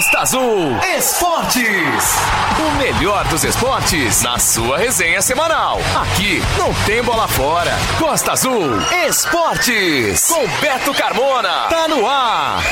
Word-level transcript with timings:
Costa 0.00 0.20
Azul 0.20 0.78
Esportes. 0.96 2.16
O 2.58 2.78
melhor 2.78 3.22
dos 3.28 3.44
esportes 3.44 4.22
na 4.22 4.38
sua 4.38 4.78
resenha 4.78 5.20
semanal. 5.20 5.78
Aqui 5.94 6.42
não 6.56 6.72
tem 6.86 7.02
bola 7.02 7.28
fora. 7.28 7.70
Costa 7.98 8.32
Azul 8.32 8.80
Esportes. 9.06 10.26
Com 10.28 10.48
Beto 10.58 10.94
Carmona. 10.94 11.66
Tá 11.68 11.86
no 11.86 12.08
ar. 12.08 12.62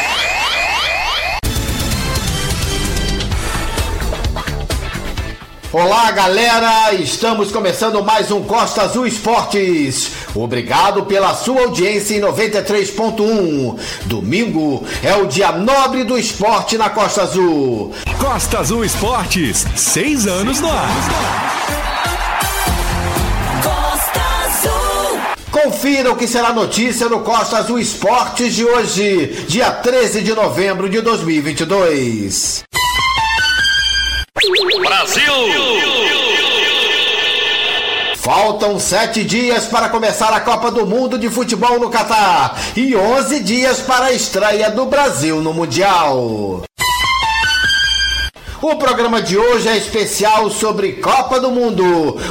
Olá, 5.71 6.11
galera! 6.13 6.95
Estamos 6.95 7.53
começando 7.53 8.03
mais 8.03 8.31
um 8.31 8.43
Costa 8.43 8.85
Azul 8.85 9.07
Esportes. 9.07 10.18
Obrigado 10.35 11.05
pela 11.05 11.35
sua 11.35 11.63
audiência 11.63 12.17
em 12.17 12.21
93.1. 12.21 13.79
Domingo 14.07 14.85
é 15.03 15.15
o 15.15 15.27
dia 15.27 15.53
nobre 15.53 16.05
do 16.05 16.19
esporte 16.19 16.77
na 16.77 16.91
Costa 16.91 17.23
Azul. 17.23 17.93
Costa 18.19 18.59
Azul 18.59 18.85
Esportes, 18.85 19.67
seis 19.77 20.27
anos 20.27 20.61
no 20.61 20.69
ar. 20.69 20.89
Costa 23.63 24.21
Azul. 24.45 25.21
Confira 25.51 26.13
o 26.13 26.17
que 26.17 26.27
será 26.27 26.53
notícia 26.53 27.09
no 27.09 27.21
Costa 27.21 27.59
Azul 27.59 27.79
Esportes 27.79 28.55
de 28.55 28.65
hoje, 28.65 29.45
dia 29.49 29.71
13 29.71 30.23
de 30.23 30.35
novembro 30.35 30.89
de 30.89 31.01
2022. 31.01 32.65
Brasil! 34.81 36.28
Faltam 38.29 38.79
sete 38.79 39.25
dias 39.25 39.65
para 39.65 39.89
começar 39.89 40.35
a 40.35 40.41
Copa 40.43 40.71
do 40.71 40.87
Mundo 40.87 41.19
de 41.19 41.31
Futebol 41.31 41.81
no 41.81 41.89
Catar 41.89 42.61
e 42.77 42.95
onze 42.95 43.41
dias 43.41 43.81
para 43.81 44.05
a 44.05 44.13
estreia 44.13 44.71
do 44.71 44.85
Brasil 44.85 45.41
no 45.41 45.55
Mundial. 45.55 46.68
O 48.61 48.75
programa 48.75 49.23
de 49.23 49.39
hoje 49.39 49.69
é 49.69 49.77
especial 49.77 50.51
sobre 50.51 50.95
Copa 50.95 51.39
do 51.39 51.49
Mundo. 51.49 51.85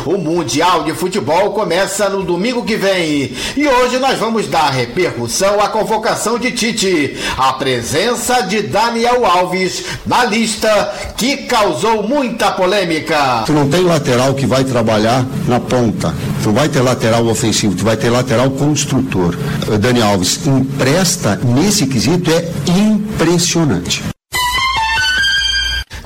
O 0.06 0.18
Mundial 0.18 0.84
de 0.84 0.92
Futebol 0.92 1.52
começa 1.52 2.10
no 2.10 2.22
domingo 2.22 2.66
que 2.66 2.76
vem. 2.76 3.32
E 3.56 3.66
hoje 3.66 3.98
nós 3.98 4.20
vamos 4.20 4.46
dar 4.46 4.70
repercussão 4.70 5.62
à 5.62 5.70
convocação 5.70 6.38
de 6.38 6.52
Tite, 6.52 7.16
a 7.38 7.54
presença 7.54 8.42
de 8.42 8.62
Daniel 8.62 9.26
Alves 9.26 9.86
na 10.06 10.26
lista 10.26 10.94
que 11.16 11.38
causou 11.38 12.04
muita 12.04 12.52
polêmica. 12.52 13.44
Tu 13.46 13.54
não 13.54 13.70
tem 13.70 13.84
lateral 13.84 14.34
que 14.34 14.46
vai 14.46 14.66
trabalhar 14.66 15.26
na 15.48 15.62
ponta. 15.62 16.14
Tu 16.44 16.52
vai 16.52 16.68
ter 16.68 16.82
lateral 16.82 17.26
ofensivo, 17.26 17.74
tu 17.74 17.86
vai 17.86 17.96
ter 17.96 18.10
lateral 18.10 18.52
construtor. 18.52 19.34
Daniel 19.80 20.10
Alves 20.10 20.46
empresta 20.46 21.40
nesse 21.42 21.88
quesito 21.88 22.30
é 22.32 22.52
impressionante. 22.70 24.17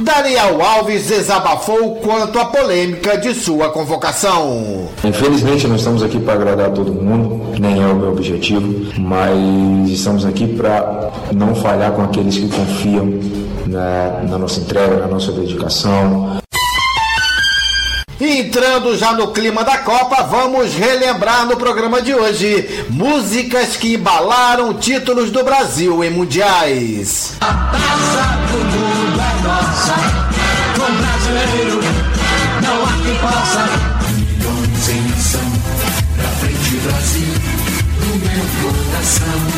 Daniel 0.01 0.61
Alves 0.61 1.07
desabafou 1.07 1.97
quanto 1.97 2.39
à 2.39 2.45
polêmica 2.45 3.17
de 3.17 3.33
sua 3.35 3.69
convocação. 3.69 4.89
Infelizmente, 5.03 5.67
não 5.67 5.75
estamos 5.75 6.01
aqui 6.01 6.19
para 6.19 6.33
agradar 6.33 6.71
todo 6.71 6.91
mundo, 6.91 7.59
nem 7.59 7.81
é 7.81 7.85
o 7.85 7.95
meu 7.95 8.09
objetivo, 8.09 8.91
mas 8.99 9.89
estamos 9.89 10.25
aqui 10.25 10.47
para 10.47 11.11
não 11.33 11.53
falhar 11.53 11.91
com 11.91 12.01
aqueles 12.01 12.37
que 12.37 12.49
confiam 12.49 13.13
na, 13.67 14.23
na 14.27 14.37
nossa 14.37 14.59
entrega, 14.59 14.97
na 14.97 15.07
nossa 15.07 15.31
dedicação. 15.31 16.41
Entrando 18.19 18.95
já 18.95 19.13
no 19.13 19.29
clima 19.29 19.63
da 19.63 19.79
Copa, 19.79 20.21
vamos 20.23 20.75
relembrar 20.75 21.47
no 21.47 21.57
programa 21.57 22.01
de 22.01 22.13
hoje 22.13 22.85
músicas 22.89 23.75
que 23.75 23.95
embalaram 23.95 24.75
títulos 24.75 25.31
do 25.31 25.43
Brasil 25.43 26.03
em 26.03 26.11
mundiais. 26.11 27.35
A 27.41 27.53
taça 27.71 28.37
do 28.51 28.80
nossa, 29.71 29.95
com 30.75 30.91
brasileiro 30.97 31.79
não 32.61 32.83
há 32.83 32.91
quem 33.03 33.15
possa. 33.19 33.63
Milhões 34.11 34.89
em 34.89 35.13
ação, 35.13 35.51
pra 36.17 36.29
frente 36.39 36.75
Brasil, 36.75 37.33
no 37.99 38.15
meu 38.17 38.45
coração. 38.61 39.50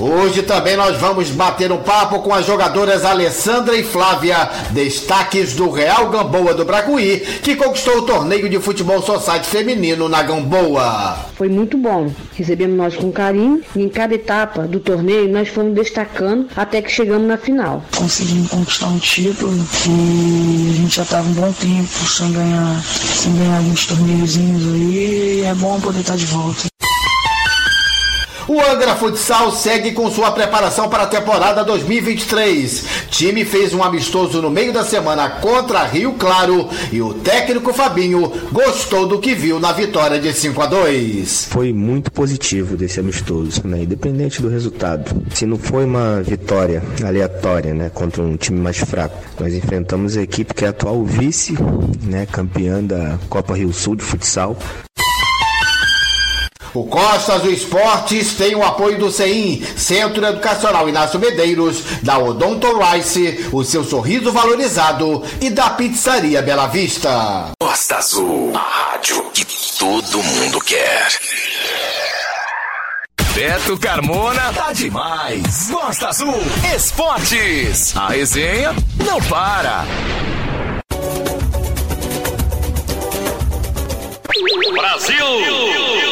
Hoje 0.00 0.42
também 0.42 0.78
nós 0.78 0.96
vamos 0.96 1.30
bater 1.30 1.70
um 1.70 1.76
papo 1.76 2.20
com 2.20 2.32
as 2.32 2.46
jogadoras 2.46 3.04
Alessandra 3.04 3.76
e 3.76 3.84
Flávia, 3.84 4.48
destaques 4.70 5.52
do 5.52 5.68
Real 5.68 6.08
Gamboa 6.08 6.54
do 6.54 6.64
Bracuí, 6.64 7.20
que 7.42 7.54
conquistou 7.54 7.98
o 7.98 8.02
torneio 8.06 8.48
de 8.48 8.58
futebol 8.58 9.02
society 9.02 9.46
feminino 9.46 10.08
na 10.08 10.22
Gamboa. 10.22 11.18
Foi 11.34 11.50
muito 11.50 11.76
bom, 11.76 12.10
recebemos 12.34 12.78
nós 12.78 12.96
com 12.96 13.12
carinho 13.12 13.60
e 13.76 13.82
em 13.82 13.90
cada 13.90 14.14
etapa 14.14 14.62
do 14.62 14.80
torneio 14.80 15.28
nós 15.28 15.48
fomos 15.48 15.74
destacando 15.74 16.48
até 16.56 16.80
que 16.80 16.90
chegamos 16.90 17.28
na 17.28 17.36
final. 17.36 17.84
Conseguimos 17.94 18.48
conquistar 18.48 18.86
um 18.86 18.98
título 18.98 19.52
e 19.86 20.70
a 20.70 20.74
gente 20.76 20.96
já 20.96 21.02
estava 21.02 21.28
um 21.28 21.32
bom 21.34 21.52
tempo 21.52 21.88
sem 22.06 22.32
ganhar, 22.32 22.82
sem 22.82 23.36
ganhar 23.36 23.58
alguns 23.58 23.84
torneiozinhos 23.84 24.64
aí 24.64 25.40
e 25.40 25.44
é 25.44 25.54
bom 25.54 25.78
poder 25.78 26.00
estar 26.00 26.16
de 26.16 26.24
volta. 26.24 26.69
O 28.50 28.60
Angra 28.60 28.96
Futsal 28.96 29.52
segue 29.52 29.92
com 29.92 30.10
sua 30.10 30.32
preparação 30.32 30.88
para 30.88 31.04
a 31.04 31.06
temporada 31.06 31.62
2023. 31.62 32.84
Time 33.08 33.44
fez 33.44 33.72
um 33.72 33.80
amistoso 33.80 34.42
no 34.42 34.50
meio 34.50 34.72
da 34.72 34.82
semana 34.82 35.30
contra 35.30 35.84
Rio 35.84 36.14
Claro 36.14 36.68
e 36.90 37.00
o 37.00 37.14
técnico 37.14 37.72
Fabinho 37.72 38.28
gostou 38.50 39.06
do 39.06 39.20
que 39.20 39.36
viu 39.36 39.60
na 39.60 39.70
vitória 39.70 40.18
de 40.18 40.32
5 40.32 40.62
a 40.62 40.66
2. 40.66 41.44
Foi 41.48 41.72
muito 41.72 42.10
positivo 42.10 42.76
desse 42.76 42.98
amistoso, 42.98 43.64
né? 43.64 43.84
Independente 43.84 44.42
do 44.42 44.48
resultado. 44.48 45.22
Se 45.32 45.46
não 45.46 45.56
foi 45.56 45.84
uma 45.84 46.20
vitória 46.20 46.82
aleatória, 47.04 47.72
né, 47.72 47.88
contra 47.88 48.20
um 48.20 48.36
time 48.36 48.58
mais 48.58 48.78
fraco, 48.78 49.16
nós 49.38 49.54
enfrentamos 49.54 50.16
a 50.16 50.22
equipe 50.22 50.52
que 50.54 50.64
é 50.64 50.68
atual 50.70 51.04
vice, 51.04 51.54
né, 52.02 52.26
campeã 52.26 52.82
da 52.82 53.16
Copa 53.28 53.54
Rio 53.54 53.72
Sul 53.72 53.94
de 53.94 54.02
futsal. 54.02 54.56
O 56.72 56.84
Costa 56.84 57.34
Azul 57.34 57.52
Esportes 57.52 58.34
tem 58.34 58.54
o 58.54 58.62
apoio 58.62 58.96
do 58.98 59.10
CEIM, 59.10 59.64
Centro 59.76 60.24
Educacional 60.24 60.88
Inácio 60.88 61.18
Medeiros, 61.18 61.82
da 62.02 62.16
Odonto 62.18 62.78
Rice, 62.78 63.48
o 63.52 63.64
seu 63.64 63.82
sorriso 63.82 64.30
valorizado 64.30 65.24
e 65.40 65.50
da 65.50 65.70
Pizzaria 65.70 66.40
Bela 66.40 66.68
Vista. 66.68 67.50
Costa 67.60 67.96
Azul, 67.96 68.52
a 68.54 68.92
rádio 68.92 69.30
que 69.32 69.44
todo 69.78 70.22
mundo 70.22 70.60
quer. 70.60 71.08
Beto 73.34 73.76
Carmona 73.78 74.52
tá 74.52 74.72
demais. 74.72 75.70
Costa 75.72 76.08
Azul 76.08 76.40
Esportes. 76.74 77.96
A 77.96 78.08
resenha 78.08 78.74
não 79.04 79.20
para. 79.22 79.84
Brasil! 84.72 86.09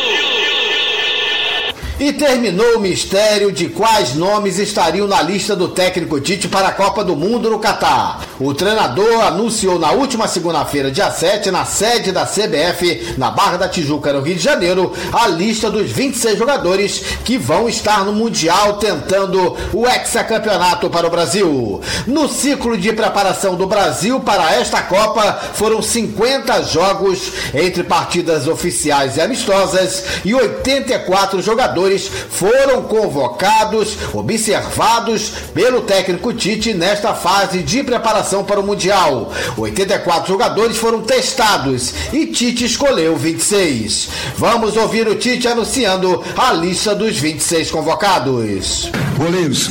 E 2.01 2.13
terminou 2.13 2.77
o 2.77 2.81
mistério 2.81 3.51
de 3.51 3.69
quais 3.71 4.15
nomes 4.15 4.57
estariam 4.57 5.09
na 5.09 5.21
lista 5.21 5.57
do 5.57 5.67
técnico 5.67 6.21
Tite 6.21 6.47
para 6.47 6.69
a 6.69 6.73
Copa 6.73 7.03
do 7.03 7.17
Mundo 7.17 7.51
no 7.51 7.59
Catar. 7.59 8.21
O 8.39 8.55
treinador 8.55 9.21
anunciou 9.23 9.81
na 9.81 9.91
última 9.91 10.29
segunda-feira, 10.29 10.93
dia 10.93 11.11
7, 11.11 11.51
na 11.51 11.65
sede 11.65 12.13
da 12.13 12.25
CBF, 12.25 13.15
na 13.19 13.33
Barra 13.33 13.57
da 13.57 13.69
Tijuca, 13.69 14.13
no 14.13 14.21
Rio 14.21 14.37
de 14.37 14.45
Janeiro, 14.45 14.93
a 15.13 15.27
lista 15.27 15.69
dos 15.69 15.91
26 15.91 16.39
jogadores 16.39 17.03
que 17.25 17.37
vão 17.37 17.69
estar 17.69 18.05
no 18.05 18.13
Mundial 18.13 18.75
tentando 18.75 19.57
o 19.73 19.85
hexacampeonato 19.85 20.89
para 20.89 21.09
o 21.09 21.11
Brasil. 21.11 21.81
No 22.07 22.29
ciclo 22.29 22.79
de 22.79 22.93
preparação 22.93 23.57
do 23.57 23.67
Brasil 23.67 24.21
para 24.21 24.55
esta 24.55 24.83
Copa, 24.83 25.33
foram 25.55 25.83
50 25.83 26.63
jogos 26.63 27.33
entre 27.53 27.83
partidas 27.83 28.47
oficiais 28.47 29.17
e 29.17 29.21
amistosas 29.21 30.05
e 30.25 30.33
84 30.33 31.43
jogadores 31.43 31.88
foram 31.97 32.83
convocados, 32.83 33.97
observados 34.13 35.33
pelo 35.55 35.81
técnico 35.83 36.33
Tite 36.33 36.75
nesta 36.75 37.15
fase 37.15 37.63
de 37.63 37.83
preparação 37.83 38.45
para 38.45 38.61
o 38.61 38.67
Mundial. 38.67 39.33
84 39.57 40.29
jogadores 40.29 40.77
foram 40.77 41.03
testados 41.03 41.95
e 42.13 42.27
Tite 42.27 42.65
escolheu 42.65 43.17
26. 43.17 44.09
Vamos 44.37 44.77
ouvir 44.77 45.09
o 45.09 45.15
Tite 45.15 45.49
anunciando 45.49 46.23
a 46.37 46.53
lista 46.53 46.95
dos 46.95 47.17
26 47.17 47.71
convocados. 47.71 48.91
Goleiros: 49.17 49.71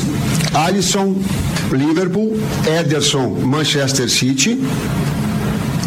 Alisson, 0.54 1.16
Liverpool, 1.72 2.40
Ederson, 2.80 3.30
Manchester 3.30 4.10
City, 4.10 4.60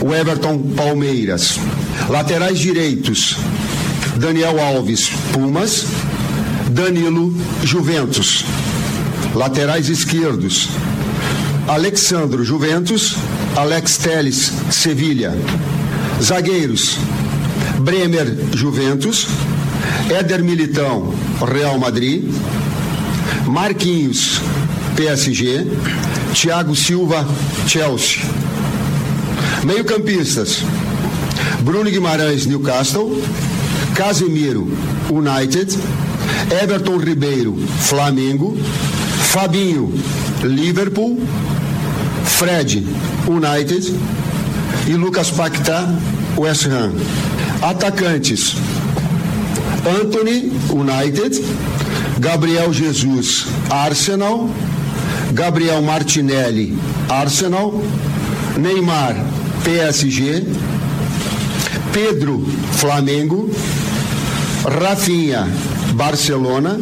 o 0.03 0.15
Everton, 0.15 0.59
Palmeiras. 0.77 1.59
Laterais 2.09 2.59
direitos: 2.59 3.37
Daniel 4.17 4.61
Alves, 4.61 5.11
Pumas, 5.33 5.87
Danilo, 6.71 7.33
Juventus. 7.65 8.45
Laterais 9.35 9.89
esquerdos: 9.89 10.69
Alexandro, 11.67 12.45
Juventus, 12.45 13.17
Alex 13.57 13.99
Teles, 13.99 14.53
Sevilha. 14.71 15.35
Zagueiros: 16.23 16.97
Bremer, 17.81 18.37
Juventus. 18.55 19.27
Éder 20.09 20.43
Militão, 20.43 21.13
Real 21.41 21.79
Madrid. 21.79 22.25
Marquinhos, 23.47 24.41
PSG. 24.97 25.67
Thiago 26.35 26.77
Silva, 26.77 27.27
Chelsea. 27.67 28.23
Meio-campistas: 29.65 30.63
Bruno 31.63 31.91
Guimarães, 31.91 32.47
Newcastle. 32.47 33.23
Casemiro, 33.95 34.69
United. 35.11 35.77
Everton 36.49 36.99
Ribeiro, 36.99 37.55
Flamengo. 37.81 38.57
Fabinho, 39.33 39.93
Liverpool. 40.43 41.19
Fred, 42.25 42.83
United. 43.29 43.85
E 44.87 44.95
Lucas 44.95 45.31
Paquetá, 45.31 45.87
West 46.37 46.67
Ham. 46.67 46.95
Atacantes: 47.63 48.57
Anthony, 49.85 50.51
United. 50.73 51.45
Gabriel 52.19 52.73
Jesus, 52.73 53.47
Arsenal. 53.71 54.49
Gabriel 55.33 55.83
Martinelli, 55.83 56.77
Arsenal. 57.09 57.73
Neymar, 58.59 59.15
PSG. 59.65 60.45
Pedro, 61.93 62.41
Flamengo. 62.73 63.49
Rafinha, 64.65 65.47
Barcelona. 65.95 66.79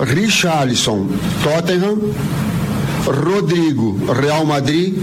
Richarlison, 0.00 1.08
Tottenham. 1.42 2.00
Rodrigo, 3.06 3.96
Real 4.12 4.44
Madrid. 4.44 4.94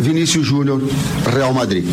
Vinícius 0.00 0.46
Júnior, 0.46 0.80
Real 1.26 1.52
Madrid. 1.52 1.84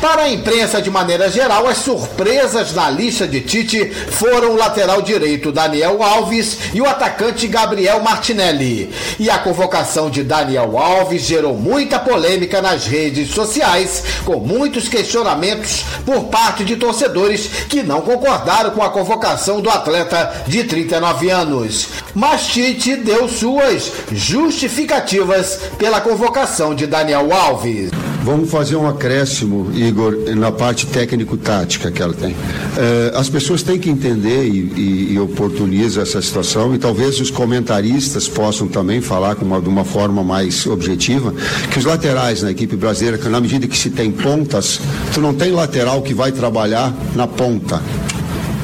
Para 0.00 0.22
a 0.22 0.30
imprensa 0.30 0.80
de 0.80 0.92
maneira 0.92 1.28
geral, 1.28 1.66
as 1.66 1.78
surpresas 1.78 2.72
na 2.72 2.88
lista 2.88 3.26
de 3.26 3.40
Tite 3.40 3.84
foram 3.90 4.52
o 4.52 4.56
lateral 4.56 5.02
direito 5.02 5.50
Daniel 5.50 6.00
Alves 6.00 6.56
e 6.72 6.80
o 6.80 6.88
atacante 6.88 7.48
Gabriel 7.48 8.00
Martinelli. 8.00 8.92
E 9.18 9.28
a 9.28 9.38
convocação 9.38 10.08
de 10.08 10.22
Daniel 10.22 10.78
Alves 10.78 11.22
gerou 11.22 11.56
muita 11.56 11.98
polêmica 11.98 12.62
nas 12.62 12.86
redes 12.86 13.30
sociais, 13.30 14.04
com 14.24 14.36
muitos 14.38 14.88
questionamentos 14.88 15.84
por 16.06 16.26
parte 16.26 16.64
de 16.64 16.76
torcedores 16.76 17.48
que 17.68 17.82
não 17.82 18.00
concordaram 18.00 18.70
com 18.70 18.84
a 18.84 18.90
convocação 18.90 19.60
do 19.60 19.68
atleta 19.68 20.44
de 20.46 20.62
39 20.62 21.28
anos. 21.28 21.88
Mas 22.14 22.46
Tite 22.46 22.94
deu 22.94 23.28
suas 23.28 23.90
justificativas 24.12 25.58
pela 25.76 26.00
convocação 26.00 26.72
de 26.72 26.86
Daniel 26.86 27.32
Alves. 27.32 27.90
Vamos 28.24 28.50
fazer 28.50 28.76
um 28.76 28.86
acréscimo, 28.86 29.70
Igor, 29.74 30.14
na 30.36 30.50
parte 30.52 30.86
técnico-tática 30.86 31.90
que 31.90 32.02
ela 32.02 32.12
tem. 32.12 32.34
É, 32.76 33.12
as 33.14 33.28
pessoas 33.28 33.62
têm 33.62 33.78
que 33.78 33.88
entender 33.88 34.44
e, 34.44 34.72
e, 34.76 35.12
e 35.14 35.18
oportuniza 35.18 36.02
essa 36.02 36.20
situação, 36.20 36.74
e 36.74 36.78
talvez 36.78 37.20
os 37.20 37.30
comentaristas 37.30 38.28
possam 38.28 38.68
também 38.68 39.00
falar 39.00 39.36
com 39.36 39.44
uma, 39.44 39.60
de 39.60 39.68
uma 39.68 39.84
forma 39.84 40.22
mais 40.22 40.66
objetiva, 40.66 41.32
que 41.70 41.78
os 41.78 41.84
laterais 41.84 42.42
na 42.42 42.50
equipe 42.50 42.76
brasileira, 42.76 43.18
que 43.18 43.28
na 43.28 43.40
medida 43.40 43.66
que 43.66 43.78
se 43.78 43.90
tem 43.90 44.10
pontas, 44.10 44.80
tu 45.14 45.20
não 45.20 45.32
tem 45.32 45.52
lateral 45.52 46.02
que 46.02 46.12
vai 46.12 46.32
trabalhar 46.32 46.92
na 47.14 47.26
ponta. 47.26 47.80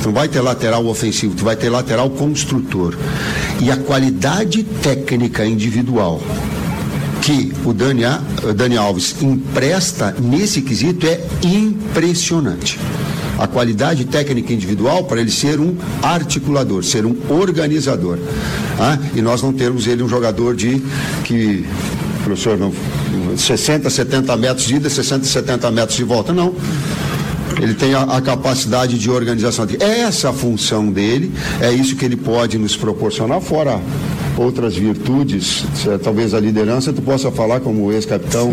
Tu 0.03 0.09
não 0.09 0.15
vai 0.15 0.29
ter 0.29 0.41
lateral 0.43 0.85
ofensivo, 0.87 1.35
tu 1.35 1.45
vai 1.45 1.57
ter 1.57 1.71
lateral 1.71 2.11
construtor. 2.11 2.95
E 3.63 3.71
a 3.71 3.77
qualidade 3.77 4.63
técnica 4.83 5.47
individual 5.47 6.21
que 7.25 7.55
o 7.65 7.73
Dani, 7.73 8.03
Dani 8.55 8.77
Alves 8.77 9.17
empresta 9.23 10.15
nesse 10.21 10.61
quesito 10.61 11.07
é 11.07 11.19
impressionante. 11.43 12.79
A 13.39 13.47
qualidade 13.47 14.05
técnica 14.05 14.53
individual 14.53 15.05
para 15.05 15.23
ele 15.23 15.31
ser 15.31 15.59
um 15.59 15.75
articulador, 16.03 16.85
ser 16.85 17.07
um 17.07 17.17
organizador. 17.31 18.19
Ah, 18.79 18.99
e 19.15 19.23
nós 19.23 19.43
não 19.43 19.55
termos 19.55 19.87
ele 19.87 20.03
um 20.03 20.09
jogador 20.09 20.55
de 20.55 20.83
que, 21.25 21.65
professor, 22.23 22.59
não, 22.59 22.73
60, 23.39 23.89
70 23.89 24.37
metros 24.37 24.67
de 24.67 24.77
ida, 24.77 24.91
60, 24.91 25.25
70 25.25 25.71
metros 25.71 25.97
de 25.97 26.05
volta. 26.05 26.31
Não. 26.31 26.55
Ele 27.59 27.73
tem 27.73 27.95
a, 27.95 28.03
a, 28.03 28.21
capacidade 28.21 28.99
de 28.99 29.11
organização. 29.11 29.67
Essa 29.81 30.27
é 30.27 30.31
a 30.31 30.33
função 30.35 30.93
dele, 30.93 31.33
é 31.61 31.73
isso 31.73 31.97
que 31.97 32.05
ele 32.05 32.17
pode 32.17 32.59
nos 32.59 32.77
proporcionar, 32.77 33.41
fora 33.41 33.81
outras 34.37 34.75
virtudes, 34.77 35.65
talvez 36.03 36.35
a 36.35 36.41
liderança, 36.41 36.93
tu 36.93 37.03
possa 37.03 37.31
falar 37.31 37.61
como 37.61 37.93
ex-capitão. 37.93 38.51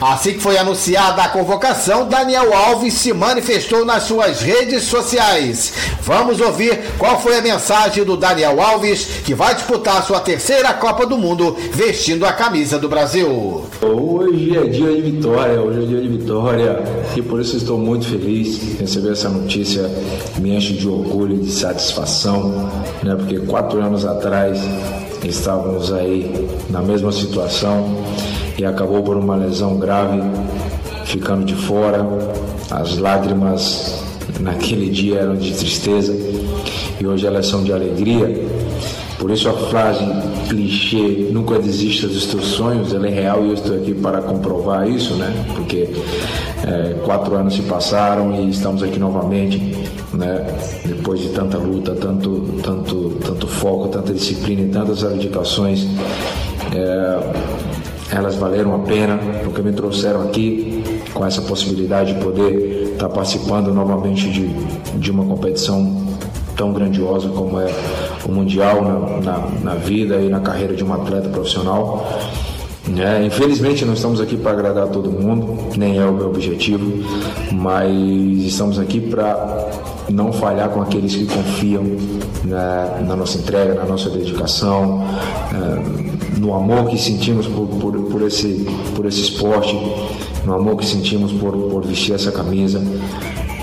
Assim 0.00 0.34
que 0.34 0.40
foi 0.40 0.58
anunciada 0.58 1.22
a 1.22 1.28
convocação, 1.28 2.08
Daniel 2.08 2.54
Alves 2.54 2.94
se 2.94 3.12
manifestou 3.12 3.84
nas 3.84 4.04
suas 4.04 4.40
redes 4.40 4.84
sociais. 4.84 5.72
Vamos 6.02 6.40
ouvir 6.40 6.78
qual 6.98 7.20
foi 7.20 7.38
a 7.38 7.42
mensagem 7.42 8.04
do 8.04 8.16
Daniel 8.16 8.60
Alves, 8.60 9.04
que 9.24 9.34
vai 9.34 9.54
disputar 9.54 10.02
sua 10.04 10.20
terceira 10.20 10.72
Copa 10.74 11.06
do 11.06 11.18
Mundo 11.18 11.56
vestindo 11.72 12.24
a 12.24 12.32
camisa 12.32 12.78
do 12.78 12.88
Brasil. 12.88 13.64
Hoje 13.82 14.56
é 14.56 14.64
dia 14.64 14.94
de 14.94 15.02
vitória, 15.02 15.60
hoje 15.60 15.82
é 15.82 15.86
dia 15.86 16.00
de 16.00 16.08
vitória 16.08 16.82
e 17.16 17.22
por 17.22 17.40
isso 17.40 17.56
estou 17.56 17.78
muito 17.78 18.06
feliz 18.06 18.58
de 18.60 18.76
receber 18.76 19.12
essa 19.12 19.28
notícia, 19.28 19.90
me 20.38 20.54
enche 20.56 20.74
de 20.74 20.88
orgulho 20.88 21.36
e 21.36 21.38
de 21.38 21.50
satisfação, 21.50 22.70
né? 23.02 23.14
porque 23.16 23.38
quatro 23.40 23.80
anos 23.80 24.04
atrás 24.04 24.59
estávamos 25.24 25.92
aí 25.92 26.48
na 26.68 26.80
mesma 26.80 27.12
situação 27.12 27.96
e 28.58 28.64
acabou 28.64 29.02
por 29.02 29.16
uma 29.16 29.36
lesão 29.36 29.78
grave, 29.78 30.20
ficando 31.04 31.44
de 31.44 31.54
fora. 31.54 32.06
As 32.70 32.98
lágrimas 32.98 34.02
naquele 34.38 34.90
dia 34.90 35.20
eram 35.20 35.36
de 35.36 35.52
tristeza 35.52 36.16
e 37.00 37.06
hoje 37.06 37.26
elas 37.26 37.46
são 37.46 37.64
de 37.64 37.72
alegria. 37.72 38.48
Por 39.18 39.30
isso 39.30 39.48
a 39.48 39.52
frase 39.52 40.04
clichê, 40.48 41.28
nunca 41.30 41.58
desista 41.58 42.06
dos 42.06 42.26
teus 42.26 42.44
sonhos, 42.44 42.94
ela 42.94 43.06
é 43.06 43.10
real 43.10 43.44
e 43.44 43.48
eu 43.48 43.54
estou 43.54 43.76
aqui 43.76 43.92
para 43.92 44.22
comprovar 44.22 44.88
isso, 44.88 45.14
né? 45.14 45.44
Porque 45.54 45.90
é, 46.66 46.94
quatro 47.04 47.36
anos 47.36 47.54
se 47.54 47.62
passaram 47.62 48.34
e 48.34 48.50
estamos 48.50 48.82
aqui 48.82 48.98
novamente, 48.98 49.58
né? 50.12 50.46
Depois 50.84 51.20
de 51.20 51.28
tanta 51.30 51.58
luta, 51.58 51.94
tanto, 51.94 52.60
tanto, 52.62 53.10
tanto 53.24 53.46
foco, 53.46 53.88
tanta 53.88 54.12
disciplina 54.12 54.62
e 54.62 54.68
tantas 54.68 55.04
abdicações, 55.04 55.86
é, 56.74 58.16
elas 58.16 58.34
valeram 58.36 58.74
a 58.74 58.78
pena, 58.80 59.18
porque 59.44 59.62
me 59.62 59.72
trouxeram 59.72 60.22
aqui 60.22 60.82
com 61.14 61.24
essa 61.24 61.42
possibilidade 61.42 62.14
de 62.14 62.20
poder 62.20 62.92
estar 62.92 63.08
participando 63.08 63.72
novamente 63.72 64.28
de, 64.30 64.48
de 64.98 65.10
uma 65.10 65.24
competição 65.24 66.08
tão 66.56 66.72
grandiosa 66.72 67.28
como 67.28 67.58
é 67.60 67.72
o 68.24 68.32
Mundial 68.32 68.82
na, 68.82 69.20
na, 69.20 69.48
na 69.62 69.74
vida 69.74 70.16
e 70.16 70.28
na 70.28 70.40
carreira 70.40 70.74
de 70.74 70.84
um 70.84 70.92
atleta 70.92 71.28
profissional. 71.28 72.06
É, 72.98 73.24
infelizmente 73.24 73.84
não 73.84 73.94
estamos 73.94 74.20
aqui 74.20 74.36
para 74.36 74.52
agradar 74.52 74.88
todo 74.88 75.10
mundo, 75.10 75.56
nem 75.76 75.98
é 75.98 76.04
o 76.04 76.12
meu 76.12 76.26
objetivo, 76.26 77.04
mas 77.52 77.90
estamos 78.44 78.78
aqui 78.78 79.00
para 79.00 79.70
não 80.10 80.32
falhar 80.32 80.68
com 80.70 80.82
aqueles 80.82 81.14
que 81.14 81.26
confiam 81.26 81.82
né, 82.44 83.04
na 83.06 83.16
nossa 83.16 83.38
entrega, 83.38 83.74
na 83.74 83.84
nossa 83.84 84.10
dedicação, 84.10 85.04
é, 85.52 86.38
no 86.38 86.54
amor 86.54 86.88
que 86.88 86.98
sentimos 86.98 87.46
por, 87.46 87.66
por, 87.66 87.92
por, 88.10 88.22
esse, 88.22 88.66
por 88.94 89.06
esse 89.06 89.20
esporte, 89.20 89.76
no 90.44 90.54
amor 90.54 90.76
que 90.76 90.86
sentimos 90.86 91.32
por, 91.32 91.52
por 91.52 91.84
vestir 91.84 92.14
essa 92.14 92.32
camisa 92.32 92.80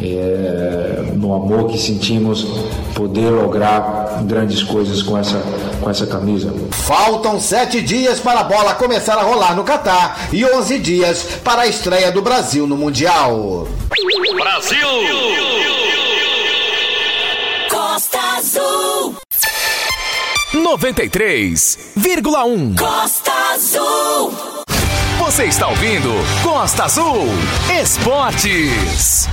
é, 0.02 1.12
no 1.16 1.34
amor 1.34 1.68
que 1.68 1.78
sentimos 1.78 2.46
poder 2.94 3.30
lograr 3.30 4.22
grandes 4.24 4.64
coisas 4.64 5.02
com 5.02 5.18
essa, 5.18 5.42
com 5.82 5.90
essa 5.90 6.06
camisa. 6.06 6.54
Faltam 6.72 7.40
sete 7.40 7.82
dias 7.82 8.20
para 8.20 8.42
a 8.42 8.44
bola 8.44 8.76
começar 8.76 9.16
a 9.16 9.24
rolar 9.24 9.56
no 9.56 9.64
Catar 9.64 10.30
e 10.32 10.46
onze 10.46 10.80
dias 10.80 11.28
para 11.44 11.64
a 11.64 11.68
estreia 11.68 12.12
do 12.12 12.22
Brasil 12.22 12.68
no 12.68 12.78
Mundial. 12.78 13.68
Brasil! 14.36 15.97
Azul! 18.38 19.16
93,1 20.54 22.78
Costa 22.78 23.32
Azul! 23.56 24.32
Você 25.18 25.46
está 25.46 25.70
ouvindo 25.70 26.14
Costa 26.44 26.84
Azul 26.84 27.26
Esportes. 27.82 29.28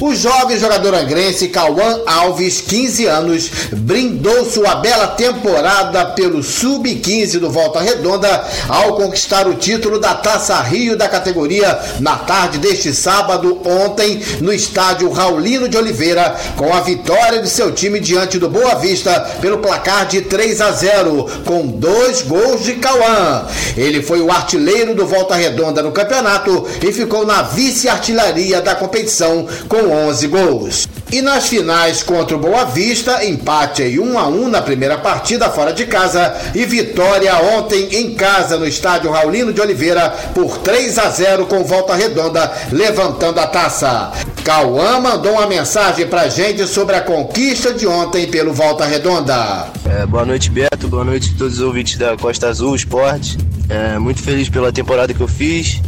O 0.00 0.14
jovem 0.14 0.56
jogador 0.56 0.94
angrense 0.94 1.48
Cauã 1.48 2.02
Alves, 2.06 2.60
15 2.60 3.06
anos, 3.06 3.50
brindou 3.72 4.48
sua 4.48 4.76
bela 4.76 5.08
temporada 5.08 6.04
pelo 6.06 6.40
Sub-15 6.40 7.40
do 7.40 7.50
Volta 7.50 7.80
Redonda 7.80 8.44
ao 8.68 8.94
conquistar 8.94 9.48
o 9.48 9.54
título 9.54 9.98
da 9.98 10.14
Taça 10.14 10.54
Rio 10.60 10.96
da 10.96 11.08
categoria 11.08 11.76
na 11.98 12.14
tarde 12.14 12.58
deste 12.58 12.94
sábado, 12.94 13.60
ontem, 13.64 14.22
no 14.40 14.52
estádio 14.52 15.10
Raulino 15.10 15.68
de 15.68 15.76
Oliveira, 15.76 16.36
com 16.56 16.72
a 16.72 16.78
vitória 16.78 17.42
de 17.42 17.50
seu 17.50 17.72
time 17.72 17.98
diante 17.98 18.38
do 18.38 18.48
Boa 18.48 18.76
Vista 18.76 19.18
pelo 19.40 19.58
placar 19.58 20.06
de 20.06 20.20
3 20.20 20.60
a 20.60 20.70
0, 20.70 21.26
com 21.44 21.66
dois 21.66 22.22
gols 22.22 22.62
de 22.62 22.74
Cauã. 22.74 23.46
Ele 23.76 24.00
foi 24.00 24.20
o 24.20 24.30
artilheiro 24.30 24.94
do 24.94 25.08
Volta 25.08 25.34
Redonda 25.34 25.82
no 25.82 25.90
campeonato 25.90 26.64
e 26.86 26.92
ficou 26.92 27.26
na 27.26 27.42
vice-artilharia 27.42 28.62
da 28.62 28.76
competição 28.76 29.44
com 29.68 29.87
11 29.90 30.26
gols. 30.28 30.88
E 31.10 31.22
nas 31.22 31.48
finais 31.48 32.02
contra 32.02 32.36
o 32.36 32.40
Boa 32.40 32.64
Vista, 32.64 33.24
empate 33.24 33.82
em 33.82 33.98
1 33.98 34.18
a 34.18 34.28
1 34.28 34.48
na 34.48 34.62
primeira 34.62 34.98
partida 34.98 35.48
fora 35.50 35.72
de 35.72 35.86
casa 35.86 36.34
e 36.54 36.64
vitória 36.64 37.34
ontem 37.56 37.88
em 37.96 38.14
casa 38.14 38.56
no 38.58 38.66
estádio 38.66 39.10
Raulino 39.10 39.52
de 39.52 39.60
Oliveira 39.60 40.10
por 40.34 40.58
3 40.58 40.98
a 40.98 41.08
0 41.08 41.46
com 41.46 41.64
volta 41.64 41.94
redonda, 41.94 42.52
levantando 42.70 43.40
a 43.40 43.46
taça. 43.46 44.12
Cauã 44.44 44.98
mandou 44.98 45.32
uma 45.32 45.46
mensagem 45.46 46.06
pra 46.06 46.28
gente 46.28 46.66
sobre 46.66 46.96
a 46.96 47.02
conquista 47.02 47.74
de 47.74 47.86
ontem 47.86 48.26
pelo 48.26 48.52
Volta 48.52 48.86
Redonda. 48.86 49.68
É, 49.84 50.06
boa 50.06 50.24
noite, 50.24 50.50
Beto. 50.50 50.88
Boa 50.88 51.04
noite 51.04 51.32
a 51.34 51.38
todos 51.38 51.54
os 51.54 51.60
ouvintes 51.60 51.98
da 51.98 52.16
Costa 52.16 52.48
Azul 52.48 52.74
Esporte. 52.74 53.36
É, 53.68 53.98
muito 53.98 54.22
feliz 54.22 54.48
pela 54.48 54.72
temporada 54.72 55.12
que 55.12 55.20
eu 55.20 55.28
fiz. 55.28 55.82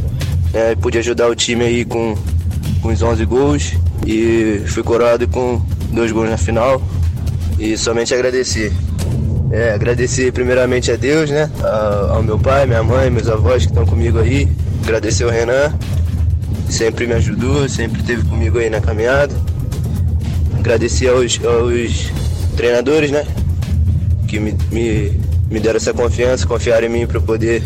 É, 0.52 0.75
pude 0.75 0.99
ajudar 0.99 1.28
o 1.28 1.35
time 1.35 1.64
aí 1.64 1.85
com, 1.87 2.14
com 2.80 2.88
os 2.88 3.02
11 3.02 3.25
gols 3.25 3.75
e 4.06 4.62
fui 4.66 4.82
coroado 4.82 5.26
com 5.28 5.60
dois 5.92 6.10
gols 6.12 6.30
na 6.30 6.38
final 6.38 6.82
e 7.58 7.76
somente 7.76 8.14
agradecer. 8.14 8.72
É, 9.52 9.72
agradecer 9.72 10.32
primeiramente 10.32 10.92
a 10.92 10.96
Deus, 10.96 11.28
né? 11.28 11.50
Ao 12.10 12.22
meu 12.22 12.38
pai, 12.38 12.66
minha 12.66 12.82
mãe, 12.82 13.10
meus 13.10 13.28
avós 13.28 13.64
que 13.64 13.72
estão 13.72 13.84
comigo 13.84 14.18
aí. 14.18 14.49
Agradecer 14.84 15.25
ao 15.25 15.30
Renan, 15.30 15.75
que 16.66 16.72
sempre 16.72 17.06
me 17.06 17.14
ajudou, 17.14 17.68
sempre 17.68 18.00
esteve 18.00 18.22
comigo 18.25 18.58
aí 18.58 18.70
na 18.70 18.80
caminhada. 18.80 19.34
Agradecer 20.58 21.08
aos, 21.08 21.40
aos 21.44 22.10
treinadores, 22.56 23.10
né? 23.10 23.26
Que 24.28 24.38
me, 24.38 24.56
me, 24.70 25.20
me 25.50 25.58
deram 25.58 25.76
essa 25.76 25.92
confiança, 25.92 26.46
confiaram 26.46 26.87
em 26.87 26.90
mim 26.90 27.06
para 27.06 27.20
poder 27.20 27.62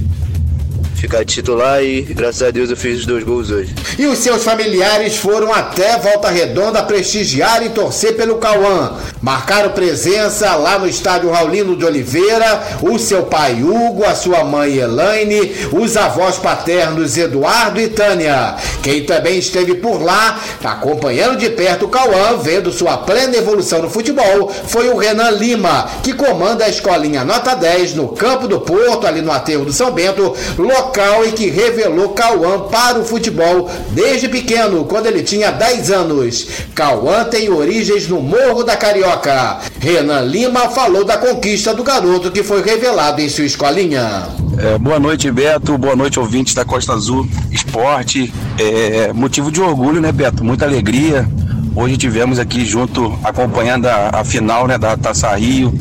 ficar 1.04 1.24
titular 1.24 1.82
e 1.82 2.00
graças 2.00 2.42
a 2.42 2.50
Deus 2.50 2.70
eu 2.70 2.76
fiz 2.76 3.00
os 3.00 3.06
dois 3.06 3.22
gols 3.22 3.50
hoje. 3.50 3.74
E 3.98 4.06
os 4.06 4.18
seus 4.18 4.42
familiares 4.42 5.16
foram 5.16 5.52
até 5.52 5.98
Volta 5.98 6.30
Redonda 6.30 6.82
prestigiar 6.82 7.62
e 7.62 7.68
torcer 7.68 8.16
pelo 8.16 8.36
Cauã. 8.36 8.98
Marcaram 9.24 9.70
presença 9.70 10.54
lá 10.54 10.78
no 10.78 10.86
estádio 10.86 11.30
Raulino 11.30 11.74
de 11.74 11.82
Oliveira, 11.86 12.62
o 12.82 12.98
seu 12.98 13.22
pai 13.22 13.62
Hugo, 13.62 14.04
a 14.04 14.14
sua 14.14 14.44
mãe 14.44 14.76
Elaine, 14.76 15.50
os 15.72 15.96
avós 15.96 16.36
paternos 16.36 17.16
Eduardo 17.16 17.80
e 17.80 17.88
Tânia. 17.88 18.54
Quem 18.82 19.04
também 19.04 19.38
esteve 19.38 19.76
por 19.76 20.02
lá, 20.02 20.38
acompanhando 20.62 21.38
de 21.38 21.48
perto 21.48 21.86
o 21.86 21.88
Cauã, 21.88 22.36
vendo 22.36 22.70
sua 22.70 22.98
plena 22.98 23.34
evolução 23.34 23.80
no 23.80 23.88
futebol, 23.88 24.52
foi 24.66 24.90
o 24.90 24.96
Renan 24.98 25.30
Lima, 25.30 25.88
que 26.02 26.12
comanda 26.12 26.66
a 26.66 26.68
escolinha 26.68 27.24
Nota 27.24 27.54
10 27.54 27.94
no 27.94 28.08
Campo 28.08 28.46
do 28.46 28.60
Porto, 28.60 29.06
ali 29.06 29.22
no 29.22 29.32
aterro 29.32 29.64
do 29.64 29.72
São 29.72 29.90
Bento, 29.90 30.36
local 30.58 31.24
e 31.24 31.32
que 31.32 31.48
revelou 31.48 32.10
Cauã 32.10 32.68
para 32.68 32.98
o 32.98 33.04
futebol 33.06 33.70
desde 33.92 34.28
pequeno, 34.28 34.84
quando 34.84 35.06
ele 35.06 35.22
tinha 35.22 35.50
10 35.50 35.90
anos. 35.90 36.46
Cauã 36.74 37.24
tem 37.24 37.50
origens 37.50 38.06
no 38.06 38.20
Morro 38.20 38.62
da 38.62 38.76
Carioca. 39.18 39.58
Renan 39.80 40.20
Lima 40.22 40.68
falou 40.70 41.04
da 41.04 41.18
conquista 41.18 41.74
do 41.74 41.82
garoto 41.82 42.30
que 42.30 42.42
foi 42.42 42.62
revelado 42.62 43.20
em 43.20 43.28
sua 43.28 43.44
escolinha. 43.44 44.28
É, 44.58 44.78
boa 44.78 44.98
noite, 44.98 45.30
Beto. 45.30 45.76
Boa 45.76 45.96
noite, 45.96 46.18
ouvintes 46.18 46.54
da 46.54 46.64
Costa 46.64 46.92
Azul 46.92 47.28
Esporte. 47.50 48.32
É, 48.58 49.12
motivo 49.12 49.50
de 49.50 49.60
orgulho, 49.60 50.00
né, 50.00 50.10
Beto? 50.12 50.44
Muita 50.44 50.64
alegria. 50.64 51.28
Hoje 51.76 51.96
tivemos 51.96 52.38
aqui 52.38 52.64
junto, 52.64 53.18
acompanhando 53.24 53.86
a, 53.86 54.10
a 54.14 54.24
final 54.24 54.66
né, 54.66 54.78
da 54.78 54.96
Taça 54.96 55.34
Rio. 55.34 55.72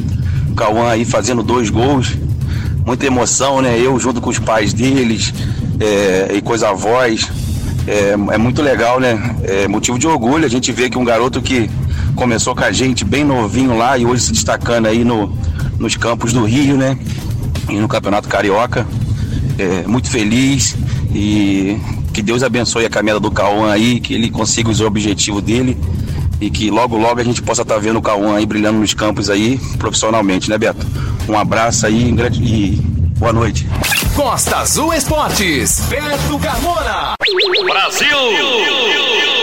Cauã 0.56 0.90
aí 0.90 1.06
fazendo 1.06 1.42
dois 1.42 1.70
gols 1.70 2.16
muita 2.86 3.06
emoção, 3.06 3.62
né? 3.62 3.80
Eu 3.80 3.98
junto 3.98 4.20
com 4.20 4.30
os 4.30 4.40
pais 4.40 4.74
deles 4.74 5.34
é, 5.80 6.36
e 6.36 6.42
com 6.42 6.54
os 6.54 6.64
avós. 6.64 7.32
É, 7.88 8.12
é, 8.12 8.38
muito 8.38 8.62
legal, 8.62 9.00
né? 9.00 9.36
É 9.44 9.68
motivo 9.68 9.98
de 9.98 10.08
orgulho 10.08 10.46
a 10.46 10.50
gente 10.50 10.72
vê 10.72 10.90
que 10.90 10.98
um 10.98 11.04
garoto 11.04 11.42
que 11.42 11.70
começou 12.16 12.56
com 12.56 12.64
a 12.64 12.72
gente 12.72 13.04
bem 13.04 13.24
novinho 13.24 13.78
lá 13.78 13.98
e 13.98 14.06
hoje 14.06 14.24
se 14.24 14.32
destacando 14.32 14.88
aí 14.88 15.04
no, 15.04 15.36
nos 15.80 15.96
campos 15.96 16.34
do 16.34 16.44
Rio, 16.46 16.78
né? 16.78 16.98
E 17.70 17.76
no 17.76 17.88
Campeonato 17.88 18.28
Carioca. 18.28 18.86
É, 19.58 19.88
muito 19.88 20.10
feliz 20.10 20.76
e 21.14 21.80
que 22.12 22.22
Deus 22.22 22.42
abençoe 22.44 22.86
a 22.86 22.90
caminhada 22.90 23.20
do 23.20 23.30
Cauã 23.30 23.72
aí, 23.72 24.00
que 24.00 24.14
ele 24.14 24.30
consiga 24.30 24.70
os 24.70 24.82
objetivos 24.82 25.44
dele 25.44 25.78
e 26.42 26.50
que 26.50 26.70
logo 26.70 26.98
logo 26.98 27.20
a 27.20 27.24
gente 27.24 27.42
possa 27.42 27.62
estar 27.62 27.76
tá 27.76 27.80
vendo 27.80 27.98
o 28.00 28.02
Cauã 28.02 28.36
aí 28.36 28.46
brilhando 28.46 28.80
nos 28.80 28.94
campos 28.94 29.30
aí 29.30 29.60
profissionalmente, 29.78 30.50
né, 30.50 30.58
Beto? 30.58 30.86
Um 31.28 31.38
abraço 31.38 31.86
aí 31.86 32.14
e 32.42 32.82
boa 33.18 33.32
noite. 33.32 33.68
Costa 34.16 34.58
Azul 34.58 34.94
Esportes, 34.94 35.82
Beto 35.90 36.40
Carmona. 36.40 37.14
Brasil! 37.66 39.43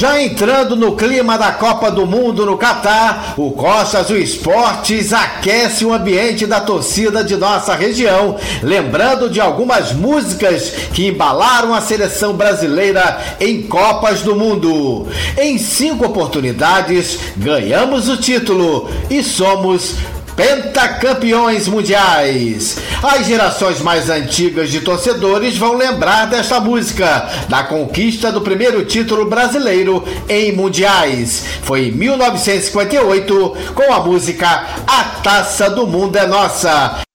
Já 0.00 0.18
entrando 0.18 0.74
no 0.76 0.96
clima 0.96 1.36
da 1.36 1.52
Copa 1.52 1.90
do 1.90 2.06
Mundo 2.06 2.46
no 2.46 2.56
Catar, 2.56 3.34
o 3.36 3.50
Costa 3.50 3.98
Azul 3.98 4.16
Esportes 4.16 5.12
aquece 5.12 5.84
o 5.84 5.92
ambiente 5.92 6.46
da 6.46 6.58
torcida 6.58 7.22
de 7.22 7.36
nossa 7.36 7.74
região, 7.74 8.38
lembrando 8.62 9.28
de 9.28 9.42
algumas 9.42 9.92
músicas 9.92 10.70
que 10.94 11.08
embalaram 11.08 11.74
a 11.74 11.82
seleção 11.82 12.32
brasileira 12.32 13.20
em 13.38 13.60
Copas 13.60 14.22
do 14.22 14.34
Mundo. 14.34 15.06
Em 15.36 15.58
cinco 15.58 16.06
oportunidades, 16.06 17.18
ganhamos 17.36 18.08
o 18.08 18.16
título 18.16 18.88
e 19.10 19.22
somos 19.22 19.96
pentacampeões 20.40 21.68
mundiais. 21.68 22.78
As 23.02 23.26
gerações 23.26 23.82
mais 23.82 24.08
antigas 24.08 24.70
de 24.70 24.80
torcedores 24.80 25.58
vão 25.58 25.76
lembrar 25.76 26.24
desta 26.24 26.58
música, 26.58 27.28
da 27.46 27.62
conquista 27.62 28.32
do 28.32 28.40
primeiro 28.40 28.82
título 28.86 29.26
brasileiro 29.26 30.02
em 30.30 30.52
mundiais. 30.52 31.44
Foi 31.62 31.88
em 31.88 31.92
1958 31.92 33.56
com 33.74 33.92
a 33.92 34.00
música 34.00 34.64
A 34.86 35.04
Taça 35.22 35.68
do 35.68 35.86
Mundo 35.86 36.16
é 36.16 36.26
Nossa. 36.26 37.09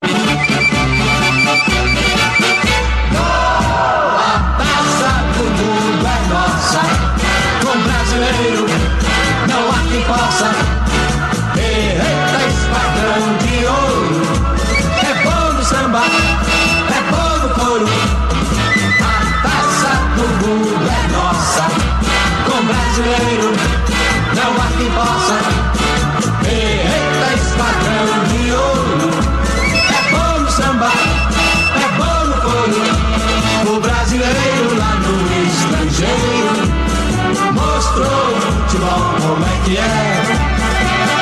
Que 39.65 39.77
é. 39.77 39.81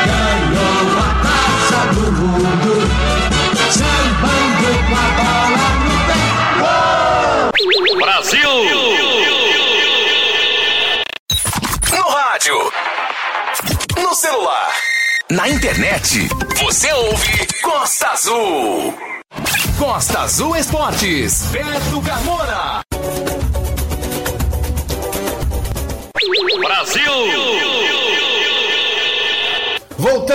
Ganhou 0.05 0.99
a 0.99 1.07
taça 1.23 1.79
do 1.93 2.11
mundo, 2.11 2.73
sambando 3.71 4.69
com 4.87 4.95
a 4.95 5.07
bola 5.17 5.65
no 5.79 5.95
pé. 6.07 6.21
Brasil! 7.95 8.53
No 11.91 12.03
rádio, 12.09 12.57
no 13.97 14.13
celular, 14.13 14.71
na 15.31 15.47
internet, 15.47 16.27
você 16.57 16.91
ouve 16.91 17.47
Costa 17.61 18.07
Azul. 18.09 18.93
Costa 19.79 20.19
Azul 20.19 20.55
Esportes, 20.57 21.43
Beto 21.51 22.01
Carmona. 22.01 22.83
Voltando 26.93 28.02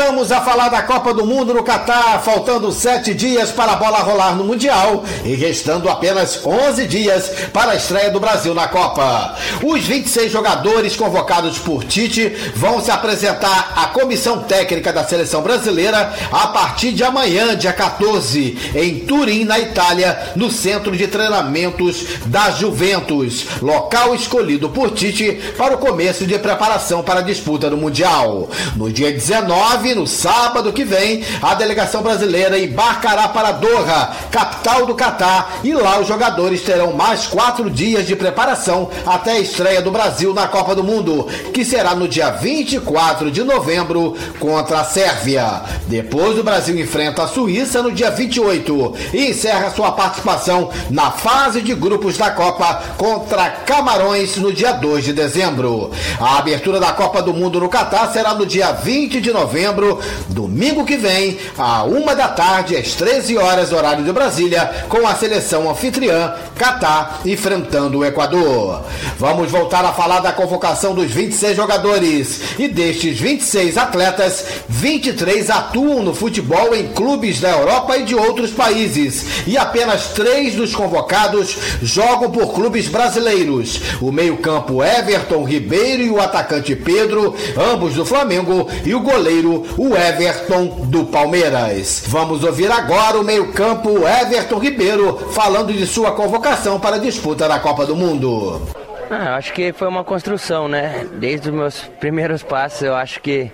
Voltamos 0.09 0.33
a 0.33 0.41
falar 0.41 0.71
da 0.71 0.81
Copa 0.81 1.13
do 1.13 1.27
Mundo 1.27 1.53
no 1.53 1.63
Catar, 1.63 2.23
faltando 2.23 2.73
sete 2.73 3.13
dias 3.13 3.51
para 3.51 3.73
a 3.73 3.77
bola 3.77 3.99
rolar 3.99 4.35
no 4.35 4.43
Mundial 4.43 5.05
e 5.23 5.35
restando 5.35 5.87
apenas 5.87 6.41
11 6.47 6.87
dias 6.87 7.31
para 7.53 7.73
a 7.73 7.77
estreia 7.77 8.11
do 8.11 8.19
Brasil 8.19 8.55
na 8.55 8.69
Copa. 8.69 9.37
Os 9.63 9.85
26 9.85 10.33
jogadores 10.33 10.97
convocados 10.97 11.59
por 11.59 11.85
Tite 11.85 12.31
vão 12.55 12.81
se 12.83 12.91
apresentar 12.91 13.75
à 13.77 13.89
comissão 13.89 14.45
técnica 14.45 14.95
da 14.95 15.05
seleção 15.05 15.43
brasileira 15.43 16.11
a 16.33 16.47
partir 16.47 16.93
de 16.93 17.05
amanhã, 17.05 17.55
dia 17.55 17.75
14, 17.75 18.73
em 18.75 19.01
Turim, 19.01 19.45
na 19.45 19.59
Itália, 19.59 20.33
no 20.35 20.51
centro 20.51 20.97
de 20.97 21.07
treinamentos 21.07 22.07
da 22.25 22.51
Juventus, 22.51 23.45
local 23.61 24.15
escolhido 24.15 24.71
por 24.71 24.91
Tite 24.91 25.39
para 25.59 25.75
o 25.75 25.79
começo 25.79 26.27
de 26.27 26.39
preparação 26.39 27.03
para 27.03 27.21
a 27.21 27.23
disputa 27.23 27.69
do 27.69 27.77
Mundial. 27.77 28.49
No 28.75 28.91
dia 28.91 29.13
19, 29.13 29.98
no 29.99 30.07
sábado 30.07 30.73
que 30.73 30.85
vem, 30.85 31.25
a 31.43 31.55
delegação 31.55 32.03
brasileira 32.03 32.59
embarcará 32.59 33.29
para 33.29 33.53
Doha, 33.53 34.13
capital 34.31 34.87
do 34.87 34.95
Catar, 34.95 35.59
e 35.65 35.73
lá 35.73 35.99
os 35.99 36.07
jogadores 36.07 36.63
terão 36.63 36.93
mais 36.93 37.27
quatro 37.27 37.69
dias 37.69 38.07
de 38.07 38.15
preparação 38.15 38.89
até 39.05 39.33
a 39.33 39.41
estreia 39.41 39.83
do 39.83 39.91
Brasil 39.91 40.33
na 40.33 40.47
Copa 40.47 40.75
do 40.75 40.85
Mundo, 40.85 41.27
que 41.53 41.65
será 41.65 41.95
no 41.95 42.07
dia 42.07 42.31
24 42.31 43.31
de 43.31 43.43
novembro 43.43 44.17
contra 44.39 44.81
a 44.81 44.85
Sérvia. 44.85 45.63
Depois 45.89 46.39
o 46.39 46.45
Brasil 46.45 46.79
enfrenta 46.79 47.25
a 47.25 47.29
Suíça 47.29 47.83
no 47.83 47.91
dia 47.91 48.11
28 48.11 48.95
e 49.15 49.31
encerra 49.31 49.71
sua 49.71 49.93
participação 49.93 50.71
na 50.91 51.11
fase 51.11 51.61
de 51.61 51.75
grupos 51.75 52.17
da 52.17 52.31
Copa 52.31 52.83
contra 52.97 53.51
Camarões 53.51 54.37
no 54.37 54.53
dia 54.53 54.73
2 54.73 55.07
de 55.07 55.13
dezembro. 55.13 55.91
A 56.21 56.39
abertura 56.39 56.79
da 56.79 56.93
Copa 56.93 57.21
do 57.21 57.35
Mundo 57.35 57.59
no 57.59 57.69
Catar 57.69 58.13
será 58.13 58.35
no 58.35 58.47
dia 58.47 58.71
20 58.73 59.21
de 59.21 59.33
novembro, 59.33 59.88
domingo 60.29 60.85
que 60.85 60.97
vem, 60.97 61.39
à 61.57 61.85
uma 61.85 62.15
da 62.15 62.29
tarde, 62.29 62.77
às 62.77 62.93
13 62.95 63.37
horas, 63.37 63.73
horário 63.73 64.05
de 64.05 64.13
Brasília, 64.13 64.87
com 64.89 65.07
a 65.07 65.15
seleção 65.15 65.71
anfitriã 65.71 66.35
Catar 66.59 67.21
enfrentando 67.25 67.99
o 67.99 68.05
Equador. 68.05 68.83
Vamos 69.17 69.51
voltar 69.51 69.85
a 69.85 69.93
falar 69.93 70.21
da 70.21 70.33
convocação 70.33 70.95
dos 70.95 71.11
26 71.11 71.57
jogadores. 71.57 72.41
E 72.59 72.67
destes 72.67 73.19
26 73.19 73.77
atletas, 73.79 74.45
23 74.69 75.51
atuam 75.51 76.03
no 76.03 76.15
futebol 76.15 76.75
em 76.75 76.89
clubes 76.89 77.41
da 77.41 77.51
Europa 77.51 77.97
e 77.97 78.05
de 78.05 78.15
outros 78.15 78.51
países. 78.51 79.45
E 79.47 79.57
apenas 79.57 80.09
três 80.09 80.57
dos 80.57 80.75
convocados 80.75 81.57
jogam 81.81 82.31
por 82.31 82.53
clubes 82.53 82.89
brasileiros. 82.89 83.81
O 84.01 84.11
meio-campo 84.11 84.83
Everton 84.83 85.45
Ribeiro 85.45 86.03
e 86.03 86.11
o 86.11 86.21
atacante 86.21 86.75
Pedro, 86.75 87.37
ambos 87.57 87.95
do 87.95 88.05
Flamengo, 88.05 88.69
e 88.85 88.95
o 88.95 89.01
goleiro, 89.01 89.65
o 89.79 89.97
Everton 89.97 90.87
do 90.87 91.07
Palmeiras. 91.07 92.03
Vamos 92.09 92.43
ouvir 92.43 92.71
agora 92.71 93.17
o 93.17 93.23
meio-campo 93.23 94.01
Everton 94.07 94.59
Ribeiro 94.59 95.17
falando 95.31 95.73
de 95.73 95.87
sua 95.87 96.11
convocação 96.11 96.81
para 96.81 96.97
a 96.97 96.99
disputa 96.99 97.49
da 97.49 97.61
Copa 97.61 97.87
do 97.87 97.95
Mundo. 97.95 98.61
Ah, 99.09 99.37
acho 99.37 99.53
que 99.53 99.73
foi 99.73 99.87
uma 99.87 100.03
construção, 100.03 100.67
né? 100.67 101.07
Desde 101.15 101.49
os 101.49 101.55
meus 101.55 101.81
primeiros 102.01 102.43
passos, 102.43 102.83
eu 102.83 102.95
acho 102.97 103.21
que 103.21 103.51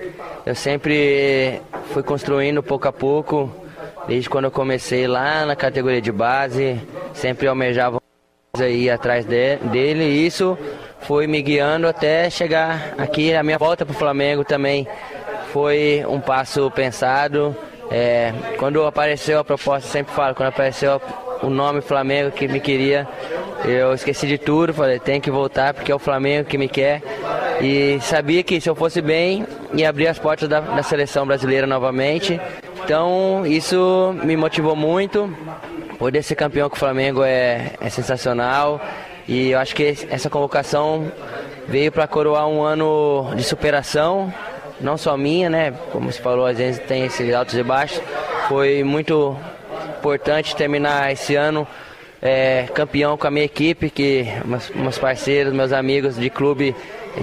eu 0.47 0.55
sempre 0.55 1.61
fui 1.93 2.03
construindo 2.03 2.63
pouco 2.63 2.89
a 2.89 2.93
pouco. 2.93 3.55
Desde 4.09 4.29
quando 4.29 4.47
eu 4.47 4.51
comecei 4.51 5.07
lá 5.07 5.45
na 5.45 5.55
categoria 5.55 6.01
de 6.01 6.11
base, 6.11 6.81
sempre 7.13 7.47
almejava 7.47 8.01
ir 8.61 8.89
atrás 8.89 9.27
de, 9.27 9.57
dele. 9.57 10.05
E 10.05 10.27
isso 10.27 10.57
foi 11.03 11.27
me 11.27 11.43
guiando 11.43 11.87
até 11.87 12.31
chegar 12.31 12.95
aqui. 12.97 13.35
A 13.35 13.43
minha 13.43 13.59
volta 13.59 13.85
para 13.85 13.95
o 13.95 13.99
Flamengo 13.99 14.43
também 14.43 14.89
foi 15.55 16.05
um 16.09 16.19
passo 16.19 16.69
pensado. 16.73 17.57
É, 17.89 18.33
quando 18.59 18.85
apareceu 18.85 19.39
a 19.39 19.45
proposta, 19.45 19.89
sempre 19.89 20.13
falo, 20.13 20.35
quando 20.35 20.49
apareceu 20.49 21.01
o 21.43 21.49
nome 21.49 21.81
Flamengo 21.81 22.33
que 22.33 22.49
me 22.49 22.59
queria, 22.59 23.07
eu 23.65 23.95
esqueci 23.95 24.27
de 24.27 24.37
tudo, 24.37 24.75
falei, 24.75 24.99
tem 24.99 25.21
que 25.21 25.31
voltar 25.31 25.73
porque 25.73 25.93
é 25.93 25.95
o 25.95 25.99
Flamengo 26.01 26.49
que 26.49 26.59
me 26.59 26.69
quer. 26.69 27.01
E 27.61 28.01
sabia 28.01 28.43
que 28.43 28.61
se 28.61 28.69
eu 28.69 28.75
fosse 28.75 29.01
bem, 29.01 29.47
ia 29.73 29.89
abrir 29.89 30.09
as 30.09 30.19
portas 30.19 30.49
da, 30.49 30.59
da 30.59 30.83
seleção 30.83 31.25
brasileira 31.25 31.69
novamente. 31.69 32.41
Então 32.85 33.47
isso 33.47 34.13
me 34.25 34.37
motivou 34.37 34.75
muito. 34.75 35.33
Poder 36.01 36.25
ser 36.25 36.35
campeão 36.35 36.69
com 36.69 36.75
o 36.75 36.79
Flamengo 36.81 37.23
é, 37.23 37.71
é 37.81 37.89
sensacional. 37.89 38.81
E 39.29 39.51
eu 39.53 39.59
acho 39.61 39.73
que 39.73 39.97
essa 40.11 40.29
convocação 40.29 41.13
veio 41.69 41.93
para 41.93 42.09
coroar 42.09 42.49
um 42.49 42.61
ano 42.61 43.33
de 43.37 43.45
superação, 43.45 44.35
não 44.81 44.97
só 44.97 45.17
minha, 45.17 45.49
né? 45.49 45.73
Como 45.93 46.11
se 46.11 46.21
falou, 46.21 46.47
às 46.47 46.59
vezes 46.59 46.81
tem 46.81 47.05
esses 47.05 47.33
altos 47.35 47.55
e 47.55 47.63
baixos. 47.63 48.01
Foi 48.49 48.83
muito 48.83 49.37
importante 49.99 50.55
terminar 50.55 51.13
esse 51.13 51.35
ano 51.35 51.67
é, 52.21 52.67
campeão 52.75 53.17
com 53.17 53.27
a 53.27 53.31
minha 53.31 53.45
equipe, 53.45 53.91
que 53.91 54.27
meus, 54.45 54.71
meus 54.71 54.99
parceiros, 54.99 55.53
meus 55.53 55.73
amigos 55.73 56.17
de 56.17 56.31
clube 56.31 56.75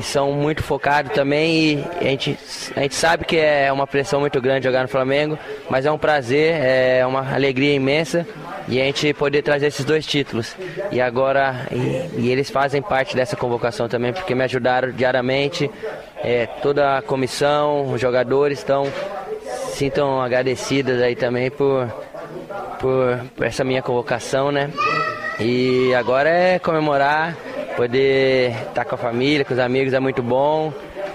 são 0.02 0.32
muito 0.32 0.64
focados 0.64 1.12
também 1.12 1.84
e 2.00 2.08
a 2.08 2.10
gente, 2.10 2.38
a 2.76 2.82
gente 2.82 2.96
sabe 2.96 3.26
que 3.26 3.36
é 3.36 3.72
uma 3.74 3.86
pressão 3.86 4.22
muito 4.22 4.40
grande 4.40 4.64
jogar 4.64 4.84
no 4.84 4.88
Flamengo, 4.88 5.38
mas 5.70 5.86
é 5.86 5.92
um 5.92 5.98
prazer, 5.98 6.56
é 6.62 7.06
uma 7.06 7.34
alegria 7.34 7.74
imensa 7.74 8.26
e 8.72 8.80
a 8.80 8.86
gente 8.86 9.14
poder 9.14 9.42
trazer 9.42 9.68
esses 9.68 9.84
dois 9.84 10.06
títulos. 10.06 10.56
E 10.94 11.02
agora, 11.02 11.68
e, 11.72 12.22
e 12.22 12.32
eles 12.32 12.50
fazem 12.50 12.82
parte 12.82 13.18
dessa 13.18 13.36
convocação 13.36 13.90
também, 13.90 14.14
porque 14.14 14.34
me 14.34 14.46
ajudaram 14.46 14.92
diariamente, 14.92 15.70
é, 16.24 16.46
toda 16.46 16.98
a 16.98 17.02
comissão, 17.02 17.92
os 17.92 18.00
jogadores 18.00 18.60
estão 18.60 18.88
sintam 19.74 20.22
agradecidas 20.22 21.02
aí 21.02 21.16
também 21.16 21.52
por, 21.52 21.86
por, 22.80 23.20
por 23.36 23.46
essa 23.46 23.64
minha 23.64 23.82
convocação, 23.82 24.52
né? 24.52 24.70
E 25.38 25.94
agora 25.94 26.30
é 26.30 26.60
comemorar, 26.60 27.36
poder 27.76 28.52
estar 28.70 28.86
com 28.86 28.96
a 28.96 28.98
família, 28.98 29.44
com 29.44 29.54
os 29.54 29.60
amigos 29.60 29.94
é 29.94 30.00
muito 30.00 30.24
bom. 30.24 30.72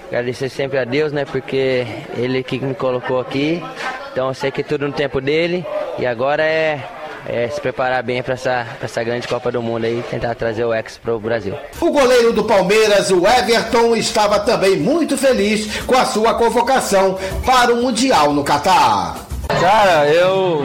Agradecer 0.09 0.49
sempre 0.49 0.77
a 0.77 0.85
Deus, 0.85 1.11
né? 1.11 1.25
Porque 1.25 1.87
Ele 2.15 2.43
que 2.43 2.59
me 2.59 2.75
colocou 2.75 3.19
aqui. 3.19 3.63
Então 4.11 4.27
eu 4.27 4.33
sei 4.33 4.51
que 4.51 4.63
tudo 4.63 4.87
no 4.87 4.93
tempo 4.93 5.19
dele. 5.19 5.65
E 5.97 6.05
agora 6.05 6.43
é 6.43 6.79
é, 7.27 7.49
se 7.49 7.59
preparar 7.59 8.01
bem 8.01 8.23
para 8.23 8.35
essa, 8.35 8.65
essa 8.81 9.03
grande 9.03 9.27
Copa 9.27 9.51
do 9.51 9.61
Mundo 9.61 9.85
e 9.85 10.01
tentar 10.09 10.33
trazer 10.35 10.63
o 10.63 10.73
ex 10.73 10.97
para 10.97 11.13
o 11.13 11.19
Brasil. 11.19 11.53
O 11.79 11.91
goleiro 11.91 12.31
do 12.31 12.43
Palmeiras, 12.43 13.11
o 13.11 13.27
Everton, 13.27 13.95
estava 13.95 14.39
também 14.39 14.77
muito 14.77 15.17
feliz 15.17 15.81
com 15.81 15.95
a 15.95 16.05
sua 16.05 16.35
convocação 16.35 17.17
para 17.45 17.73
o 17.73 17.77
Mundial 17.77 18.33
no 18.33 18.43
Catar. 18.43 19.17
Cara, 19.59 20.07
eu 20.07 20.63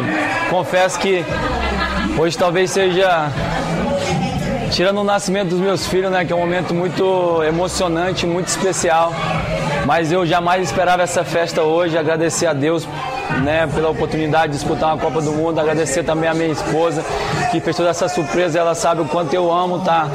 confesso 0.51 0.98
que 0.98 1.25
hoje 2.18 2.38
talvez 2.38 2.70
seja 2.70 3.31
tirando 4.70 5.01
o 5.01 5.05
nascimento 5.05 5.51
dos 5.51 5.61
meus 5.61 5.87
filhos, 5.87 6.11
né, 6.11 6.25
que 6.25 6.33
é 6.33 6.37
um 6.37 6.40
momento 6.40 6.72
muito 6.72 7.42
emocionante, 7.42 8.27
muito 8.27 8.48
especial. 8.48 9.12
Mas 9.85 10.12
eu 10.12 10.25
jamais 10.25 10.62
esperava 10.62 11.03
essa 11.03 11.25
festa 11.25 11.62
hoje. 11.62 11.98
Agradecer 11.98 12.46
a 12.46 12.53
Deus 12.53 12.87
né, 13.43 13.67
pela 13.67 13.91
oportunidade 13.91 14.53
de 14.53 14.59
disputar 14.59 14.95
uma 14.95 14.99
Copa 14.99 15.21
do 15.21 15.33
Mundo. 15.33 15.59
Agradecer 15.59 16.03
também 16.03 16.29
a 16.29 16.35
minha 16.35 16.51
esposa, 16.51 17.05
que 17.51 17.61
fez 17.61 17.77
toda 17.77 17.91
essa 17.91 18.09
surpresa. 18.09 18.59
Ela 18.59 18.75
sabe 18.75 19.03
o 19.03 19.05
quanto 19.05 19.35
eu 19.35 19.53
amo 19.53 19.79
estar 19.79 20.09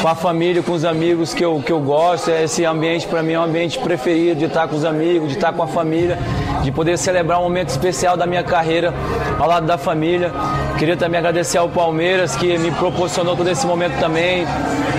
com 0.00 0.08
a 0.08 0.14
família, 0.14 0.62
com 0.62 0.72
os 0.72 0.84
amigos 0.84 1.34
que 1.34 1.44
eu, 1.44 1.62
que 1.64 1.72
eu 1.72 1.80
gosto. 1.80 2.30
Esse 2.30 2.64
ambiente, 2.64 3.06
para 3.06 3.22
mim, 3.22 3.32
é 3.32 3.40
um 3.40 3.44
ambiente 3.44 3.78
preferido 3.78 4.38
de 4.38 4.46
estar 4.46 4.68
com 4.68 4.76
os 4.76 4.84
amigos, 4.84 5.28
de 5.28 5.34
estar 5.34 5.52
com 5.52 5.62
a 5.62 5.66
família, 5.66 6.18
de 6.62 6.70
poder 6.70 6.96
celebrar 6.98 7.40
um 7.40 7.44
momento 7.44 7.68
especial 7.70 8.16
da 8.16 8.26
minha 8.26 8.42
carreira 8.42 8.92
ao 9.38 9.48
lado 9.48 9.66
da 9.66 9.78
família. 9.78 10.32
Queria 10.78 10.96
também 10.96 11.18
agradecer 11.18 11.58
ao 11.58 11.68
Palmeiras, 11.68 12.36
que 12.36 12.56
me 12.58 12.70
proporcionou 12.70 13.36
todo 13.36 13.48
esse 13.48 13.66
momento 13.66 13.98
também, 13.98 14.46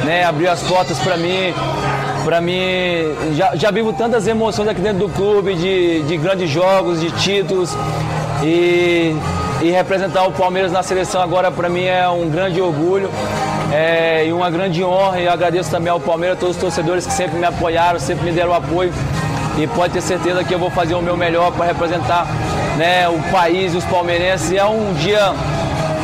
né, 0.03 0.25
abriu 0.25 0.51
as 0.51 0.61
portas 0.63 0.99
para 0.99 1.15
mim 1.15 1.53
para 2.29 2.41
mim, 2.41 2.53
já, 3.33 3.55
já 3.55 3.71
vivo 3.71 3.91
tantas 3.91 4.27
emoções 4.27 4.67
aqui 4.67 4.79
dentro 4.79 4.99
do 4.99 5.09
clube, 5.09 5.55
de, 5.55 6.03
de 6.03 6.15
grandes 6.15 6.47
jogos, 6.47 7.01
de 7.01 7.09
títulos. 7.09 7.75
E, 8.43 9.15
e 9.63 9.71
representar 9.71 10.27
o 10.27 10.31
Palmeiras 10.31 10.71
na 10.71 10.83
seleção 10.83 11.23
agora 11.23 11.49
para 11.49 11.67
mim 11.67 11.85
é 11.85 12.07
um 12.07 12.29
grande 12.29 12.61
orgulho 12.61 13.09
é, 13.73 14.27
e 14.27 14.31
uma 14.31 14.51
grande 14.51 14.83
honra. 14.83 15.19
E 15.19 15.25
eu 15.25 15.31
agradeço 15.31 15.71
também 15.71 15.91
ao 15.91 15.99
Palmeiras, 15.99 16.37
a 16.37 16.39
todos 16.39 16.55
os 16.55 16.61
torcedores 16.61 17.07
que 17.07 17.13
sempre 17.13 17.39
me 17.39 17.45
apoiaram, 17.45 17.99
sempre 17.99 18.25
me 18.25 18.31
deram 18.31 18.53
apoio. 18.53 18.93
E 19.57 19.65
pode 19.65 19.93
ter 19.93 20.01
certeza 20.01 20.43
que 20.43 20.53
eu 20.53 20.59
vou 20.59 20.69
fazer 20.69 20.93
o 20.93 21.01
meu 21.01 21.17
melhor 21.17 21.51
para 21.53 21.65
representar 21.65 22.27
né, 22.77 23.09
o 23.09 23.19
país 23.31 23.73
os 23.73 23.83
palmeirenses. 23.85 24.51
E 24.51 24.57
é 24.59 24.65
um 24.65 24.93
dia 24.93 25.33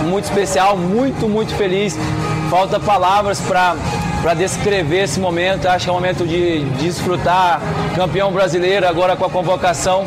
muito 0.06 0.24
especial, 0.24 0.76
muito, 0.76 1.30
muito 1.30 1.54
feliz. 1.54 1.96
Falta 2.50 2.80
palavras 2.80 3.40
para 3.42 3.76
para 4.26 4.34
descrever 4.34 5.04
esse 5.04 5.20
momento. 5.20 5.68
Acho 5.68 5.86
que 5.86 5.90
é 5.90 5.94
um 5.94 5.98
momento 5.98 6.26
de, 6.26 6.64
de 6.64 6.86
desfrutar. 6.86 7.62
Campeão 7.96 8.32
brasileiro 8.32 8.88
agora 8.88 9.16
com 9.16 9.24
a 9.24 9.30
convocação 9.30 10.04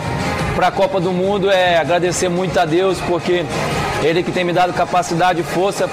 para 0.57 0.67
a 0.67 0.71
Copa 0.73 1.01
do 1.01 1.13
Mundo. 1.13 1.49
É 1.49 1.79
agradecer 1.79 2.29
muito 2.29 2.59
a 2.59 2.65
Deus, 2.65 2.99
porque 3.07 3.45
Ele 4.03 4.25
que 4.25 4.33
tem 4.33 4.43
me 4.43 4.53
dado 4.53 4.73
capacidade 4.73 5.41
e 5.41 5.45
força 5.45 5.89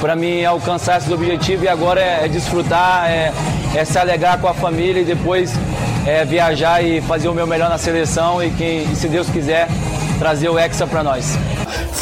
para 0.00 0.14
mim 0.14 0.44
alcançar 0.44 0.98
esse 0.98 1.12
objetivo. 1.12 1.64
E 1.64 1.68
agora 1.68 2.00
é, 2.00 2.26
é 2.26 2.28
desfrutar, 2.28 3.10
é, 3.10 3.32
é 3.74 3.84
se 3.84 3.98
alegrar 3.98 4.38
com 4.38 4.46
a 4.46 4.54
família 4.54 5.02
e 5.02 5.04
depois 5.04 5.52
é, 6.06 6.24
viajar 6.24 6.80
e 6.80 7.00
fazer 7.00 7.26
o 7.26 7.34
meu 7.34 7.44
melhor 7.44 7.68
na 7.68 7.76
seleção 7.76 8.40
e, 8.40 8.50
quem, 8.52 8.94
se 8.94 9.08
Deus 9.08 9.28
quiser, 9.28 9.66
trazer 10.20 10.48
o 10.48 10.56
Hexa 10.56 10.86
para 10.86 11.02
nós. 11.02 11.36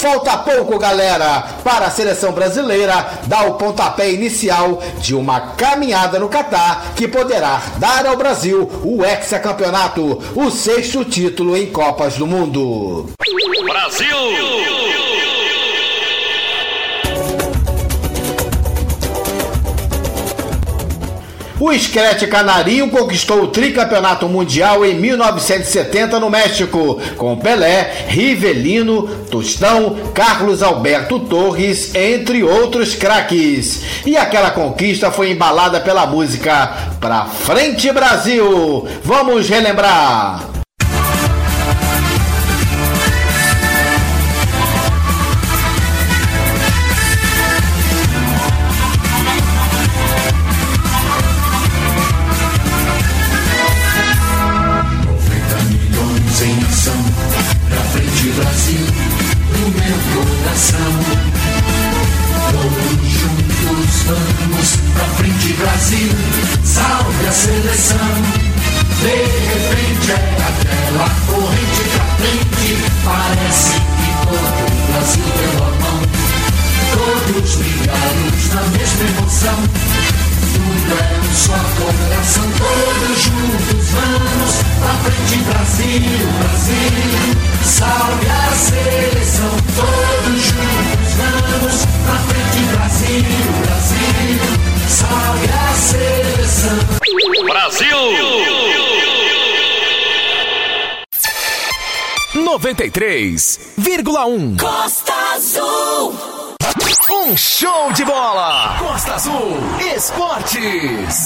Falta 0.03 0.37
pouco, 0.38 0.81
galera, 0.81 1.47
para 1.62 1.87
a 1.87 1.91
seleção 1.91 2.33
brasileira 2.33 3.21
dar 3.29 3.47
o 3.47 3.55
pontapé 3.55 4.11
inicial 4.11 4.83
de 4.99 5.15
uma 5.15 5.53
caminhada 5.53 6.19
no 6.19 6.29
Catar 6.29 6.93
que 6.97 7.07
poderá 7.07 7.62
dar 7.79 8.05
ao 8.05 8.17
Brasil 8.17 8.69
o 8.83 9.05
hexacampeonato, 9.05 10.21
o 10.35 10.51
sexto 10.51 11.05
título 11.05 11.57
em 11.57 11.67
Copas 11.71 12.17
do 12.17 12.27
Mundo. 12.27 13.11
Brasil! 13.65 15.32
O 21.64 21.72
Screte 21.79 22.27
Canarinho 22.27 22.90
conquistou 22.90 23.44
o 23.44 23.46
tricampeonato 23.46 24.29
mundial 24.29 24.85
em 24.85 24.96
1970 24.96 26.18
no 26.18 26.29
México, 26.29 27.01
com 27.16 27.37
Pelé, 27.37 28.07
Rivelino, 28.09 29.07
Tostão, 29.31 29.96
Carlos 30.12 30.61
Alberto 30.61 31.20
Torres, 31.20 31.94
entre 31.94 32.42
outros 32.42 32.96
craques. 32.96 33.81
E 34.05 34.16
aquela 34.16 34.51
conquista 34.51 35.12
foi 35.12 35.31
embalada 35.31 35.81
pela 35.81 36.05
música 36.05 36.66
Pra 36.98 37.27
Frente 37.27 37.92
Brasil. 37.92 38.88
Vamos 39.05 39.48
relembrar. 39.48 40.52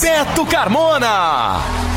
Beto 0.01 0.47
Carmona. 0.47 1.96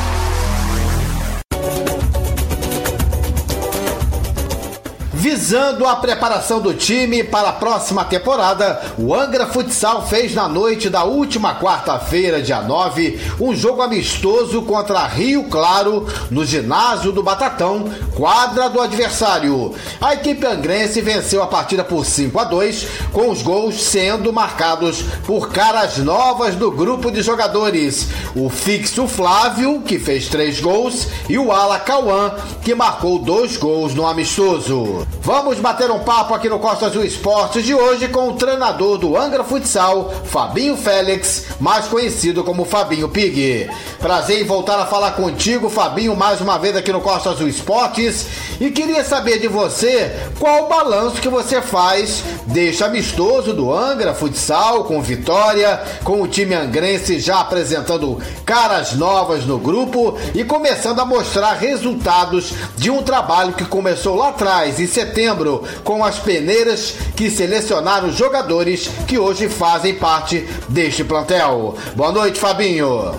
Visando 5.19 5.85
a 5.85 5.97
preparação 5.97 6.61
do 6.61 6.73
time 6.73 7.25
para 7.25 7.49
a 7.49 7.53
próxima 7.53 8.05
temporada, 8.05 8.81
o 8.97 9.13
Angra 9.13 9.47
Futsal 9.47 10.07
fez 10.07 10.33
na 10.33 10.47
noite 10.47 10.89
da 10.89 11.03
última 11.03 11.59
quarta-feira, 11.59 12.41
dia 12.41 12.61
9, 12.61 13.19
um 13.37 13.53
jogo 13.53 13.81
amistoso 13.81 14.61
contra 14.61 15.05
Rio 15.07 15.43
Claro 15.49 16.07
no 16.31 16.45
ginásio 16.45 17.11
do 17.11 17.21
Batatão, 17.21 17.89
quadra 18.15 18.69
do 18.69 18.79
adversário. 18.79 19.75
A 19.99 20.13
equipe 20.13 20.47
angrense 20.47 21.01
venceu 21.01 21.43
a 21.43 21.47
partida 21.47 21.83
por 21.83 22.05
5 22.05 22.39
a 22.39 22.45
2, 22.45 22.87
com 23.11 23.29
os 23.29 23.41
gols 23.41 23.83
sendo 23.83 24.31
marcados 24.31 25.03
por 25.27 25.49
caras 25.49 25.97
novas 25.97 26.55
do 26.55 26.71
grupo 26.71 27.11
de 27.11 27.21
jogadores. 27.21 28.07
O 28.33 28.49
fixo 28.49 29.05
Flávio, 29.05 29.81
que 29.81 29.99
fez 29.99 30.29
três 30.29 30.61
gols, 30.61 31.09
e 31.27 31.37
o 31.37 31.51
Ala 31.51 31.77
Cauã, 31.77 32.31
que 32.61 32.73
marcou 32.73 33.19
dois 33.19 33.57
gols 33.57 33.93
no 33.93 34.07
amistoso. 34.07 35.08
Vamos 35.21 35.59
bater 35.59 35.91
um 35.91 35.99
papo 35.99 36.33
aqui 36.33 36.47
no 36.47 36.59
Costa 36.59 36.85
Azul 36.85 37.03
Esportes 37.03 37.63
de 37.65 37.73
hoje 37.75 38.07
com 38.07 38.29
o 38.29 38.33
treinador 38.33 38.97
do 38.97 39.17
Angra 39.17 39.43
Futsal, 39.43 40.11
Fabinho 40.25 40.77
Félix, 40.77 41.47
mais 41.59 41.87
conhecido 41.87 42.43
como 42.43 42.63
Fabinho 42.63 43.09
Pig. 43.09 43.69
Prazer 43.99 44.41
em 44.41 44.45
voltar 44.45 44.79
a 44.79 44.85
falar 44.85 45.11
contigo, 45.11 45.69
Fabinho, 45.69 46.15
mais 46.15 46.39
uma 46.39 46.57
vez 46.57 46.75
aqui 46.75 46.91
no 46.91 47.01
Costa 47.01 47.31
Azul 47.31 47.49
Esportes. 47.49 48.27
E 48.61 48.71
queria 48.71 49.03
saber 49.03 49.39
de 49.39 49.47
você 49.47 50.15
qual 50.39 50.65
o 50.65 50.67
balanço 50.69 51.21
que 51.21 51.27
você 51.27 51.61
faz 51.61 52.23
deste 52.45 52.83
amistoso 52.83 53.53
do 53.53 53.73
Angra 53.73 54.13
Futsal 54.13 54.85
com 54.85 55.01
vitória, 55.01 55.81
com 56.03 56.21
o 56.21 56.27
time 56.27 56.55
angrense 56.55 57.19
já 57.19 57.41
apresentando 57.41 58.19
caras 58.45 58.93
novas 58.93 59.45
no 59.45 59.59
grupo 59.59 60.17
e 60.33 60.43
começando 60.43 60.99
a 60.99 61.05
mostrar 61.05 61.53
resultados 61.53 62.53
de 62.77 62.89
um 62.89 63.03
trabalho 63.03 63.53
que 63.53 63.65
começou 63.65 64.15
lá 64.15 64.29
atrás, 64.29 64.79
em 64.79 64.87
setembro, 64.99 65.63
com 65.83 66.03
as 66.03 66.19
peneiras 66.19 66.95
que 67.15 67.29
selecionaram 67.29 68.11
jogadores 68.11 68.89
que 69.07 69.17
hoje 69.17 69.47
fazem 69.47 69.95
parte 69.95 70.45
deste 70.67 71.05
plantel. 71.05 71.75
Boa 71.95 72.11
noite, 72.11 72.37
Fabinho. 72.37 73.13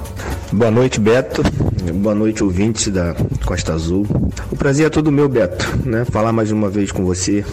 Boa 0.52 0.70
noite, 0.70 1.00
Beto. 1.00 1.42
Boa 1.94 2.14
noite, 2.14 2.44
ouvintes 2.44 2.88
da 2.88 3.16
Costa 3.46 3.72
Azul. 3.72 4.06
O 4.52 4.56
prazer 4.56 4.86
é 4.86 4.90
todo 4.90 5.10
meu, 5.10 5.28
Beto, 5.28 5.66
né? 5.86 6.04
Falar 6.04 6.32
mais 6.32 6.52
uma 6.52 6.68
vez 6.68 6.92
com 6.92 7.04
você. 7.04 7.44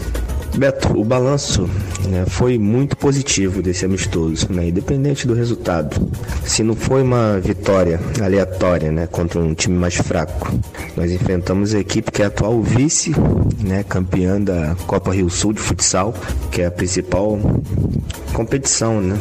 Beto, 0.56 0.98
o 0.98 1.04
balanço 1.04 1.68
né, 2.08 2.24
foi 2.26 2.58
muito 2.58 2.96
positivo 2.96 3.62
desse 3.62 3.84
amistoso, 3.84 4.48
né, 4.50 4.68
independente 4.68 5.26
do 5.26 5.34
resultado. 5.34 6.10
Se 6.44 6.62
não 6.62 6.74
foi 6.74 7.02
uma 7.02 7.38
vitória 7.38 8.00
aleatória 8.20 8.90
né, 8.90 9.06
contra 9.06 9.40
um 9.40 9.54
time 9.54 9.76
mais 9.76 9.94
fraco, 9.96 10.52
nós 10.96 11.12
enfrentamos 11.12 11.74
a 11.74 11.78
equipe 11.78 12.10
que 12.10 12.22
é 12.22 12.24
a 12.24 12.28
atual 12.28 12.60
vice, 12.62 13.12
né, 13.60 13.84
campeã 13.84 14.40
da 14.40 14.74
Copa 14.86 15.12
Rio 15.12 15.30
Sul 15.30 15.52
de 15.52 15.60
futsal, 15.60 16.14
que 16.50 16.62
é 16.62 16.66
a 16.66 16.70
principal 16.70 17.38
competição 18.32 19.00
né, 19.00 19.18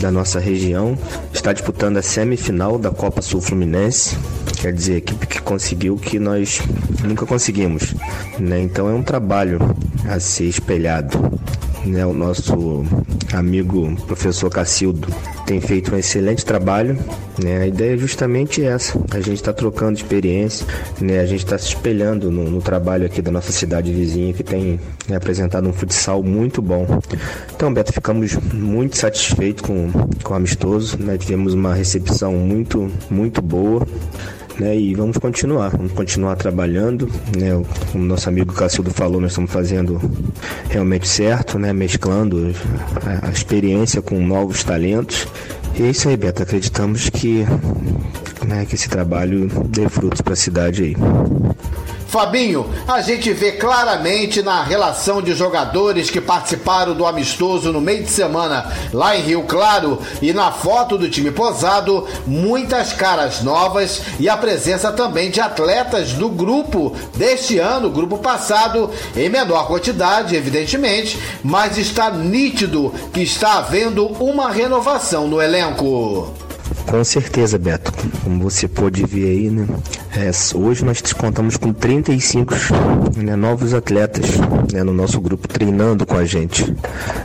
da 0.00 0.10
nossa 0.10 0.40
região. 0.40 0.96
Está 1.32 1.52
disputando 1.52 1.98
a 1.98 2.02
semifinal 2.02 2.78
da 2.78 2.90
Copa 2.90 3.22
Sul 3.22 3.40
Fluminense, 3.40 4.16
quer 4.60 4.72
dizer, 4.74 4.96
equipe 4.96 5.26
que 5.26 5.40
conseguiu 5.40 5.94
o 5.94 5.98
que 5.98 6.18
nós 6.18 6.60
nunca 7.02 7.24
conseguimos. 7.24 7.94
Né? 8.38 8.60
Então 8.60 8.88
é 8.88 8.92
um 8.92 9.02
trabalho 9.02 9.58
a 10.06 10.20
ser 10.20 10.44
espelhado. 10.44 11.18
Né? 11.86 12.04
O 12.04 12.12
nosso 12.12 12.84
amigo 13.32 13.96
professor 14.06 14.50
Cacildo 14.50 15.08
tem 15.46 15.62
feito 15.62 15.94
um 15.94 15.98
excelente 15.98 16.44
trabalho. 16.44 16.98
Né? 17.42 17.62
A 17.62 17.66
ideia 17.66 17.94
é 17.94 17.96
justamente 17.96 18.62
essa: 18.62 19.00
a 19.10 19.20
gente 19.20 19.36
está 19.36 19.50
trocando 19.50 19.96
experiência, 19.96 20.66
né? 21.00 21.20
a 21.20 21.26
gente 21.26 21.42
está 21.42 21.56
se 21.56 21.68
espelhando 21.68 22.30
no, 22.30 22.50
no, 22.50 22.60
trabalho 22.60 23.06
aqui 23.06 23.22
da 23.22 23.30
nossa 23.30 23.52
cidade 23.52 23.90
vizinha 23.90 24.34
que 24.34 24.42
tem 24.42 24.78
né, 25.08 25.16
apresentado 25.16 25.66
um 25.66 25.72
futsal 25.72 26.22
muito 26.22 26.60
bom. 26.60 26.86
Então, 27.54 27.72
Beto, 27.72 27.94
ficamos 27.94 28.36
muito 28.52 28.98
satisfeitos 28.98 29.62
com, 29.62 29.90
com 30.22 30.34
o 30.34 30.36
amistoso, 30.36 30.98
né? 30.98 31.16
tivemos 31.16 31.54
uma 31.54 31.74
recepção 31.74 32.34
muito, 32.34 32.90
muito 33.10 33.40
boa. 33.40 33.86
Né, 34.60 34.76
e 34.76 34.94
vamos 34.94 35.16
continuar, 35.16 35.70
vamos 35.70 35.92
continuar 35.92 36.36
trabalhando, 36.36 37.10
né, 37.34 37.50
como 37.90 38.04
nosso 38.04 38.28
amigo 38.28 38.52
Cacildo 38.52 38.90
falou, 38.90 39.18
nós 39.18 39.30
estamos 39.30 39.50
fazendo 39.50 39.98
realmente 40.68 41.08
certo, 41.08 41.58
né, 41.58 41.72
mesclando 41.72 42.54
a, 43.26 43.30
experiência 43.30 44.02
com 44.02 44.20
novos 44.20 44.62
talentos. 44.62 45.26
E 45.78 45.82
é 45.82 45.88
isso 45.88 46.10
aí, 46.10 46.16
Beto, 46.18 46.42
acreditamos 46.42 47.08
que, 47.08 47.46
né, 48.46 48.66
que 48.66 48.74
esse 48.74 48.90
trabalho 48.90 49.48
dê 49.66 49.88
frutos 49.88 50.20
para 50.20 50.34
a 50.34 50.36
cidade 50.36 50.82
aí. 50.82 50.96
Fabinho, 52.10 52.68
a 52.88 53.00
gente 53.00 53.32
vê 53.32 53.52
claramente 53.52 54.42
na 54.42 54.64
relação 54.64 55.22
de 55.22 55.32
jogadores 55.32 56.10
que 56.10 56.20
participaram 56.20 56.92
do 56.92 57.06
amistoso 57.06 57.72
no 57.72 57.80
meio 57.80 58.02
de 58.02 58.10
semana 58.10 58.66
lá 58.92 59.16
em 59.16 59.20
Rio 59.20 59.44
Claro 59.44 59.96
e 60.20 60.32
na 60.32 60.50
foto 60.50 60.98
do 60.98 61.08
time 61.08 61.30
posado, 61.30 62.08
muitas 62.26 62.92
caras 62.92 63.44
novas 63.44 64.02
e 64.18 64.28
a 64.28 64.36
presença 64.36 64.90
também 64.90 65.30
de 65.30 65.40
atletas 65.40 66.12
do 66.12 66.28
grupo 66.28 66.96
deste 67.16 67.60
ano, 67.60 67.88
grupo 67.88 68.18
passado, 68.18 68.90
em 69.16 69.28
menor 69.28 69.68
quantidade, 69.68 70.34
evidentemente, 70.34 71.16
mas 71.44 71.78
está 71.78 72.10
nítido 72.10 72.92
que 73.12 73.20
está 73.20 73.58
havendo 73.58 74.06
uma 74.20 74.50
renovação 74.50 75.28
no 75.28 75.40
elenco. 75.40 76.49
Com 76.86 77.04
certeza, 77.04 77.58
Beto. 77.58 77.92
Como 78.24 78.42
você 78.42 78.66
pôde 78.66 79.04
ver 79.06 79.30
aí, 79.30 79.50
né? 79.50 79.66
É, 80.16 80.30
hoje 80.56 80.84
nós 80.84 81.00
contamos 81.12 81.56
com 81.56 81.72
35 81.72 82.54
né, 83.16 83.36
novos 83.36 83.74
atletas 83.74 84.26
né, 84.72 84.82
no 84.82 84.92
nosso 84.92 85.20
grupo 85.20 85.46
treinando 85.46 86.04
com 86.04 86.16
a 86.16 86.24
gente. 86.24 86.64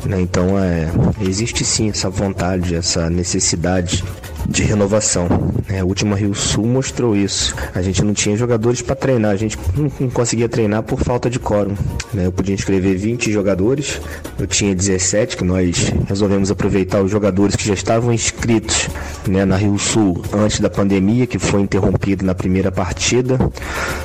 Né? 0.05 0.21
Então 0.21 0.59
é, 0.59 0.87
existe 1.21 1.65
sim 1.65 1.89
essa 1.89 2.09
vontade, 2.09 2.75
essa 2.75 3.09
necessidade 3.09 4.03
de 4.47 4.63
renovação. 4.63 5.27
Né? 5.67 5.79
A 5.79 5.85
última 5.85 6.15
Rio 6.15 6.33
Sul 6.33 6.65
mostrou 6.65 7.15
isso. 7.15 7.55
A 7.73 7.81
gente 7.81 8.03
não 8.03 8.13
tinha 8.13 8.35
jogadores 8.37 8.81
para 8.81 8.95
treinar, 8.95 9.31
a 9.31 9.35
gente 9.35 9.57
não 9.75 10.09
conseguia 10.09 10.47
treinar 10.47 10.83
por 10.83 10.99
falta 10.99 11.29
de 11.29 11.39
quórum. 11.39 11.75
Né? 12.13 12.25
Eu 12.25 12.31
podia 12.31 12.53
inscrever 12.53 12.97
20 12.97 13.31
jogadores, 13.31 13.99
eu 14.39 14.47
tinha 14.47 14.75
17, 14.75 15.37
que 15.37 15.43
nós 15.43 15.91
resolvemos 16.07 16.51
aproveitar 16.51 17.01
os 17.01 17.11
jogadores 17.11 17.55
que 17.55 17.67
já 17.67 17.73
estavam 17.73 18.13
inscritos 18.13 18.87
né, 19.27 19.45
na 19.45 19.57
Rio 19.57 19.77
Sul 19.77 20.23
antes 20.33 20.59
da 20.59 20.69
pandemia, 20.69 21.27
que 21.27 21.39
foi 21.39 21.61
interrompido 21.61 22.25
na 22.25 22.35
primeira 22.35 22.71
partida. 22.71 23.39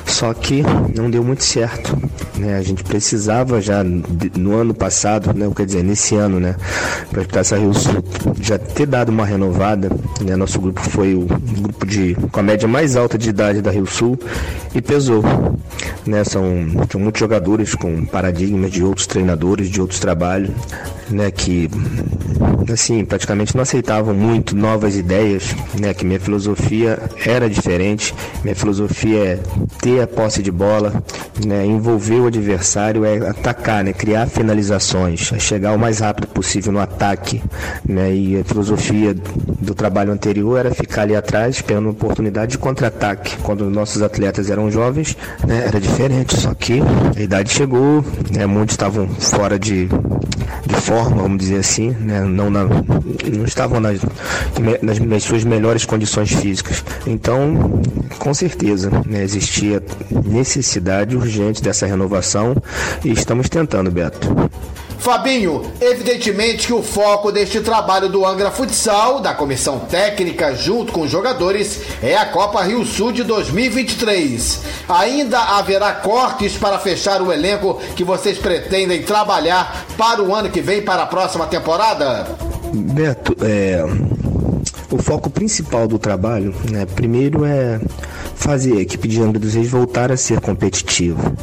Só 0.05 0.33
que 0.33 0.63
não 0.95 1.09
deu 1.09 1.23
muito 1.23 1.43
certo. 1.43 1.97
Né? 2.37 2.57
A 2.57 2.61
gente 2.61 2.83
precisava 2.83 3.61
já 3.61 3.83
no 3.83 4.55
ano 4.55 4.73
passado, 4.73 5.33
né? 5.33 5.49
quer 5.55 5.65
dizer, 5.65 5.83
nesse 5.83 6.15
ano, 6.15 6.39
né, 6.39 6.55
para 7.11 7.41
essa 7.41 7.57
Rio 7.57 7.73
Sul 7.73 8.03
já 8.39 8.57
ter 8.57 8.85
dado 8.85 9.09
uma 9.09 9.25
renovada. 9.25 9.89
Né? 10.21 10.30
Né? 10.31 10.37
Nosso 10.37 10.61
grupo 10.61 10.79
foi 10.79 11.13
o 11.13 11.25
grupo 11.25 11.85
de, 11.85 12.15
com 12.31 12.39
a 12.39 12.43
média 12.43 12.67
mais 12.67 12.95
alta 12.95 13.17
de 13.17 13.29
idade 13.29 13.61
da 13.61 13.69
Rio 13.69 13.85
Sul 13.85 14.17
e 14.73 14.81
pesou. 14.81 15.21
Né? 16.05 16.23
São, 16.23 16.43
são 16.89 17.01
muitos 17.01 17.19
jogadores 17.19 17.75
com 17.75 18.05
paradigmas 18.05 18.71
de 18.71 18.81
outros 18.81 19.05
treinadores, 19.05 19.69
de 19.69 19.81
outros 19.81 19.99
trabalhos, 19.99 20.51
né? 21.09 21.29
que 21.31 21.69
assim, 22.71 23.03
praticamente 23.03 23.55
não 23.55 23.63
aceitavam 23.63 24.13
muito 24.13 24.55
novas 24.55 24.95
ideias, 24.95 25.53
né? 25.77 25.93
que 25.93 26.05
minha 26.05 26.19
filosofia 26.19 26.97
era 27.25 27.49
diferente. 27.49 28.13
Minha 28.43 28.55
filosofia 28.55 29.19
é 29.19 29.39
ter 29.81 30.01
a 30.01 30.07
posse 30.07 30.41
de 30.41 30.51
bola, 30.51 31.03
né? 31.45 31.65
envolver 31.65 32.21
o 32.21 32.27
adversário, 32.27 33.03
é 33.03 33.17
atacar, 33.27 33.83
né? 33.83 33.91
criar 33.91 34.27
finalizações, 34.27 35.31
é 35.33 35.39
chegar 35.39 35.73
o 35.73 35.79
mais 35.79 35.99
rápido 35.99 36.27
possível 36.27 36.71
no 36.71 36.79
ataque. 36.79 37.43
Né? 37.87 38.13
E 38.13 38.39
a 38.39 38.43
filosofia 38.45 39.13
do 39.59 39.75
trabalho 39.75 40.11
anterior 40.21 40.59
era 40.59 40.71
ficar 40.75 41.01
ali 41.01 41.15
atrás 41.15 41.55
esperando 41.55 41.85
uma 41.85 41.91
oportunidade 41.91 42.51
de 42.51 42.57
contra-ataque. 42.59 43.37
Quando 43.41 43.67
nossos 43.71 44.03
atletas 44.03 44.51
eram 44.51 44.69
jovens, 44.69 45.17
né, 45.47 45.65
era 45.67 45.81
diferente, 45.81 46.39
só 46.39 46.53
que 46.53 46.79
a 47.17 47.19
idade 47.19 47.51
chegou, 47.51 48.05
né, 48.31 48.45
muitos 48.45 48.73
estavam 48.73 49.07
fora 49.09 49.57
de, 49.57 49.87
de 49.87 50.75
forma, 50.75 51.23
vamos 51.23 51.39
dizer 51.39 51.57
assim, 51.57 51.89
né, 51.99 52.21
não, 52.21 52.51
na, 52.51 52.65
não 52.65 53.45
estavam 53.45 53.79
nas, 53.79 53.99
nas, 54.81 54.99
nas, 54.99 55.23
suas 55.23 55.43
melhores 55.43 55.85
condições 55.85 56.31
físicas. 56.31 56.83
Então, 57.07 57.81
com 58.19 58.33
certeza, 58.33 58.91
né, 59.07 59.23
existia 59.23 59.81
necessidade 60.25 61.17
urgente 61.17 61.63
dessa 61.63 61.87
renovação 61.87 62.55
e 63.03 63.11
estamos 63.11 63.49
tentando, 63.49 63.89
Beto. 63.89 64.29
Fabinho, 65.01 65.63
evidentemente 65.81 66.67
que 66.67 66.73
o 66.73 66.83
foco 66.83 67.31
deste 67.31 67.59
trabalho 67.59 68.07
do 68.07 68.23
Angra 68.23 68.51
Futsal, 68.51 69.19
da 69.19 69.33
comissão 69.33 69.79
técnica 69.79 70.53
junto 70.53 70.93
com 70.93 71.01
os 71.01 71.09
jogadores, 71.09 71.81
é 72.03 72.15
a 72.15 72.27
Copa 72.27 72.61
Rio 72.61 72.85
Sul 72.85 73.11
de 73.11 73.23
2023. 73.23 74.61
Ainda 74.87 75.39
haverá 75.39 75.91
cortes 75.93 76.55
para 76.55 76.77
fechar 76.77 77.19
o 77.19 77.33
elenco 77.33 77.81
que 77.95 78.03
vocês 78.03 78.37
pretendem 78.37 79.01
trabalhar 79.01 79.87
para 79.97 80.21
o 80.21 80.35
ano 80.35 80.51
que 80.51 80.61
vem, 80.61 80.83
para 80.83 81.01
a 81.01 81.07
próxima 81.07 81.47
temporada? 81.47 82.27
Beto, 82.71 83.35
é, 83.43 83.83
o 84.91 85.01
foco 85.01 85.31
principal 85.31 85.87
do 85.87 85.97
trabalho, 85.97 86.53
né, 86.69 86.85
primeiro 86.85 87.43
é 87.43 87.81
fazer 88.35 88.77
a 88.77 88.81
equipe 88.81 89.07
de 89.07 89.19
Angra 89.19 89.39
dos 89.39 89.55
Reis 89.55 89.67
voltar 89.67 90.11
a 90.11 90.17
ser 90.17 90.39
competitiva 90.39 91.33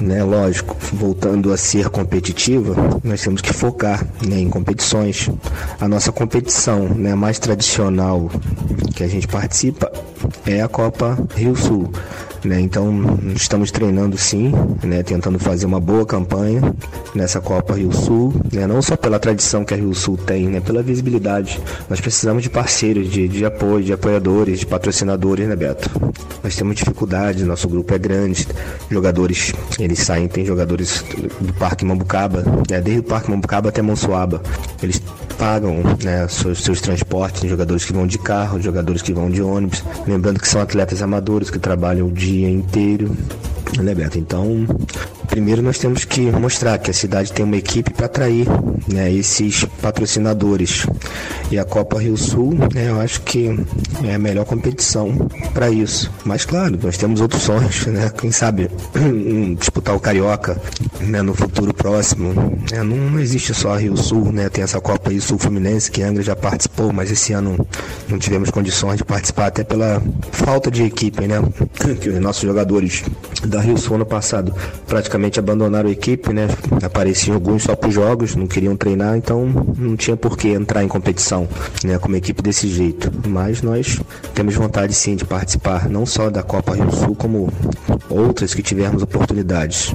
né? 0.00 0.22
Lógico, 0.22 0.76
voltando 0.92 1.52
a 1.52 1.56
ser 1.56 1.88
competitiva, 1.88 2.74
nós 3.02 3.22
temos 3.22 3.40
que 3.40 3.52
focar 3.52 4.06
né, 4.26 4.38
em 4.38 4.48
competições. 4.48 5.30
A 5.80 5.88
nossa 5.88 6.12
competição 6.12 6.88
né, 6.88 7.14
mais 7.14 7.38
tradicional 7.38 8.30
que 8.94 9.02
a 9.02 9.08
gente 9.08 9.26
participa 9.28 9.90
é 10.46 10.62
a 10.62 10.68
Copa 10.68 11.18
Rio 11.34 11.56
Sul. 11.56 11.90
Né? 12.46 12.60
Então 12.60 13.18
estamos 13.34 13.72
treinando 13.72 14.16
sim, 14.16 14.52
né? 14.84 15.02
tentando 15.02 15.36
fazer 15.36 15.66
uma 15.66 15.80
boa 15.80 16.06
campanha 16.06 16.62
nessa 17.12 17.40
Copa 17.40 17.74
Rio 17.74 17.92
Sul, 17.92 18.32
né? 18.52 18.66
não 18.68 18.80
só 18.80 18.96
pela 18.96 19.18
tradição 19.18 19.64
que 19.64 19.74
a 19.74 19.76
Rio 19.76 19.92
Sul 19.92 20.16
tem, 20.16 20.46
né? 20.46 20.60
pela 20.60 20.80
visibilidade. 20.80 21.60
Nós 21.90 22.00
precisamos 22.00 22.44
de 22.44 22.48
parceiros, 22.48 23.10
de, 23.10 23.26
de 23.26 23.44
apoio, 23.44 23.82
de 23.82 23.92
apoiadores, 23.92 24.60
de 24.60 24.66
patrocinadores, 24.66 25.48
né, 25.48 25.56
Beto? 25.56 25.90
Nós 26.42 26.54
temos 26.54 26.76
dificuldade, 26.76 27.44
nosso 27.44 27.68
grupo 27.68 27.92
é 27.92 27.98
grande, 27.98 28.46
jogadores, 28.88 29.52
eles 29.80 29.98
saem, 29.98 30.28
tem 30.28 30.46
jogadores 30.46 31.04
do 31.40 31.52
Parque 31.54 31.84
Mambucaba, 31.84 32.44
né? 32.70 32.80
desde 32.80 33.00
o 33.00 33.02
Parque 33.02 33.28
Mambucaba 33.28 33.70
até 33.70 33.82
Monsuaba. 33.82 34.40
Eles 34.80 35.02
pagam 35.38 35.82
né, 36.02 36.26
seus, 36.28 36.62
seus 36.62 36.80
transportes, 36.80 37.48
jogadores 37.48 37.84
que 37.84 37.92
vão 37.92 38.06
de 38.06 38.18
carro, 38.18 38.60
jogadores 38.60 39.02
que 39.02 39.12
vão 39.12 39.30
de 39.30 39.42
ônibus. 39.42 39.82
Lembrando 40.06 40.40
que 40.40 40.48
são 40.48 40.60
atletas 40.60 41.02
amadores 41.02 41.50
que 41.50 41.58
trabalham 41.58 42.08
o 42.08 42.12
dia 42.12 42.48
inteiro. 42.48 43.16
Né, 43.78 43.94
Beto? 43.94 44.18
Então, 44.18 44.66
primeiro 45.26 45.62
nós 45.62 45.78
temos 45.78 46.04
que 46.04 46.20
mostrar 46.30 46.78
que 46.78 46.90
a 46.90 46.94
cidade 46.94 47.32
tem 47.32 47.44
uma 47.44 47.56
equipe 47.56 47.92
para 47.92 48.06
atrair 48.06 48.46
né, 48.88 49.12
esses 49.12 49.64
patrocinadores. 49.82 50.86
E 51.50 51.58
a 51.58 51.64
Copa 51.64 52.00
Rio 52.00 52.16
Sul, 52.16 52.54
né, 52.74 52.90
eu 52.90 53.00
acho 53.00 53.20
que 53.22 53.56
é 54.04 54.14
a 54.14 54.18
melhor 54.18 54.44
competição 54.44 55.12
para 55.52 55.70
isso. 55.70 56.10
Mas 56.24 56.44
claro, 56.44 56.78
nós 56.82 56.96
temos 56.96 57.20
outros 57.20 57.42
sonhos, 57.42 57.86
né? 57.86 58.10
Quem 58.16 58.30
sabe 58.30 58.70
disputar 59.58 59.94
o 59.94 60.00
Carioca 60.00 60.60
né, 61.00 61.22
no 61.22 61.34
futuro 61.34 61.72
próximo. 61.74 62.32
Né? 62.70 62.82
Não 62.82 63.18
existe 63.18 63.54
só 63.54 63.74
a 63.74 63.78
Rio 63.78 63.96
Sul, 63.96 64.32
né? 64.32 64.48
Tem 64.48 64.64
essa 64.64 64.80
Copa 64.80 65.10
Rio 65.10 65.20
Sul 65.20 65.38
Fluminense 65.38 65.90
que 65.90 66.02
a 66.02 66.08
Angra 66.08 66.22
já 66.22 66.36
participou, 66.36 66.92
mas 66.92 67.10
esse 67.10 67.32
ano 67.32 67.66
não 68.08 68.18
tivemos 68.18 68.50
condições 68.50 68.98
de 68.98 69.04
participar 69.04 69.46
até 69.46 69.64
pela 69.64 70.02
falta 70.30 70.70
de 70.70 70.82
equipe, 70.82 71.26
né? 71.26 71.36
Que 72.00 72.10
os 72.10 72.20
nossos 72.20 72.42
jogadores 72.42 73.04
da 73.46 73.60
Rio 73.60 73.78
Sul 73.78 73.96
ano 73.96 74.06
passado 74.06 74.54
praticamente 74.86 75.15
abandonaram 75.38 75.88
a 75.88 75.92
equipe, 75.92 76.32
né? 76.32 76.48
Apareciam 76.82 77.34
alguns 77.34 77.64
só 77.64 77.74
para 77.74 77.88
os 77.88 77.94
jogos, 77.94 78.36
não 78.36 78.46
queriam 78.46 78.76
treinar, 78.76 79.16
então 79.16 79.46
não 79.76 79.96
tinha 79.96 80.16
por 80.16 80.36
que 80.36 80.48
entrar 80.48 80.82
em 80.82 80.88
competição, 80.88 81.48
né? 81.84 81.98
Com 81.98 82.08
uma 82.08 82.18
equipe 82.18 82.42
desse 82.42 82.68
jeito. 82.68 83.10
Mas 83.26 83.62
nós 83.62 84.00
temos 84.34 84.54
vontade 84.54 84.94
sim 84.94 85.16
de 85.16 85.24
participar, 85.24 85.88
não 85.88 86.06
só 86.06 86.30
da 86.30 86.42
Copa 86.42 86.74
Rio 86.74 86.90
Sul, 86.92 87.14
como 87.14 87.52
outras 88.08 88.54
que 88.54 88.62
tivermos 88.62 89.02
oportunidades. 89.02 89.94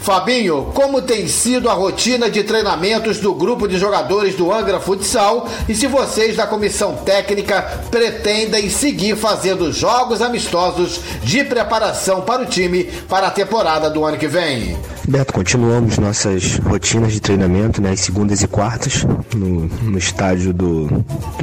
Fabinho, 0.00 0.70
como 0.72 1.02
tem 1.02 1.28
sido 1.28 1.68
a 1.68 1.74
rotina 1.74 2.30
de 2.30 2.42
treinamentos 2.42 3.18
do 3.18 3.34
grupo 3.34 3.68
de 3.68 3.76
jogadores 3.76 4.34
do 4.34 4.50
Angra 4.50 4.80
Futsal 4.80 5.46
e 5.68 5.74
se 5.74 5.86
vocês 5.86 6.34
da 6.34 6.46
comissão 6.46 6.96
técnica 6.96 7.60
pretendem 7.90 8.70
seguir 8.70 9.16
fazendo 9.16 9.70
jogos 9.70 10.22
amistosos 10.22 11.00
de 11.22 11.44
preparação 11.44 12.22
para 12.22 12.42
o 12.42 12.46
time 12.46 12.84
para 13.06 13.26
a 13.26 13.30
temporada 13.30 13.90
do 13.90 14.04
ano 14.04 14.16
que 14.16 14.26
vem? 14.26 14.78
Beto, 15.06 15.32
continuamos 15.32 15.98
nossas 15.98 16.56
rotinas 16.58 17.12
de 17.12 17.20
treinamento, 17.20 17.80
né, 17.82 17.94
segundas 17.96 18.42
e 18.42 18.48
quartas, 18.48 19.04
no, 19.34 19.66
no 19.66 19.98
estádio 19.98 20.52
do, 20.52 20.86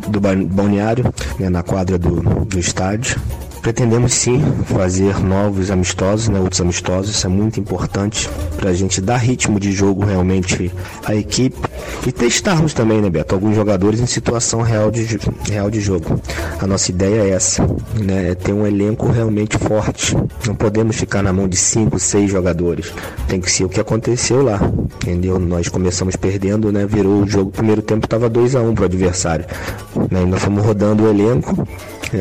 do 0.08 0.20
balneário, 0.20 1.14
né, 1.40 1.50
na 1.50 1.62
quadra 1.62 1.98
do, 1.98 2.22
do 2.46 2.60
estádio. 2.60 3.20
Pretendemos 3.66 4.14
sim 4.14 4.44
fazer 4.66 5.20
novos 5.20 5.72
amistosos, 5.72 6.30
né, 6.30 6.40
outros 6.40 6.62
amistosos, 6.62 7.16
isso 7.16 7.26
é 7.26 7.30
muito 7.32 7.60
importante 7.60 8.30
para 8.58 8.70
a 8.70 8.74
gente 8.76 9.02
dar 9.02 9.18
ritmo 9.18 9.60
de 9.60 9.72
jogo 9.72 10.06
realmente 10.06 10.72
à 11.04 11.16
equipe 11.16 11.58
e 12.06 12.12
testarmos 12.12 12.76
também, 12.76 13.02
né, 13.02 13.10
Beto, 13.10 13.34
alguns 13.34 13.56
jogadores 13.56 14.00
em 14.00 14.06
situação 14.06 14.62
real 14.62 14.92
de, 14.92 15.20
real 15.50 15.72
de 15.72 15.82
jogo. 15.82 16.22
A 16.60 16.68
nossa 16.68 16.92
ideia 16.92 17.24
é 17.24 17.30
essa, 17.32 17.66
né, 18.00 18.30
é 18.30 18.36
ter 18.36 18.54
um 18.54 18.68
elenco 18.68 19.08
realmente 19.08 19.58
forte. 19.58 20.16
Não 20.46 20.54
podemos 20.54 20.96
ficar 20.96 21.24
na 21.24 21.34
mão 21.34 21.48
de 21.48 21.58
cinco, 21.58 21.98
seis 21.98 22.30
jogadores. 22.30 22.94
Tem 23.28 23.42
que 23.42 23.52
ser 23.52 23.64
o 23.64 23.70
que 23.70 23.80
aconteceu 23.80 24.44
lá, 24.44 24.60
entendeu? 25.02 25.40
Nós 25.40 25.70
começamos 25.70 26.16
perdendo, 26.16 26.72
né, 26.72 26.86
virou 26.86 27.24
o 27.24 27.28
jogo, 27.28 27.50
primeiro 27.50 27.82
tempo 27.82 28.06
estava 28.06 28.30
2 28.30 28.56
a 28.56 28.62
1 28.62 28.70
um 28.70 28.76
para 28.76 28.84
o 28.84 28.86
adversário. 28.86 29.46
Né, 30.12 30.22
e 30.22 30.26
nós 30.28 30.44
fomos 30.44 30.64
rodando 30.64 31.06
o 31.06 31.10
elenco 31.10 31.68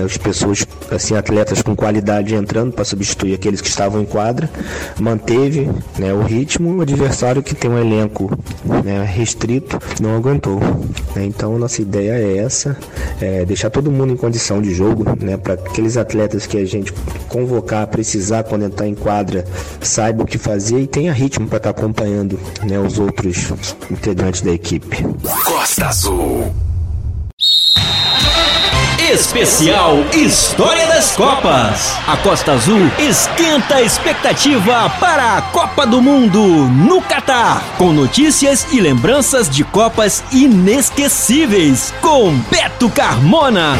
as 0.00 0.16
pessoas, 0.16 0.66
assim, 0.90 1.14
atletas 1.14 1.62
com 1.62 1.74
qualidade 1.74 2.34
entrando 2.34 2.72
para 2.72 2.84
substituir 2.84 3.34
aqueles 3.34 3.60
que 3.60 3.68
estavam 3.68 4.00
em 4.00 4.04
quadra, 4.04 4.50
manteve 4.98 5.70
né, 5.98 6.12
o 6.12 6.22
ritmo, 6.22 6.76
o 6.76 6.80
adversário 6.80 7.42
que 7.42 7.54
tem 7.54 7.70
um 7.70 7.78
elenco 7.78 8.30
né, 8.84 9.04
restrito 9.04 9.78
não 10.00 10.16
aguentou. 10.16 10.60
Né? 11.14 11.24
Então 11.24 11.58
nossa 11.58 11.82
ideia 11.82 12.12
é 12.12 12.38
essa, 12.38 12.76
é 13.20 13.44
deixar 13.44 13.70
todo 13.70 13.90
mundo 13.90 14.12
em 14.12 14.16
condição 14.16 14.60
de 14.60 14.74
jogo, 14.74 15.04
né, 15.20 15.36
para 15.36 15.54
aqueles 15.54 15.96
atletas 15.96 16.46
que 16.46 16.58
a 16.58 16.64
gente 16.64 16.92
convocar, 17.28 17.86
precisar 17.86 18.44
quando 18.44 18.64
entrar 18.64 18.86
em 18.86 18.94
quadra, 18.94 19.44
saiba 19.80 20.22
o 20.22 20.26
que 20.26 20.38
fazer 20.38 20.80
e 20.80 20.86
tenha 20.86 21.12
ritmo 21.12 21.46
para 21.46 21.58
estar 21.58 21.72
tá 21.72 21.80
acompanhando 21.80 22.38
né, 22.62 22.78
os 22.78 22.98
outros 22.98 23.54
integrantes 23.90 24.40
da 24.40 24.52
equipe. 24.52 25.04
Costa 25.44 25.86
Azul. 25.86 26.52
Especial 29.14 30.04
História 30.12 30.88
das 30.88 31.12
Copas. 31.12 31.94
A 32.08 32.16
Costa 32.16 32.50
Azul 32.50 32.90
esquenta 32.98 33.76
a 33.76 33.82
expectativa 33.82 34.90
para 34.98 35.38
a 35.38 35.42
Copa 35.42 35.86
do 35.86 36.02
Mundo 36.02 36.42
no 36.42 37.00
Catar, 37.00 37.62
com 37.78 37.92
notícias 37.92 38.66
e 38.72 38.80
lembranças 38.80 39.48
de 39.48 39.62
Copas 39.62 40.24
inesquecíveis 40.32 41.94
com 42.00 42.36
Beto 42.50 42.90
Carmona. 42.90 43.76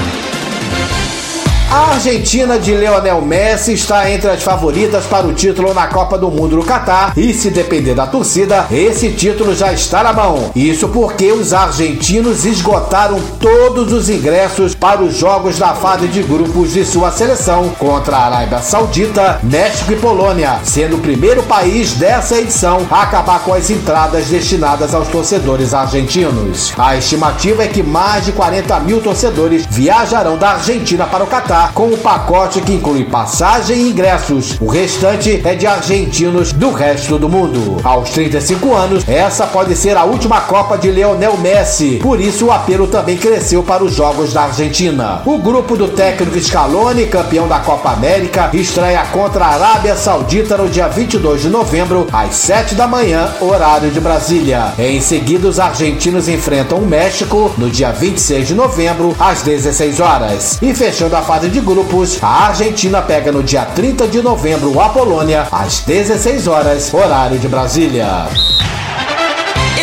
A 1.74 1.90
Argentina 1.90 2.56
de 2.56 2.72
Leonel 2.72 3.20
Messi 3.20 3.72
está 3.72 4.08
entre 4.08 4.30
as 4.30 4.44
favoritas 4.44 5.06
para 5.06 5.26
o 5.26 5.34
título 5.34 5.74
na 5.74 5.88
Copa 5.88 6.16
do 6.16 6.30
Mundo 6.30 6.54
no 6.54 6.64
Catar 6.64 7.12
e, 7.16 7.34
se 7.34 7.50
depender 7.50 7.94
da 7.94 8.06
torcida, 8.06 8.64
esse 8.70 9.10
título 9.10 9.52
já 9.56 9.72
está 9.72 10.04
na 10.04 10.12
mão. 10.12 10.52
Isso 10.54 10.86
porque 10.90 11.32
os 11.32 11.52
argentinos 11.52 12.44
esgotaram 12.44 13.20
todos 13.40 13.92
os 13.92 14.08
ingressos 14.08 14.72
para 14.72 15.02
os 15.02 15.16
jogos 15.16 15.58
da 15.58 15.74
fase 15.74 16.06
de 16.06 16.22
grupos 16.22 16.74
de 16.74 16.84
sua 16.84 17.10
seleção 17.10 17.70
contra 17.70 18.18
a 18.18 18.26
Arábia 18.26 18.60
Saudita, 18.60 19.40
México 19.42 19.94
e 19.94 19.96
Polônia, 19.96 20.60
sendo 20.62 20.94
o 20.94 21.00
primeiro 21.00 21.42
país 21.42 21.94
dessa 21.94 22.38
edição 22.38 22.86
a 22.88 23.02
acabar 23.02 23.40
com 23.40 23.52
as 23.52 23.68
entradas 23.68 24.26
destinadas 24.26 24.94
aos 24.94 25.08
torcedores 25.08 25.74
argentinos. 25.74 26.72
A 26.78 26.96
estimativa 26.96 27.64
é 27.64 27.66
que 27.66 27.82
mais 27.82 28.26
de 28.26 28.30
40 28.30 28.78
mil 28.78 29.00
torcedores 29.00 29.66
viajarão 29.68 30.38
da 30.38 30.50
Argentina 30.50 31.04
para 31.04 31.24
o 31.24 31.26
Catar 31.26 31.63
com 31.68 31.88
o 31.88 31.98
pacote 31.98 32.60
que 32.60 32.72
inclui 32.72 33.04
passagem 33.04 33.76
e 33.76 33.90
ingressos. 33.90 34.56
O 34.60 34.66
restante 34.66 35.40
é 35.44 35.54
de 35.54 35.66
argentinos 35.66 36.52
do 36.52 36.70
resto 36.70 37.18
do 37.18 37.28
mundo. 37.28 37.80
Aos 37.84 38.10
35 38.10 38.74
anos, 38.74 39.08
essa 39.08 39.46
pode 39.46 39.74
ser 39.76 39.96
a 39.96 40.04
última 40.04 40.40
Copa 40.42 40.76
de 40.76 40.90
Leonel 40.90 41.36
Messi. 41.38 41.98
Por 42.02 42.20
isso, 42.20 42.46
o 42.46 42.52
apelo 42.52 42.86
também 42.86 43.16
cresceu 43.16 43.62
para 43.62 43.84
os 43.84 43.94
Jogos 43.94 44.32
da 44.32 44.44
Argentina. 44.44 45.22
O 45.24 45.38
grupo 45.38 45.76
do 45.76 45.88
técnico 45.88 46.38
Scaloni, 46.40 47.06
campeão 47.06 47.46
da 47.46 47.60
Copa 47.60 47.90
América, 47.90 48.50
estreia 48.52 49.04
contra 49.06 49.44
a 49.44 49.54
Arábia 49.54 49.96
Saudita 49.96 50.56
no 50.56 50.68
dia 50.68 50.88
22 50.88 51.42
de 51.42 51.48
novembro, 51.48 52.06
às 52.12 52.34
7 52.34 52.74
da 52.74 52.86
manhã, 52.86 53.32
horário 53.40 53.90
de 53.90 54.00
Brasília. 54.00 54.72
Em 54.78 55.00
seguida, 55.00 55.48
os 55.48 55.60
argentinos 55.60 56.28
enfrentam 56.28 56.78
o 56.78 56.86
México 56.86 57.52
no 57.56 57.70
dia 57.70 57.92
26 57.92 58.48
de 58.48 58.54
novembro, 58.54 59.14
às 59.18 59.42
16 59.42 60.00
horas. 60.00 60.58
E 60.60 60.74
fechando 60.74 61.16
a 61.16 61.22
fase 61.22 61.43
de 61.48 61.60
grupos, 61.60 62.22
a 62.22 62.48
Argentina 62.48 63.02
pega 63.02 63.32
no 63.32 63.42
dia 63.42 63.64
30 63.64 64.08
de 64.08 64.22
novembro 64.22 64.80
a 64.80 64.88
Polônia, 64.88 65.46
às 65.50 65.80
16 65.80 66.46
horas, 66.46 66.92
horário 66.92 67.38
de 67.38 67.48
Brasília. 67.48 68.28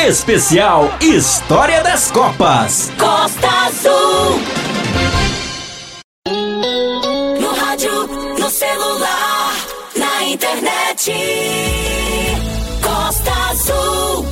Especial 0.08 0.90
História 1.02 1.84
das 1.84 2.10
Copas. 2.10 2.92
Costa 2.98 3.48
Azul. 3.68 4.42
No 7.40 7.54
rádio, 7.54 8.08
no 8.40 8.50
celular, 8.50 9.54
na 9.96 10.24
internet. 10.24 11.14
Costa 12.82 13.32
Azul. 13.52 14.26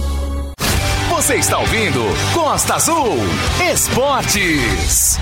Você 1.09 1.35
está 1.35 1.59
ouvindo 1.59 2.01
Costa 2.33 2.75
Azul 2.75 3.17
Esportes. 3.71 5.19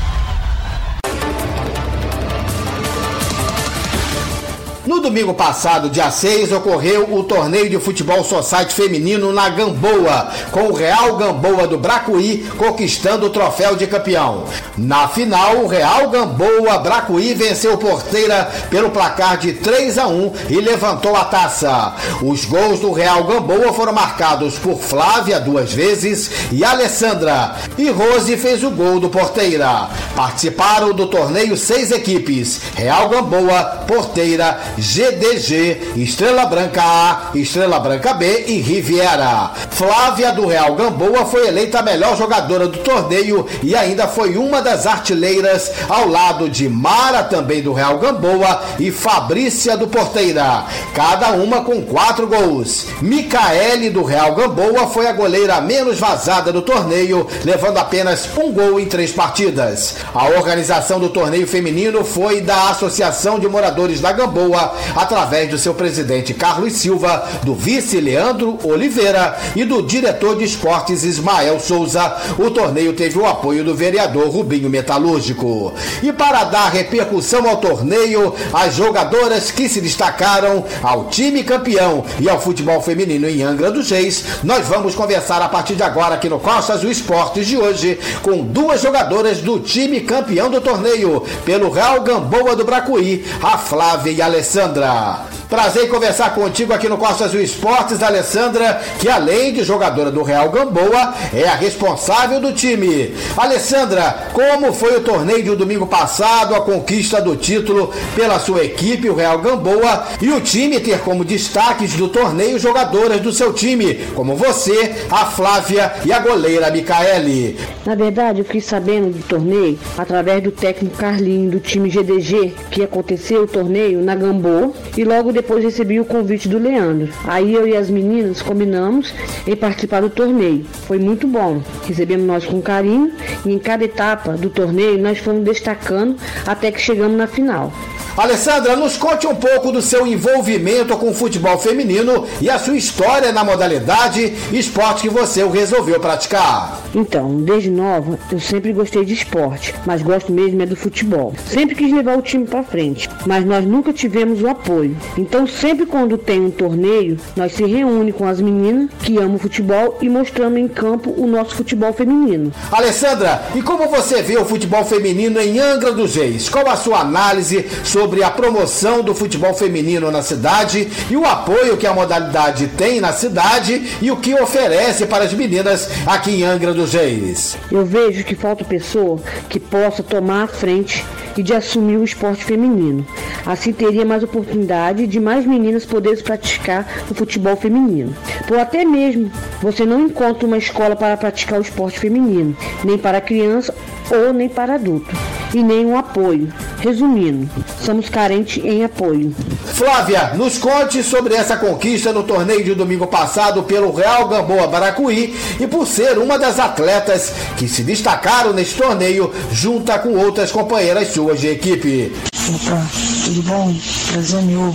No 4.87 5.01
domingo 5.01 5.33
passado, 5.33 5.89
dia 5.89 6.09
6, 6.09 6.53
ocorreu 6.53 7.13
o 7.13 7.21
torneio 7.21 7.69
de 7.69 7.77
futebol 7.77 8.23
society 8.23 8.73
feminino 8.73 9.33
na 9.33 9.49
Gamboa, 9.49 10.31
com 10.49 10.69
o 10.69 10.73
Real 10.73 11.17
Gamboa 11.17 11.67
do 11.67 11.77
Bracuí 11.77 12.47
conquistando 12.57 13.25
o 13.25 13.29
troféu 13.29 13.75
de 13.75 13.85
campeão. 13.85 14.45
Na 14.77 15.07
final, 15.07 15.63
o 15.63 15.67
Real 15.67 16.07
Gamboa 16.11 16.77
Bracuí 16.77 17.33
venceu 17.33 17.79
Porteira 17.79 18.47
pelo 18.69 18.91
placar 18.91 19.37
de 19.37 19.53
3 19.53 19.97
a 19.97 20.07
1 20.07 20.33
e 20.51 20.61
levantou 20.61 21.15
a 21.15 21.25
taça. 21.25 21.95
Os 22.21 22.45
gols 22.45 22.79
do 22.79 22.91
Real 22.91 23.23
Gamboa 23.23 23.73
foram 23.73 23.91
marcados 23.91 24.59
por 24.59 24.77
Flávia 24.77 25.39
duas 25.39 25.73
vezes 25.73 26.29
e 26.51 26.63
Alessandra. 26.63 27.55
E 27.75 27.89
Rose 27.89 28.37
fez 28.37 28.63
o 28.63 28.69
gol 28.69 28.99
do 28.99 29.09
Porteira. 29.09 29.89
Participaram 30.15 30.93
do 30.93 31.07
torneio 31.07 31.57
seis 31.57 31.89
equipes: 31.89 32.61
Real 32.75 33.09
Gamboa, 33.09 33.85
Porteira, 33.87 34.59
GDG, 34.77 35.93
Estrela 35.95 36.45
Branca 36.45 36.83
A, 36.83 37.31
Estrela 37.33 37.79
Branca 37.79 38.13
B 38.13 38.45
e 38.47 38.61
Riviera. 38.61 39.49
Flávia 39.71 40.31
do 40.31 40.45
Real 40.45 40.75
Gamboa 40.75 41.25
foi 41.25 41.47
eleita 41.47 41.79
a 41.79 41.83
melhor 41.83 42.15
jogadora 42.15 42.67
do 42.67 42.77
torneio 42.79 43.47
e 43.63 43.75
ainda 43.75 44.07
foi 44.07 44.37
uma 44.37 44.66
das 44.67 44.85
artilheiras 44.85 45.71
ao 45.87 46.09
lado 46.09 46.49
de 46.49 46.67
Mara, 46.67 47.23
também 47.23 47.61
do 47.61 47.71
Real 47.71 47.99
Gamboa, 47.99 48.61
e 48.77 48.91
Fabrícia 48.91 49.77
do 49.77 49.87
Porteira, 49.87 50.65
cada 50.93 51.31
uma 51.31 51.61
com 51.61 51.81
quatro 51.83 52.27
gols. 52.27 52.87
Micaele 53.01 53.89
do 53.89 54.03
Real 54.03 54.35
Gamboa 54.35 54.87
foi 54.87 55.07
a 55.07 55.13
goleira 55.13 55.61
menos 55.61 55.99
vazada 55.99 56.51
do 56.51 56.61
torneio, 56.61 57.25
levando 57.45 57.77
apenas 57.77 58.27
um 58.37 58.51
gol 58.51 58.77
em 58.77 58.85
três 58.85 59.13
partidas. 59.13 59.95
A 60.13 60.27
organização 60.31 60.99
do 60.99 61.07
torneio 61.07 61.47
feminino 61.47 62.03
foi 62.03 62.41
da 62.41 62.69
Associação 62.69 63.39
de 63.39 63.47
Moradores 63.47 64.01
da 64.01 64.11
Gamboa, 64.11 64.75
através 64.97 65.49
do 65.49 65.57
seu 65.57 65.73
presidente 65.73 66.33
Carlos 66.33 66.73
Silva, 66.73 67.25
do 67.43 67.55
vice 67.55 68.01
Leandro 68.01 68.59
Oliveira 68.65 69.37
e 69.55 69.63
do 69.63 69.81
diretor 69.81 70.35
de 70.35 70.43
esportes 70.43 71.05
Ismael 71.05 71.57
Souza. 71.57 72.17
O 72.37 72.51
torneio 72.51 72.91
teve 72.91 73.17
o 73.17 73.25
apoio 73.25 73.63
do 73.63 73.73
vereador 73.73 74.27
Rubinho 74.29 74.56
Metalúrgico. 74.61 75.73
E 76.01 76.11
para 76.11 76.43
dar 76.45 76.69
repercussão 76.69 77.47
ao 77.47 77.57
torneio, 77.57 78.33
as 78.51 78.75
jogadoras 78.75 79.51
que 79.51 79.69
se 79.69 79.79
destacaram 79.79 80.65
ao 80.81 81.05
time 81.05 81.43
campeão 81.43 82.03
e 82.19 82.29
ao 82.29 82.41
futebol 82.41 82.81
feminino 82.81 83.29
em 83.29 83.43
Angra 83.43 83.71
dos 83.71 83.89
Reis, 83.89 84.23
nós 84.43 84.67
vamos 84.67 84.95
conversar 84.95 85.41
a 85.41 85.49
partir 85.49 85.75
de 85.75 85.83
agora 85.83 86.15
aqui 86.15 86.27
no 86.27 86.39
Costa 86.39 86.73
Azul 86.73 86.89
Esportes 86.91 87.47
de 87.47 87.57
hoje 87.57 87.99
com 88.21 88.43
duas 88.43 88.81
jogadoras 88.81 89.39
do 89.39 89.59
time 89.59 90.01
campeão 90.01 90.49
do 90.49 90.59
torneio 90.59 91.23
pelo 91.45 91.69
Real 91.69 92.01
Gamboa 92.01 92.55
do 92.55 92.65
Bracuí, 92.65 93.25
a 93.41 93.57
Flávia 93.57 94.11
e 94.11 94.21
a 94.21 94.25
Alessandra. 94.25 95.36
Prazer 95.49 95.85
em 95.85 95.87
conversar 95.87 96.35
contigo 96.35 96.73
aqui 96.73 96.89
no 96.89 96.97
Costa 96.97 97.23
Azul 97.23 97.39
Esportes, 97.39 98.03
Alessandra, 98.03 98.81
que 98.99 99.07
além 99.07 99.53
de 99.53 99.63
jogadora 99.63 100.11
do 100.11 100.21
Real 100.21 100.49
Gamboa, 100.49 101.13
é 101.33 101.47
a 101.47 101.55
responsável 101.55 102.41
do 102.41 102.51
time. 102.51 103.15
Alessandra, 103.37 104.27
como 104.33 104.73
foi 104.73 104.97
o 104.97 105.01
torneio 105.01 105.43
de 105.43 105.55
domingo 105.55 105.87
passado, 105.87 106.53
a 106.53 106.59
conquista 106.59 107.21
do 107.21 107.37
título 107.37 107.93
pela 108.13 108.39
sua 108.39 108.65
equipe, 108.65 109.09
o 109.09 109.15
Real 109.15 109.39
Gamboa, 109.39 110.07
e 110.21 110.29
o 110.31 110.41
time 110.41 110.81
ter 110.81 110.99
como 110.99 111.23
destaques 111.23 111.93
do 111.93 112.09
torneio 112.09 112.59
jogadoras 112.59 113.21
do 113.21 113.31
seu 113.31 113.53
time, 113.53 113.95
como 114.15 114.35
você, 114.35 114.95
a 115.09 115.27
Flávia 115.27 115.93
e 116.03 116.11
a 116.11 116.19
goleira 116.19 116.69
Micaele. 116.69 117.57
Na 117.85 117.95
verdade, 117.95 118.39
eu 118.39 118.45
fiquei 118.45 118.59
sabendo 118.59 119.13
do 119.13 119.23
torneio 119.23 119.79
através 119.97 120.43
do 120.43 120.51
técnico 120.51 120.97
Carlinho 120.97 121.49
do 121.49 121.61
time 121.61 121.89
GDG, 121.89 122.53
que 122.69 122.83
aconteceu 122.83 123.43
o 123.43 123.47
torneio 123.47 124.03
na 124.03 124.13
Gamboa, 124.13 124.73
e 124.97 125.05
logo 125.05 125.36
depois 125.37 125.63
recebi 125.63 125.99
o 125.99 126.05
convite 126.05 126.49
do 126.49 126.57
Leandro. 126.57 127.09
Aí 127.23 127.53
eu 127.53 127.67
e 127.67 127.77
as 127.77 127.91
meninas 127.91 128.41
combinamos 128.41 129.13
em 129.45 129.55
participar 129.55 130.01
do 130.01 130.09
torneio. 130.09 130.65
Foi 130.87 130.97
muito 130.97 131.27
bom. 131.27 131.61
Recebemos 131.85 132.25
nós 132.25 132.43
com 132.43 132.59
carinho 132.59 133.13
e 133.45 133.51
em 133.51 133.59
cada 133.59 133.85
etapa 133.85 134.33
do 134.33 134.49
torneio 134.49 134.97
nós 134.97 135.19
fomos 135.19 135.43
destacando 135.43 136.15
até 136.45 136.71
que 136.71 136.81
chegamos 136.81 137.15
na 137.15 137.27
final. 137.27 137.71
Alessandra, 138.17 138.75
nos 138.75 138.97
conte 138.97 139.27
um 139.27 139.35
pouco 139.35 139.71
do 139.71 139.79
seu 139.79 140.07
envolvimento 140.07 140.97
com 140.97 141.11
o 141.11 141.13
futebol 141.13 141.55
feminino 141.59 142.25
e 142.41 142.49
a 142.49 142.57
sua 142.57 142.75
história 142.75 143.31
na 143.31 143.43
modalidade 143.43 144.33
esporte 144.51 145.03
que 145.03 145.09
você 145.09 145.45
resolveu 145.45 145.99
praticar. 145.99 146.81
Então, 146.95 147.39
desde 147.41 147.69
nova, 147.69 148.17
eu 148.31 148.39
sempre 148.39 148.73
gostei 148.73 149.05
de 149.05 149.13
esporte, 149.13 149.75
mas 149.85 150.01
gosto 150.01 150.31
mesmo 150.31 150.63
é 150.63 150.65
do 150.65 150.75
futebol. 150.75 151.35
Sempre 151.45 151.75
quis 151.75 151.93
levar 151.93 152.17
o 152.17 152.23
time 152.23 152.47
para 152.47 152.63
frente, 152.63 153.07
mas 153.23 153.45
nós 153.45 153.63
nunca 153.63 153.93
tivemos 153.93 154.41
o 154.41 154.47
apoio. 154.47 154.97
Então, 155.15 155.45
sempre 155.45 155.85
quando 155.85 156.17
tem 156.17 156.41
um 156.41 156.49
torneio, 156.49 157.19
nós 157.35 157.53
se 157.53 157.63
reúne 157.65 158.11
com 158.11 158.25
as 158.25 158.41
meninas 158.41 158.89
que 159.03 159.17
amam 159.17 159.37
futebol 159.37 159.99
e 160.01 160.09
mostramos 160.09 160.57
em 160.57 160.67
campo 160.67 161.13
o 161.15 161.27
nosso 161.27 161.53
futebol 161.53 161.93
feminino. 161.93 162.51
Alessandra, 162.71 163.43
e 163.53 163.61
como 163.61 163.87
você 163.87 164.23
vê 164.23 164.37
o 164.37 164.45
futebol 164.45 164.83
feminino 164.83 165.39
em 165.39 165.59
Angra 165.59 165.91
dos 165.91 166.15
Reis? 166.15 166.49
Qual 166.49 166.67
a 166.67 166.75
sua 166.75 167.01
análise 167.01 167.63
sobre 167.83 168.06
a 168.23 168.31
promoção 168.31 169.01
do 169.01 169.13
futebol 169.13 169.53
feminino 169.53 170.09
na 170.09 170.21
cidade 170.21 170.87
e 171.09 171.15
o 171.15 171.25
apoio 171.25 171.77
que 171.77 171.85
a 171.85 171.93
modalidade 171.93 172.67
tem 172.69 172.99
na 172.99 173.13
cidade 173.13 173.97
e 174.01 174.09
o 174.09 174.17
que 174.17 174.33
oferece 174.33 175.05
para 175.05 175.25
as 175.25 175.33
meninas 175.33 175.89
aqui 176.05 176.31
em 176.31 176.43
Angra 176.43 176.73
dos 176.73 176.93
Reis? 176.93 177.57
Eu 177.71 177.85
vejo 177.85 178.23
que 178.23 178.35
falta 178.35 178.63
pessoa 178.63 179.19
que 179.49 179.59
possa 179.59 180.01
tomar 180.01 180.43
a 180.43 180.47
frente 180.47 181.03
e 181.37 181.43
de 181.43 181.53
assumir 181.53 181.97
o 181.97 182.03
esporte 182.03 182.43
feminino. 182.43 183.05
Assim 183.45 183.71
teria 183.71 184.03
mais 184.03 184.23
oportunidade 184.23 185.05
de 185.05 185.19
mais 185.19 185.45
meninas 185.45 185.85
poderem 185.85 186.23
praticar 186.23 186.87
o 187.09 187.13
futebol 187.13 187.55
feminino. 187.55 188.15
Por 188.47 188.57
até 188.57 188.83
mesmo 188.83 189.31
você 189.61 189.85
não 189.85 190.01
encontra 190.01 190.47
uma 190.47 190.57
escola 190.57 190.95
para 190.95 191.15
praticar 191.17 191.59
o 191.59 191.61
esporte 191.61 191.99
feminino, 191.99 192.57
nem 192.83 192.97
para 192.97 193.21
criança 193.21 193.73
ou 194.09 194.33
nem 194.33 194.49
para 194.49 194.75
adulto. 194.75 195.15
e 195.53 195.63
nenhum 195.63 195.97
apoio. 195.97 196.51
Resumindo, 196.79 197.49
somos 197.97 198.09
carentes 198.09 198.63
em 198.63 198.83
apoio. 198.83 199.33
Flávia, 199.73 200.33
nos 200.35 200.57
conte 200.57 201.01
sobre 201.01 201.33
essa 201.33 201.57
conquista 201.57 202.13
no 202.13 202.23
torneio 202.23 202.63
de 202.63 202.75
domingo 202.75 203.07
passado 203.07 203.63
pelo 203.63 203.91
Real 203.91 204.27
Gamboa 204.27 204.67
Baracuí 204.67 205.35
e 205.59 205.65
por 205.65 205.87
ser 205.87 206.17
uma 206.19 206.37
das 206.37 206.59
atletas 206.59 207.33
que 207.57 207.67
se 207.67 207.83
destacaram 207.83 208.53
neste 208.53 208.75
torneio 208.75 209.33
junto 209.51 209.87
com 209.99 210.17
outras 210.17 210.51
companheiras 210.51 211.09
suas 211.09 211.39
de 211.39 211.47
equipe. 211.47 212.13
Opa, 212.53 212.85
tudo 213.27 213.43
bom? 213.43 213.75
Prazer 214.11 214.41
meu. 214.43 214.73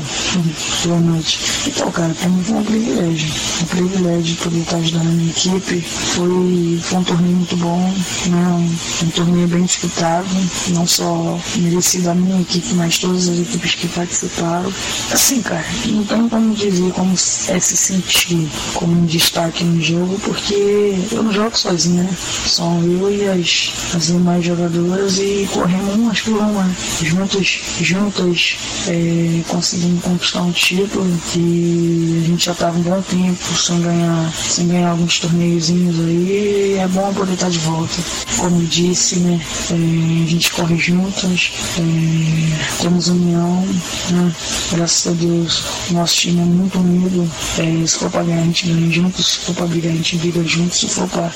Boa 0.84 1.00
noite. 1.00 1.38
Então, 1.66 1.90
cara, 1.90 2.12
pra 2.12 2.28
mim 2.28 2.42
foi 2.44 2.57
um 2.57 2.64
privilégio. 2.64 3.32
Um 3.62 3.64
privilégio 3.64 4.36
poder 4.36 4.61
estar 4.61 4.76
ajudando 4.76 5.09
a 5.09 5.11
minha 5.11 5.30
equipe. 5.30 5.80
Foi, 5.80 6.80
foi 6.82 6.98
um 6.98 7.05
torneio 7.05 7.36
muito 7.36 7.57
bom, 7.57 7.94
né? 8.26 8.46
Um, 8.48 9.07
um 9.07 9.11
torneio 9.11 9.48
bem 9.48 9.64
disputado. 9.64 10.28
Não 10.68 10.86
só 10.86 11.38
merecido 11.57 12.11
a 12.11 12.14
minha 12.14 12.42
equipe, 12.42 12.74
mas 12.74 12.98
todas 12.98 13.28
as 13.28 13.38
equipes 13.38 13.74
que 13.74 13.88
participaram. 13.88 14.72
Assim, 15.11 15.40
cara, 15.40 15.64
não 15.86 16.05
tem 16.05 16.28
como 16.28 16.55
dizer 16.55 16.92
como 16.92 17.12
é 17.12 17.16
se 17.61 17.76
sentir 17.76 18.48
como 18.74 18.92
um 18.92 19.07
destaque 19.07 19.64
no 19.64 19.80
jogo, 19.80 20.18
porque 20.24 20.94
eu 21.11 21.22
não 21.22 21.32
jogo 21.32 21.57
sozinho, 21.57 22.03
né? 22.03 22.16
São 22.46 22.82
eu 22.82 23.11
e 23.11 23.28
as, 23.28 23.72
as 23.94 24.09
demais 24.09 24.44
jogadoras 24.44 25.18
e 25.18 25.48
corremos 25.50 25.94
umas 25.94 26.20
por 26.20 26.36
uma, 26.36 26.70
juntos 27.00 27.61
juntas 27.80 28.41
é, 28.88 29.43
conseguimos 29.49 30.03
conquistar 30.03 30.43
um 30.43 30.53
título 30.53 31.18
que 31.32 32.22
a 32.24 32.26
gente 32.28 32.45
já 32.45 32.53
estava 32.53 32.78
um 32.78 32.82
bom 32.82 33.03
tempo 33.03 33.57
sem 33.57 33.80
ganhar, 33.80 34.32
sem 34.32 34.68
ganhar 34.68 34.90
alguns 34.90 35.18
torneiozinhos 35.18 35.99
aí 36.01 36.76
é 36.78 36.88
bom 36.88 37.12
poder 37.14 37.34
estar 37.34 37.51
de 37.51 37.59
volta. 37.59 37.95
Como 38.38 38.62
disse, 38.64 39.16
né, 39.16 39.40
é, 39.70 40.24
a 40.24 40.26
gente 40.28 40.51
corre 40.53 40.76
juntas, 40.76 41.53
é, 41.78 42.82
temos 42.82 43.09
união, 43.09 43.66
né, 44.11 44.32
graças 44.72 45.12
a 45.12 45.14
Deus 45.14 45.62
nosso 45.90 46.16
time 46.16 46.40
é 46.40 46.45
muito 46.45 46.78
unido, 46.78 47.30
é, 47.59 47.86
se 47.86 47.99
for 47.99 48.11
para 48.11 48.24
ganhar 48.24 48.43
a 48.43 48.45
gente 48.45 48.66
ganha 48.66 48.90
junto, 48.90 49.22
se 49.22 49.38
for 49.38 49.55
para 49.55 49.66
brigar 49.66 49.93
a 49.93 49.97
gente 49.97 50.16
briga 50.16 50.45
junto, 50.45 50.74
se 50.74 50.88
for 50.88 51.09
para 51.09 51.30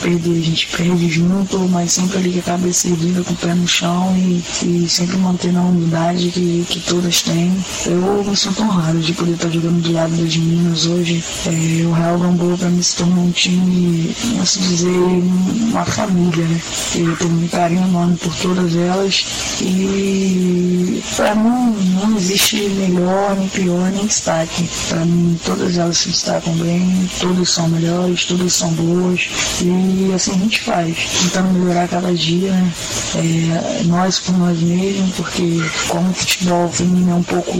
perder 0.00 0.38
a 0.38 0.42
gente 0.42 0.66
perde 0.68 1.08
junto, 1.08 1.58
mas 1.68 1.92
sempre 1.92 2.18
ali 2.18 2.32
com 2.32 2.38
a 2.38 2.42
cabeça 2.42 2.88
erguida, 2.88 3.22
com 3.22 3.32
o 3.32 3.36
pé 3.36 3.54
no 3.54 3.68
chão 3.68 4.16
e, 4.16 4.42
e 4.62 4.88
sempre 4.88 5.16
mantendo 5.16 5.58
a 5.58 5.62
humildade 5.62 6.30
que, 6.40 6.64
que 6.68 6.80
todas 6.80 7.22
têm. 7.22 7.52
Eu 7.86 8.24
me 8.24 8.34
sinto 8.36 8.62
honrado 8.62 8.98
de 8.98 9.12
poder 9.12 9.32
estar 9.32 9.50
jogando 9.50 9.82
do 9.82 9.92
lado 9.92 10.10
das 10.16 10.36
meninas 10.36 10.86
hoje. 10.86 11.22
É, 11.46 11.86
o 11.86 11.92
Real 11.92 12.18
Gamboa 12.18 12.56
para 12.56 12.70
mim 12.70 12.82
se 12.82 12.96
tornou 12.96 13.24
um 13.24 13.30
time, 13.30 14.14
assim 14.40 14.60
dizer, 14.60 14.88
uma 14.88 15.84
família, 15.84 16.46
né? 16.46 16.60
Eu 16.94 17.16
tenho 17.16 17.44
um 17.44 17.48
carinho 17.48 17.82
enorme 17.82 18.16
por 18.16 18.34
todas 18.36 18.74
elas 18.74 19.24
e 19.60 21.02
para 21.16 21.34
mim 21.34 21.76
não 22.00 22.16
existe 22.16 22.56
melhor, 22.56 23.36
nem 23.36 23.48
pior, 23.48 23.90
nem 23.92 24.06
destaque. 24.06 24.68
Para 24.88 25.04
mim 25.04 25.38
todas 25.44 25.76
elas 25.76 25.98
se 25.98 26.08
destacam 26.08 26.54
bem, 26.54 27.10
todas 27.20 27.50
são 27.50 27.68
melhores, 27.68 28.24
todas 28.24 28.52
são 28.52 28.70
boas 28.72 29.28
e 29.60 30.12
assim 30.14 30.32
a 30.32 30.38
gente 30.38 30.60
faz, 30.62 30.96
tentando 31.22 31.58
melhorar 31.58 31.88
cada 31.88 32.12
dia, 32.14 32.52
né? 32.52 32.72
É, 33.16 33.82
nós 33.84 34.18
por 34.20 34.38
nós 34.38 34.58
mesmos, 34.60 35.14
porque 35.16 35.60
como 35.88 36.10
futebol 36.30 36.68
feminino 36.68 37.10
é 37.10 37.14
um 37.14 37.22
pouco 37.22 37.52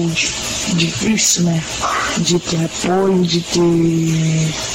difícil, 0.75 1.45
né? 1.45 1.63
De 2.19 2.39
ter 2.39 2.65
apoio, 2.65 3.23
de 3.23 3.41
ter 3.41 3.61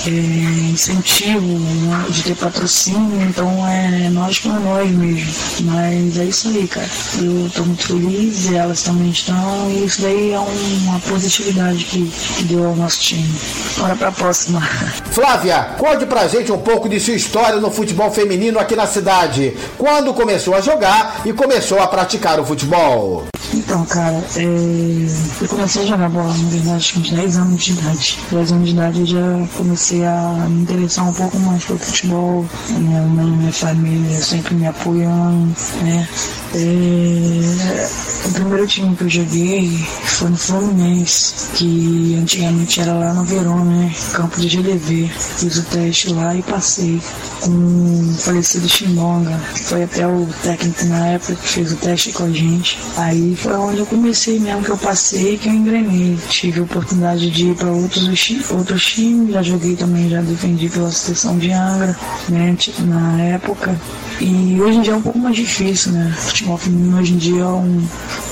é, 0.08 0.70
incentivo, 0.72 1.42
né? 1.42 2.06
de 2.10 2.24
ter 2.24 2.36
patrocínio, 2.36 3.22
então 3.22 3.68
é 3.68 4.10
nós 4.10 4.40
por 4.40 4.60
nós 4.60 4.90
mesmo. 4.92 5.34
Mas 5.62 6.18
é 6.18 6.26
isso 6.26 6.50
aí, 6.50 6.68
cara. 6.68 6.90
Eu 7.18 7.50
tô 7.54 7.64
muito 7.64 7.88
feliz, 7.88 8.46
e 8.46 8.56
elas 8.56 8.82
também 8.84 9.10
estão, 9.10 9.70
e 9.72 9.86
isso 9.86 10.02
daí 10.02 10.34
é 10.34 10.40
uma 10.40 11.00
positividade 11.00 11.86
que 11.86 12.12
deu 12.44 12.66
ao 12.66 12.76
nosso 12.76 13.00
time. 13.00 13.34
Bora 13.78 13.96
pra 13.96 14.12
próxima. 14.12 14.62
Flávia, 15.12 15.76
conte 15.78 16.06
pra 16.06 16.28
gente 16.28 16.52
um 16.52 16.60
pouco 16.60 16.90
de 16.90 17.00
sua 17.00 17.14
história 17.14 17.60
no 17.60 17.72
futebol 17.72 18.12
feminino 18.12 18.60
aqui 18.60 18.76
na 18.76 18.88
cidade. 18.88 19.56
Quando 19.78 20.14
começou 20.14 20.54
a 20.54 20.62
jogar 20.62 21.22
e 21.26 21.34
começou 21.34 21.80
a 21.80 21.88
praticar 21.88 22.40
o 22.40 22.46
futebol? 22.46 23.26
Então, 23.54 23.85
cara, 23.86 24.24
é... 24.36 25.08
eu 25.42 25.48
comecei 25.48 25.84
a 25.84 25.86
jogar 25.86 26.10
bola, 26.10 26.34
na 26.38 26.50
verdade, 26.50 26.94
com 26.94 27.02
10 27.02 27.38
anos 27.38 27.64
de 27.64 27.72
idade. 27.74 28.20
10 28.32 28.52
anos 28.52 28.68
de 28.68 28.74
idade 28.74 29.00
eu 29.00 29.06
já 29.06 29.48
comecei 29.58 30.06
a 30.06 30.46
me 30.50 30.62
interessar 30.62 31.08
um 31.08 31.14
pouco 31.14 31.40
mais 31.40 31.64
pelo 31.66 31.80
futebol. 31.80 32.46
Minha 32.70 33.02
mãe, 33.04 33.26
minha 33.26 33.52
família 33.52 34.22
sempre 34.22 34.56
me 34.56 34.68
apoiando, 34.68 35.56
né? 35.82 36.08
É... 36.56 38.16
O 38.26 38.32
primeiro 38.32 38.66
time 38.66 38.96
que 38.96 39.04
eu 39.04 39.10
joguei 39.10 39.70
foi 40.04 40.30
no 40.30 40.38
Fluminense, 40.38 41.50
que 41.54 42.18
antigamente 42.20 42.82
era 42.82 42.94
lá 42.94 43.14
no 43.14 43.24
Verão, 43.24 43.64
né? 43.64 43.94
Campo 44.14 44.40
de 44.42 44.48
GDV. 44.48 45.12
Fiz 45.38 45.58
o 45.58 45.64
teste 45.64 46.12
lá 46.12 46.36
e 46.36 46.42
passei 46.42 47.00
com 47.42 47.52
o 47.52 48.16
falecido 48.18 48.68
Chimbonga. 48.68 49.38
Foi 49.66 49.84
até 49.84 50.08
o 50.08 50.28
técnico 50.42 50.86
na 50.86 51.08
época 51.10 51.36
que 51.36 51.48
fez 51.48 51.72
o 51.72 51.76
teste 51.76 52.12
com 52.14 52.24
a 52.24 52.32
gente. 52.32 52.80
Aí 52.98 53.36
foi 53.36 53.54
onde 53.54 53.80
eu 53.80 53.86
comecei 53.86 54.40
mesmo, 54.40 54.64
que 54.64 54.72
eu 54.72 54.78
passei 54.78 55.38
que 55.38 55.48
eu 55.48 55.54
engrenei. 55.54 56.18
Tive 56.30 56.62
a 56.62 56.64
oportunidade 56.64 57.30
de 57.30 57.50
ir 57.50 57.56
para 57.56 57.70
outros, 57.70 58.08
outros 58.50 58.86
times, 58.86 59.34
já 59.34 59.44
joguei 59.44 59.76
também, 59.76 60.10
já 60.10 60.22
defendi 60.22 60.68
pela 60.70 60.92
seleção 60.92 61.38
de 61.38 61.52
Angra, 61.52 61.96
né? 62.30 62.58
Na 62.80 63.22
época. 63.22 63.80
E 64.20 64.60
hoje 64.62 64.78
em 64.78 64.82
dia 64.82 64.94
é 64.94 64.96
um 64.96 65.02
pouco 65.02 65.20
mais 65.20 65.36
difícil, 65.36 65.92
né? 65.92 66.16
Feminino 66.54 67.00
hoje 67.00 67.14
em 67.14 67.18
dia 67.18 67.42
é 67.42 67.46
um, 67.46 67.84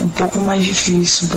um 0.02 0.10
pouco 0.10 0.40
mais 0.40 0.64
difícil 0.64 1.28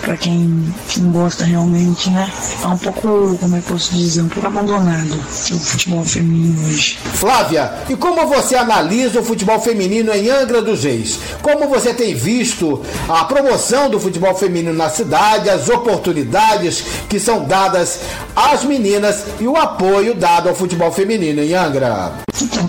para 0.00 0.16
quem, 0.18 0.74
quem 0.88 1.10
gosta 1.10 1.44
realmente, 1.44 2.10
né? 2.10 2.30
É 2.62 2.66
um 2.66 2.76
pouco, 2.76 3.36
como 3.38 3.56
é 3.56 3.60
que 3.60 3.72
posso 3.72 3.94
dizer, 3.94 4.20
um 4.20 4.28
pouco 4.28 4.46
abandonado 4.46 5.14
o 5.14 5.58
futebol 5.58 6.04
feminino 6.04 6.68
hoje. 6.68 6.98
Flávia, 7.14 7.72
e 7.88 7.96
como 7.96 8.26
você 8.26 8.54
analisa 8.54 9.20
o 9.20 9.24
futebol 9.24 9.60
feminino 9.60 10.12
em 10.12 10.28
Angra 10.28 10.60
dos 10.60 10.84
Reis? 10.84 11.18
Como 11.40 11.68
você 11.68 11.94
tem 11.94 12.14
visto 12.14 12.82
a 13.08 13.24
promoção 13.24 13.88
do 13.88 13.98
futebol 13.98 14.34
feminino 14.34 14.74
na 14.74 14.90
cidade, 14.90 15.48
as 15.48 15.68
oportunidades 15.68 16.84
que 17.08 17.18
são 17.18 17.44
dadas 17.44 18.00
às 18.36 18.64
meninas 18.64 19.24
e 19.40 19.48
o 19.48 19.56
apoio 19.56 20.14
dado 20.14 20.50
ao 20.50 20.54
futebol 20.54 20.92
feminino 20.92 21.42
em 21.42 21.54
Angra? 21.54 22.12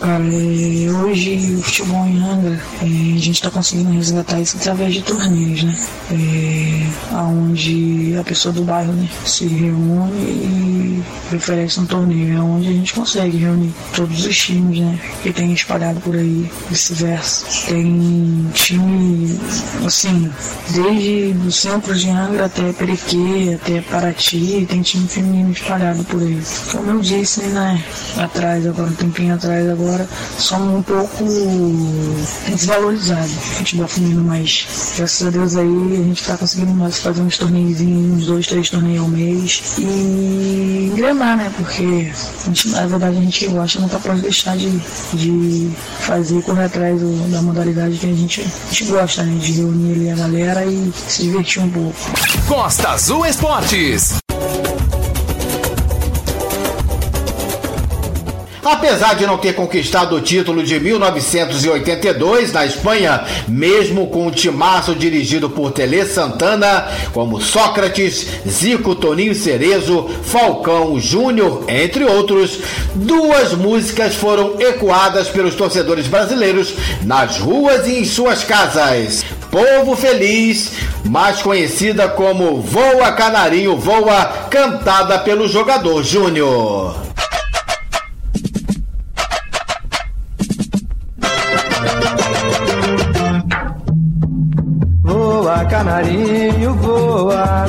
Cara, 0.03 0.21
é, 0.21 0.91
hoje 0.91 1.55
o 1.57 1.61
futebol 1.61 2.05
em 2.05 2.21
Angra, 2.21 2.59
é, 2.81 2.85
a 2.85 3.19
gente 3.19 3.31
está 3.31 3.49
conseguindo 3.49 3.93
resgatar 3.93 4.37
isso 4.41 4.57
através 4.57 4.95
de 4.95 5.01
torneios, 5.01 5.63
né? 5.63 5.77
É, 6.11 7.15
onde 7.15 8.13
a 8.19 8.23
pessoa 8.25 8.53
do 8.53 8.63
bairro 8.63 8.91
né, 8.91 9.07
se 9.25 9.47
reúne 9.47 10.13
e 10.21 11.03
oferece 11.33 11.79
um 11.79 11.85
torneio, 11.85 12.37
é 12.37 12.41
onde 12.41 12.67
a 12.67 12.71
gente 12.73 12.93
consegue 12.93 13.37
reunir 13.37 13.73
todos 13.95 14.25
os 14.25 14.37
times, 14.37 14.79
né? 14.79 14.99
Que 15.21 15.31
tem 15.31 15.53
espalhado 15.53 16.01
por 16.01 16.15
aí, 16.17 16.51
vice-versa. 16.69 17.45
Tem 17.69 18.45
time, 18.53 19.39
assim, 19.85 20.29
desde 20.71 21.33
o 21.47 21.51
centro 21.51 21.95
de 21.95 22.09
Angra 22.09 22.47
até 22.47 22.73
Perequê, 22.73 23.57
até 23.61 23.79
Paraty, 23.79 24.65
tem 24.67 24.81
time 24.81 25.07
feminino 25.07 25.51
espalhado 25.51 26.03
por 26.03 26.21
aí. 26.21 26.41
Como 26.73 26.91
eu 26.91 26.99
disse, 26.99 27.39
né, 27.43 27.81
atrás, 28.17 28.67
agora 28.67 28.89
um 28.89 28.95
tempinho 28.95 29.35
atrás, 29.35 29.69
agora, 29.69 29.92
somos 30.37 30.79
um 30.79 30.81
pouco 30.81 31.23
desvalorizados 32.47 33.31
futebol 33.57 33.87
feminino, 33.87 34.23
mas 34.23 34.93
graças 34.97 35.27
a 35.27 35.29
Deus 35.29 35.55
aí 35.55 35.99
a 35.99 36.03
gente 36.03 36.23
tá 36.23 36.37
conseguindo 36.37 36.73
nós 36.73 36.97
fazer 36.97 37.21
uns 37.21 37.37
torneios, 37.37 37.81
uns 37.81 38.25
dois, 38.25 38.47
três 38.47 38.69
torneios 38.69 39.01
ao 39.01 39.07
mês 39.07 39.61
e 39.77 40.89
engrenar, 40.91 41.37
né? 41.37 41.51
Porque 41.55 42.11
a 42.41 42.45
gente, 42.47 42.69
na 42.69 42.87
verdade 42.87 43.17
a 43.17 43.21
gente 43.21 43.47
gosta, 43.47 43.79
nunca 43.79 43.99
pode 43.99 44.21
deixar 44.21 44.57
de, 44.57 44.69
de 45.13 45.71
fazer 46.01 46.41
correr 46.43 46.65
atrás 46.65 46.99
do, 46.99 47.31
da 47.31 47.41
modalidade 47.41 47.97
que 47.97 48.05
a 48.05 48.13
gente, 48.13 48.41
a 48.41 48.73
gente 48.73 48.85
gosta, 48.85 49.23
né? 49.23 49.37
De 49.39 49.51
reunir 49.53 49.93
ali 49.93 50.09
a 50.09 50.15
galera 50.15 50.65
e 50.65 50.91
se 51.07 51.23
divertir 51.23 51.61
um 51.61 51.69
pouco. 51.69 51.95
Costa 52.47 52.89
Azul 52.89 53.25
Esportes. 53.25 54.15
Apesar 58.63 59.15
de 59.15 59.25
não 59.25 59.37
ter 59.37 59.53
conquistado 59.53 60.15
o 60.15 60.21
título 60.21 60.63
de 60.63 60.79
1982 60.79 62.53
na 62.53 62.65
Espanha, 62.65 63.23
mesmo 63.45 64.07
com 64.07 64.27
o 64.27 64.31
timaço 64.31 64.95
dirigido 64.95 65.49
por 65.49 65.71
Tele 65.71 66.05
Santana, 66.05 66.87
como 67.11 67.41
Sócrates, 67.41 68.25
Zico, 68.47 68.95
Toninho 68.95 69.35
Cerezo, 69.35 70.09
Falcão 70.23 70.97
Júnior, 70.97 71.65
entre 71.67 72.05
outros, 72.05 72.59
duas 72.95 73.53
músicas 73.53 74.15
foram 74.15 74.55
ecoadas 74.59 75.27
pelos 75.27 75.55
torcedores 75.55 76.07
brasileiros 76.07 76.73
nas 77.03 77.39
ruas 77.39 77.85
e 77.85 77.99
em 77.99 78.05
suas 78.05 78.45
casas. 78.45 79.25
Povo 79.51 79.95
Feliz, 79.95 80.71
mais 81.03 81.41
conhecida 81.41 82.07
como 82.07 82.61
Voa 82.61 83.11
Canarinho 83.11 83.77
Voa, 83.77 84.25
cantada 84.49 85.19
pelo 85.19 85.47
jogador 85.49 86.01
Júnior. 86.01 87.12
Canarinho, 95.83 96.73
voa. 96.75 97.65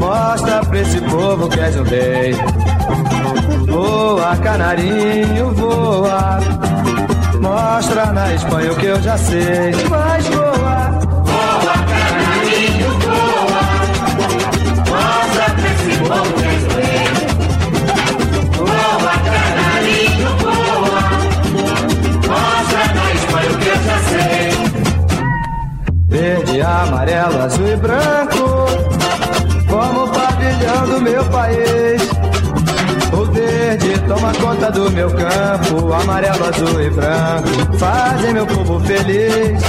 Mostra 0.00 0.64
pra 0.64 0.80
esse 0.80 1.00
povo 1.02 1.48
que 1.48 1.60
és 1.60 1.76
um 1.76 1.84
rei. 1.84 2.34
Voa, 3.68 4.36
canarinho, 4.36 5.52
voa. 5.54 6.40
Mostra 7.40 8.12
na 8.12 8.34
Espanha 8.34 8.72
o 8.72 8.76
que 8.76 8.86
eu 8.86 9.00
já 9.00 9.16
sei. 9.16 9.72
Mas 9.88 10.26
voa. 10.26 10.83
Amarelo, 26.60 27.42
azul 27.42 27.68
e 27.68 27.76
branco, 27.76 28.66
como 29.68 30.04
o 30.04 30.08
pavilhão 30.08 30.86
do 30.86 31.00
meu 31.00 31.24
país. 31.24 32.02
O 33.12 33.24
verde 33.26 33.98
toma 34.06 34.32
conta 34.34 34.70
do 34.70 34.90
meu 34.90 35.10
campo, 35.10 35.92
amarelo, 35.92 36.48
azul 36.48 36.80
e 36.80 36.90
branco, 36.90 37.76
fazem 37.78 38.34
meu 38.34 38.46
povo 38.46 38.80
feliz. 38.80 39.62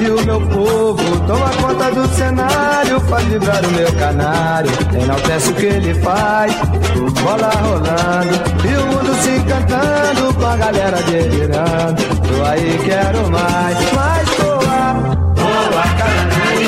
E 0.00 0.10
o 0.10 0.24
meu 0.24 0.40
povo 0.48 1.20
toma 1.26 1.50
conta 1.60 1.90
do 1.90 2.08
cenário, 2.08 3.00
faz 3.00 3.24
vibrar 3.26 3.64
o 3.64 3.70
meu 3.72 3.92
canário, 3.94 4.70
enaltece 5.02 5.50
o 5.50 5.54
que 5.54 5.66
ele 5.66 5.94
faz. 5.94 6.54
Bola 7.22 7.50
rolando, 7.62 8.34
e 8.64 8.76
o 8.76 8.86
mundo 8.86 9.14
se 9.22 9.30
encantando, 9.30 10.34
com 10.34 10.46
a 10.46 10.56
galera 10.56 11.02
delirando. 11.02 12.02
Tô 12.02 12.44
aí, 12.44 12.80
quero 12.84 13.30
mais, 13.30 13.92
mais 13.92 14.28
voar. 14.38 14.49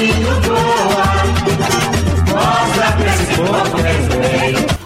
Voa, 0.03 0.11
canarinho, 0.11 0.41
voa. 0.43 1.23
Mostra 2.33 2.93
pra 2.93 3.15
esse 3.15 3.35
povo 3.37 3.82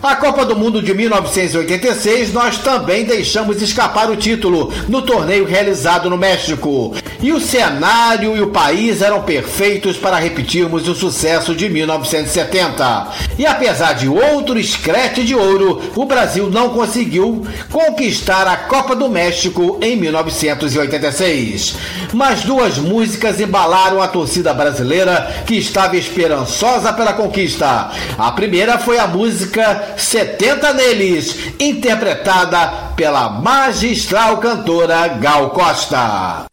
A 0.07 0.15
Copa 0.15 0.45
do 0.45 0.55
Mundo 0.55 0.81
de 0.81 0.95
1986 0.95 2.33
nós 2.33 2.59
também 2.59 3.05
deixamos 3.05 3.61
escapar 3.61 4.09
o 4.09 4.15
título 4.15 4.73
no 4.89 5.03
torneio 5.03 5.45
realizado 5.45 6.09
no 6.09 6.17
México. 6.17 6.95
E 7.21 7.33
o 7.33 7.41
cenário 7.41 8.37
e 8.37 8.41
o 8.41 8.51
país 8.51 9.03
eram 9.03 9.23
perfeitos 9.23 9.97
para 9.97 10.17
repetirmos 10.17 10.87
o 10.87 10.95
sucesso 10.95 11.57
de 11.57 11.69
1970. 11.69 13.09
E 13.37 13.45
apesar 13.45 13.95
de 13.95 14.09
outro 14.09 14.57
escrete 14.57 15.25
de 15.25 15.35
ouro, 15.35 15.83
o 15.97 16.05
Brasil 16.05 16.49
não 16.49 16.69
conseguiu 16.69 17.45
conquistar 17.73 18.47
a 18.47 18.57
Copa 18.57 18.95
do 18.95 19.09
México 19.09 19.77
em 19.83 19.97
1986. 19.97 21.75
Mas 22.13 22.45
duas 22.45 22.79
músicas 22.79 23.41
embalaram 23.41 24.01
a 24.01 24.07
torcida 24.07 24.55
brasileira 24.55 25.43
que 25.45 25.57
estava 25.57 25.97
esperançosa 25.97 26.93
pela 26.93 27.13
conquista. 27.13 27.91
A 28.17 28.31
primeira 28.31 28.79
foi 28.79 28.99
a 29.01 29.09
música 29.09 29.96
70 29.97 30.73
Neles, 30.75 31.37
interpretada 31.59 32.93
pela 32.97 33.29
magistral 33.29 34.39
cantora 34.39 35.09
Gal 35.09 35.51
Costa. 35.51 36.47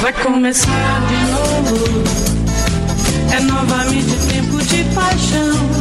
Vai 0.00 0.12
começar 0.14 1.00
de 1.08 1.30
novo. 1.30 2.02
É 3.32 3.40
novamente 3.40 4.16
tempo 4.28 4.58
de 4.64 4.82
paixão. 4.94 5.79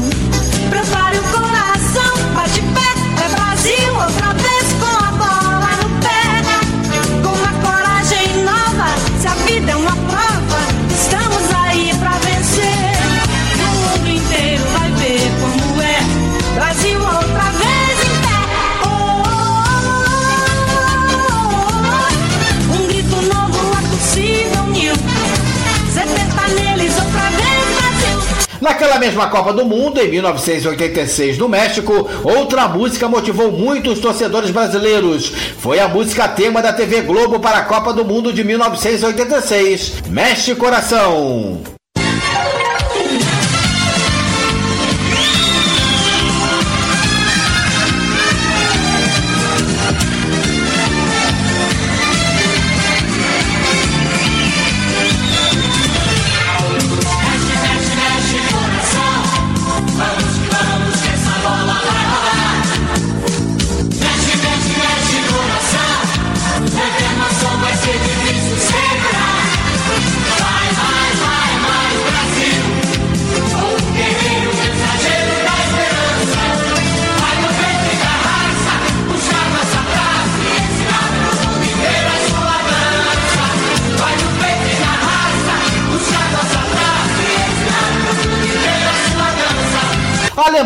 Naquela 28.69 28.99
mesma 28.99 29.27
Copa 29.29 29.51
do 29.51 29.65
Mundo, 29.65 29.99
em 29.99 30.07
1986, 30.11 31.39
no 31.39 31.49
México, 31.49 32.07
outra 32.23 32.67
música 32.67 33.09
motivou 33.09 33.51
muito 33.51 33.89
os 33.89 33.97
torcedores 33.99 34.51
brasileiros. 34.51 35.33
Foi 35.57 35.79
a 35.79 35.87
música 35.87 36.27
tema 36.27 36.61
da 36.61 36.71
TV 36.71 37.01
Globo 37.01 37.39
para 37.39 37.57
a 37.57 37.63
Copa 37.63 37.91
do 37.91 38.05
Mundo 38.05 38.31
de 38.31 38.43
1986, 38.43 40.03
Mexe 40.11 40.53
Coração. 40.53 41.78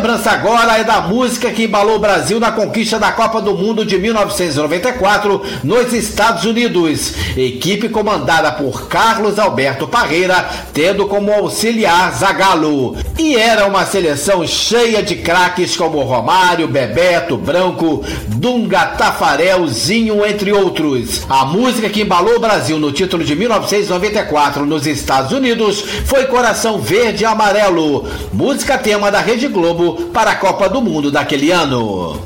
Lembrança 0.04 0.32
agora 0.32 0.76
é 0.76 0.84
da 0.84 1.00
música 1.00 1.50
que 1.50 1.64
embalou 1.64 1.96
o 1.96 1.98
Brasil 1.98 2.38
na 2.38 2.52
conquista 2.52 2.98
da 2.98 3.10
Copa 3.10 3.40
do 3.40 3.54
Mundo 3.54 3.86
de 3.86 3.96
1994 3.96 5.40
nos 5.64 5.94
Estados 5.94 6.44
Unidos. 6.44 7.14
Equipe 7.34 7.88
comandada 7.88 8.52
por 8.52 8.86
Carlos 8.86 9.38
Alberto 9.38 9.88
Parreira, 9.88 10.46
tendo 10.74 11.06
como 11.06 11.32
auxiliar 11.32 12.12
Zagallo. 12.12 12.94
E 13.18 13.34
era 13.34 13.66
uma 13.66 13.86
seleção 13.86 14.46
cheia 14.46 15.02
de 15.02 15.16
craques 15.16 15.74
como 15.74 16.02
Romário, 16.02 16.68
Bebeto, 16.68 17.38
Branco, 17.38 18.04
Dunga, 18.28 18.84
Tafarel, 18.84 19.66
Zinho, 19.68 20.22
entre 20.26 20.52
outros. 20.52 21.22
A 21.30 21.46
música 21.46 21.88
que 21.88 22.02
embalou 22.02 22.36
o 22.36 22.40
Brasil 22.40 22.78
no 22.78 22.92
título 22.92 23.24
de 23.24 23.34
1994 23.34 24.66
nos 24.66 24.86
Estados 24.86 25.32
Unidos 25.32 25.82
foi 26.04 26.26
Coração 26.26 26.78
Verde 26.78 27.22
e 27.22 27.26
Amarelo, 27.26 28.04
música 28.34 28.76
tema 28.76 29.10
da 29.10 29.20
Rede 29.20 29.48
Globo 29.48 29.93
para 30.12 30.32
a 30.32 30.36
Copa 30.36 30.68
do 30.68 30.80
Mundo 30.80 31.10
daquele 31.10 31.50
ano. 31.50 32.24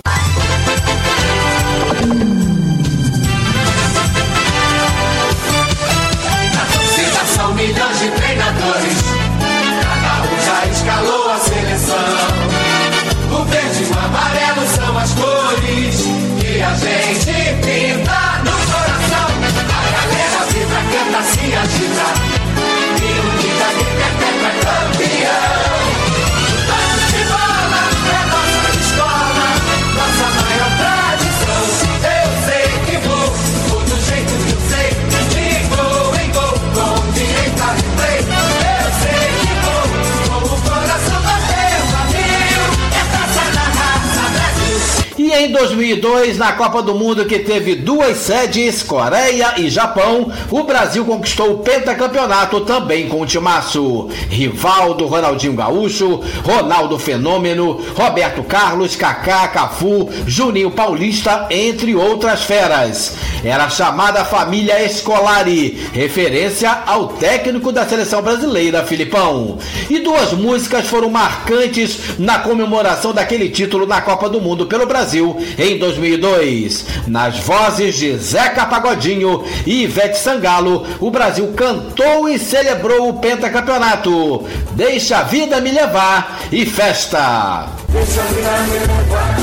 2002, 45.58 46.38
na 46.38 46.52
Copa 46.52 46.80
do 46.80 46.94
Mundo 46.94 47.24
que 47.24 47.40
teve 47.40 47.74
duas 47.74 48.16
sedes, 48.18 48.80
Coreia 48.80 49.54
e 49.56 49.68
Japão, 49.68 50.30
o 50.52 50.62
Brasil 50.62 51.04
conquistou 51.04 51.50
o 51.50 51.58
pentacampeonato 51.58 52.60
também 52.60 53.08
com 53.08 53.20
o 53.20 53.26
timaço. 53.26 54.08
Rivaldo, 54.30 55.06
Ronaldinho 55.06 55.54
Gaúcho, 55.54 56.20
Ronaldo 56.44 56.96
Fenômeno, 56.96 57.80
Roberto 57.96 58.44
Carlos, 58.44 58.94
Kaká, 58.94 59.48
Cafu, 59.48 60.08
Juninho 60.28 60.70
Paulista, 60.70 61.48
entre 61.50 61.96
outras 61.96 62.44
feras. 62.44 63.16
Era 63.42 63.68
chamada 63.68 64.24
família 64.24 64.84
Escolari, 64.84 65.88
referência 65.92 66.70
ao 66.86 67.08
técnico 67.08 67.72
da 67.72 67.84
seleção 67.84 68.22
brasileira, 68.22 68.86
Filipão. 68.86 69.58
E 69.90 69.98
duas 69.98 70.32
músicas 70.32 70.86
foram 70.86 71.10
marcantes 71.10 72.16
na 72.16 72.38
comemoração 72.38 73.12
daquele 73.12 73.48
título 73.48 73.86
na 73.86 74.00
Copa 74.00 74.28
do 74.28 74.40
Mundo 74.40 74.66
pelo 74.66 74.86
Brasil 74.86 75.36
em 75.56 75.78
2002. 75.78 76.86
Nas 77.06 77.38
vozes 77.38 77.94
de 77.96 78.16
Zeca 78.16 78.66
Pagodinho 78.66 79.44
e 79.66 79.84
Ivete 79.84 80.18
Sangalo, 80.18 80.86
o 81.00 81.10
Brasil 81.10 81.52
cantou 81.56 82.28
e 82.28 82.38
celebrou 82.38 83.08
o 83.08 83.18
pentacampeonato. 83.20 84.44
Deixa 84.72 85.18
a 85.18 85.22
vida 85.22 85.60
me 85.60 85.70
levar 85.70 86.40
e 86.50 86.66
festa. 86.66 87.68
Deixa 87.88 88.20
a 88.20 88.24
vida 88.24 88.50
me 88.62 88.78
levar. 88.78 89.36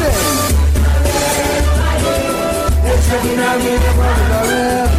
Deixa 2.83 3.15
a 3.15 3.19
vida 3.19 3.57
me 3.57 3.69
levar, 3.69 4.29
galera. 4.29 4.94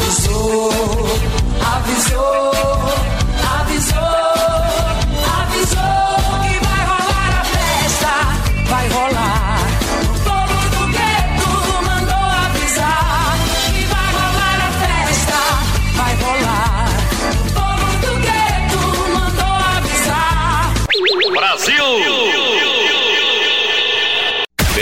Avisou, 0.00 0.70
avisou, 1.60 2.52
avisou, 3.58 4.02
avisou 5.40 6.22
que 6.42 6.54
vai 6.64 6.82
rolar 6.86 7.32
a 7.34 7.44
festa, 7.44 8.12
vai 8.70 8.86
rolar. 8.88 9.58
O 10.04 10.14
povo 10.24 10.58
do 10.70 10.82
gueto 10.92 11.50
mandou 11.84 12.26
avisar 12.46 13.34
que 13.74 13.82
vai 13.86 14.08
rolar 14.12 14.58
a 14.62 14.70
festa, 14.82 15.40
vai 15.96 16.14
rolar. 16.14 16.88
O 17.34 17.50
povo 17.58 17.90
do 18.06 18.12
gueto 18.20 18.80
mandou 19.12 19.54
avisar. 19.76 20.62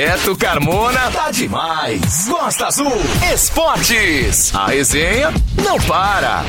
Beto 0.07 0.37
Carmona 0.37 1.11
tá 1.11 1.33
demais. 1.33 2.29
Costa 2.29 2.69
Azul 2.69 2.93
Esportes. 3.35 4.55
A 4.55 4.69
resenha 4.69 5.35
não 5.61 5.81
para. 5.81 6.45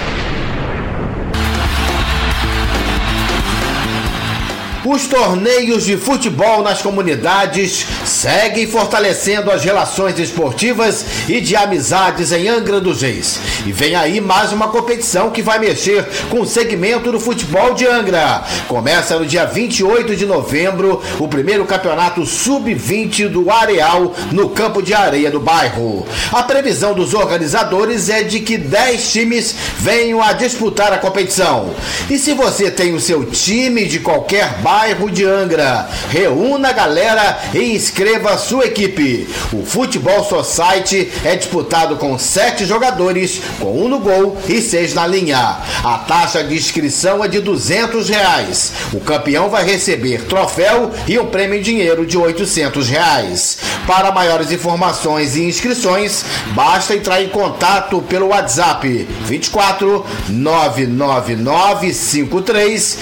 Os 4.89 5.05
torneios 5.05 5.83
de 5.83 5.97
futebol 5.97 6.63
nas 6.63 6.81
comunidades 6.81 7.85
seguem 8.05 8.65
fortalecendo 8.65 9.51
as 9.51 9.61
relações 9.65 10.17
esportivas 10.17 11.05
e 11.27 11.41
de 11.41 11.57
amizades 11.57 12.31
em 12.31 12.47
Angra 12.47 12.79
dos 12.79 13.01
Reis. 13.01 13.37
E 13.65 13.71
vem 13.73 13.95
aí 13.95 14.21
mais 14.21 14.53
uma 14.53 14.69
competição 14.69 15.29
que 15.29 15.41
vai 15.41 15.59
mexer 15.59 16.07
com 16.29 16.39
o 16.39 16.45
segmento 16.45 17.11
do 17.11 17.19
futebol 17.19 17.73
de 17.73 17.85
Angra. 17.85 18.45
Começa 18.69 19.19
no 19.19 19.25
dia 19.25 19.45
28 19.45 20.15
de 20.15 20.25
novembro 20.25 21.01
o 21.19 21.27
primeiro 21.27 21.65
campeonato 21.65 22.25
sub-20 22.25 23.27
do 23.27 23.51
Areal 23.51 24.15
no 24.31 24.51
campo 24.51 24.81
de 24.81 24.93
areia 24.93 25.29
do 25.29 25.41
bairro. 25.41 26.07
A 26.31 26.43
previsão 26.43 26.93
dos 26.93 27.13
organizadores 27.13 28.07
é 28.07 28.23
de 28.23 28.39
que 28.39 28.57
10 28.57 29.11
times 29.11 29.53
venham 29.79 30.23
a 30.23 30.31
disputar 30.31 30.93
a 30.93 30.97
competição. 30.97 31.71
E 32.09 32.17
se 32.17 32.33
você 32.33 32.71
tem 32.71 32.93
o 32.93 33.01
seu 33.01 33.25
time 33.25 33.83
de 33.83 33.99
qualquer 33.99 34.53
bairro 34.59 34.76
de 35.11 35.25
Angra, 35.25 35.89
reúna 36.09 36.69
a 36.69 36.71
galera 36.71 37.39
e 37.51 37.75
inscreva 37.75 38.37
sua 38.37 38.65
equipe. 38.65 39.27
O 39.51 39.65
Futebol 39.65 40.23
Society 40.23 41.11
é 41.25 41.35
disputado 41.35 41.95
com 41.95 42.17
sete 42.19 42.63
jogadores, 42.63 43.41
com 43.59 43.85
um 43.85 43.87
no 43.87 43.99
gol 43.99 44.37
e 44.47 44.61
seis 44.61 44.93
na 44.93 45.07
linha. 45.07 45.57
A 45.83 45.97
taxa 46.07 46.43
de 46.43 46.55
inscrição 46.55 47.23
é 47.23 47.27
de 47.27 47.39
200 47.39 48.07
reais. 48.07 48.71
O 48.93 48.99
campeão 48.99 49.49
vai 49.49 49.65
receber 49.65 50.25
troféu 50.25 50.91
e 51.07 51.17
um 51.17 51.25
prêmio 51.25 51.57
em 51.57 51.61
dinheiro 51.61 52.05
de 52.05 52.15
800 52.15 52.87
reais. 52.87 53.57
Para 53.87 54.11
maiores 54.11 54.51
informações 54.51 55.35
e 55.35 55.41
inscrições, 55.43 56.23
basta 56.53 56.93
entrar 56.93 57.21
em 57.21 57.29
contato 57.29 58.01
pelo 58.03 58.27
WhatsApp 58.27 59.07
24 59.25 60.05
999 60.29 61.93
53 61.93 62.97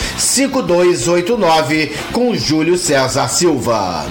5289 1.55 1.91
com 2.11 2.35
Júlio 2.35 2.77
César 2.77 3.29
Silva. 3.29 4.05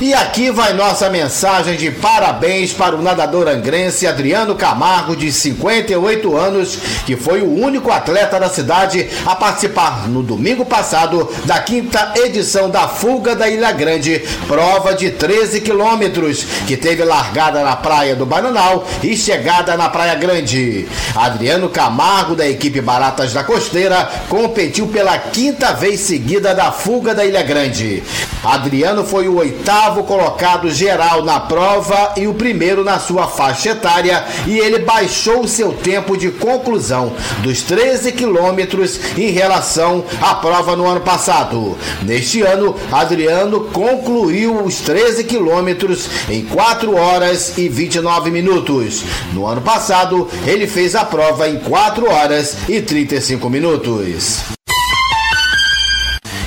E 0.00 0.14
aqui 0.14 0.48
vai 0.52 0.74
nossa 0.74 1.10
mensagem 1.10 1.76
de 1.76 1.90
parabéns 1.90 2.72
para 2.72 2.94
o 2.94 3.02
nadador 3.02 3.48
angrense 3.48 4.06
Adriano 4.06 4.54
Camargo, 4.54 5.16
de 5.16 5.32
58 5.32 6.36
anos, 6.36 6.78
que 7.04 7.16
foi 7.16 7.42
o 7.42 7.52
único 7.52 7.90
atleta 7.90 8.38
da 8.38 8.48
cidade 8.48 9.10
a 9.26 9.34
participar 9.34 10.06
no 10.08 10.22
domingo 10.22 10.64
passado 10.64 11.28
da 11.46 11.58
quinta 11.58 12.12
edição 12.14 12.70
da 12.70 12.86
Fuga 12.86 13.34
da 13.34 13.48
Ilha 13.48 13.72
Grande, 13.72 14.22
prova 14.46 14.94
de 14.94 15.10
13 15.10 15.62
quilômetros, 15.62 16.44
que 16.68 16.76
teve 16.76 17.02
largada 17.02 17.64
na 17.64 17.74
Praia 17.74 18.14
do 18.14 18.24
Bananal 18.24 18.86
e 19.02 19.16
chegada 19.16 19.76
na 19.76 19.88
Praia 19.88 20.14
Grande. 20.14 20.86
Adriano 21.16 21.68
Camargo, 21.70 22.36
da 22.36 22.48
equipe 22.48 22.80
Baratas 22.80 23.32
da 23.32 23.42
Costeira, 23.42 24.08
competiu 24.28 24.86
pela 24.86 25.18
quinta 25.18 25.72
vez 25.72 25.98
seguida 25.98 26.54
da 26.54 26.70
Fuga 26.70 27.16
da 27.16 27.24
Ilha 27.24 27.42
Grande. 27.42 28.04
Adriano 28.48 29.04
foi 29.04 29.28
o 29.28 29.36
oitavo 29.36 30.04
colocado 30.04 30.70
geral 30.70 31.22
na 31.22 31.38
prova 31.38 32.14
e 32.16 32.26
o 32.26 32.32
primeiro 32.32 32.82
na 32.82 32.98
sua 32.98 33.28
faixa 33.28 33.72
etária 33.72 34.24
e 34.46 34.58
ele 34.58 34.78
baixou 34.78 35.46
seu 35.46 35.74
tempo 35.74 36.16
de 36.16 36.30
conclusão 36.30 37.12
dos 37.42 37.60
13 37.60 38.12
quilômetros 38.12 38.98
em 39.18 39.30
relação 39.30 40.02
à 40.22 40.34
prova 40.36 40.74
no 40.74 40.86
ano 40.86 41.02
passado. 41.02 41.76
Neste 42.02 42.40
ano, 42.40 42.74
Adriano 42.90 43.64
concluiu 43.64 44.64
os 44.64 44.76
13 44.76 45.24
quilômetros 45.24 46.08
em 46.30 46.42
4 46.46 46.96
horas 46.96 47.58
e 47.58 47.68
29 47.68 48.30
minutos. 48.30 49.04
No 49.34 49.46
ano 49.46 49.60
passado, 49.60 50.26
ele 50.46 50.66
fez 50.66 50.94
a 50.94 51.04
prova 51.04 51.48
em 51.48 51.58
4 51.58 52.10
horas 52.10 52.56
e 52.66 52.80
35 52.80 53.50
minutos. 53.50 54.57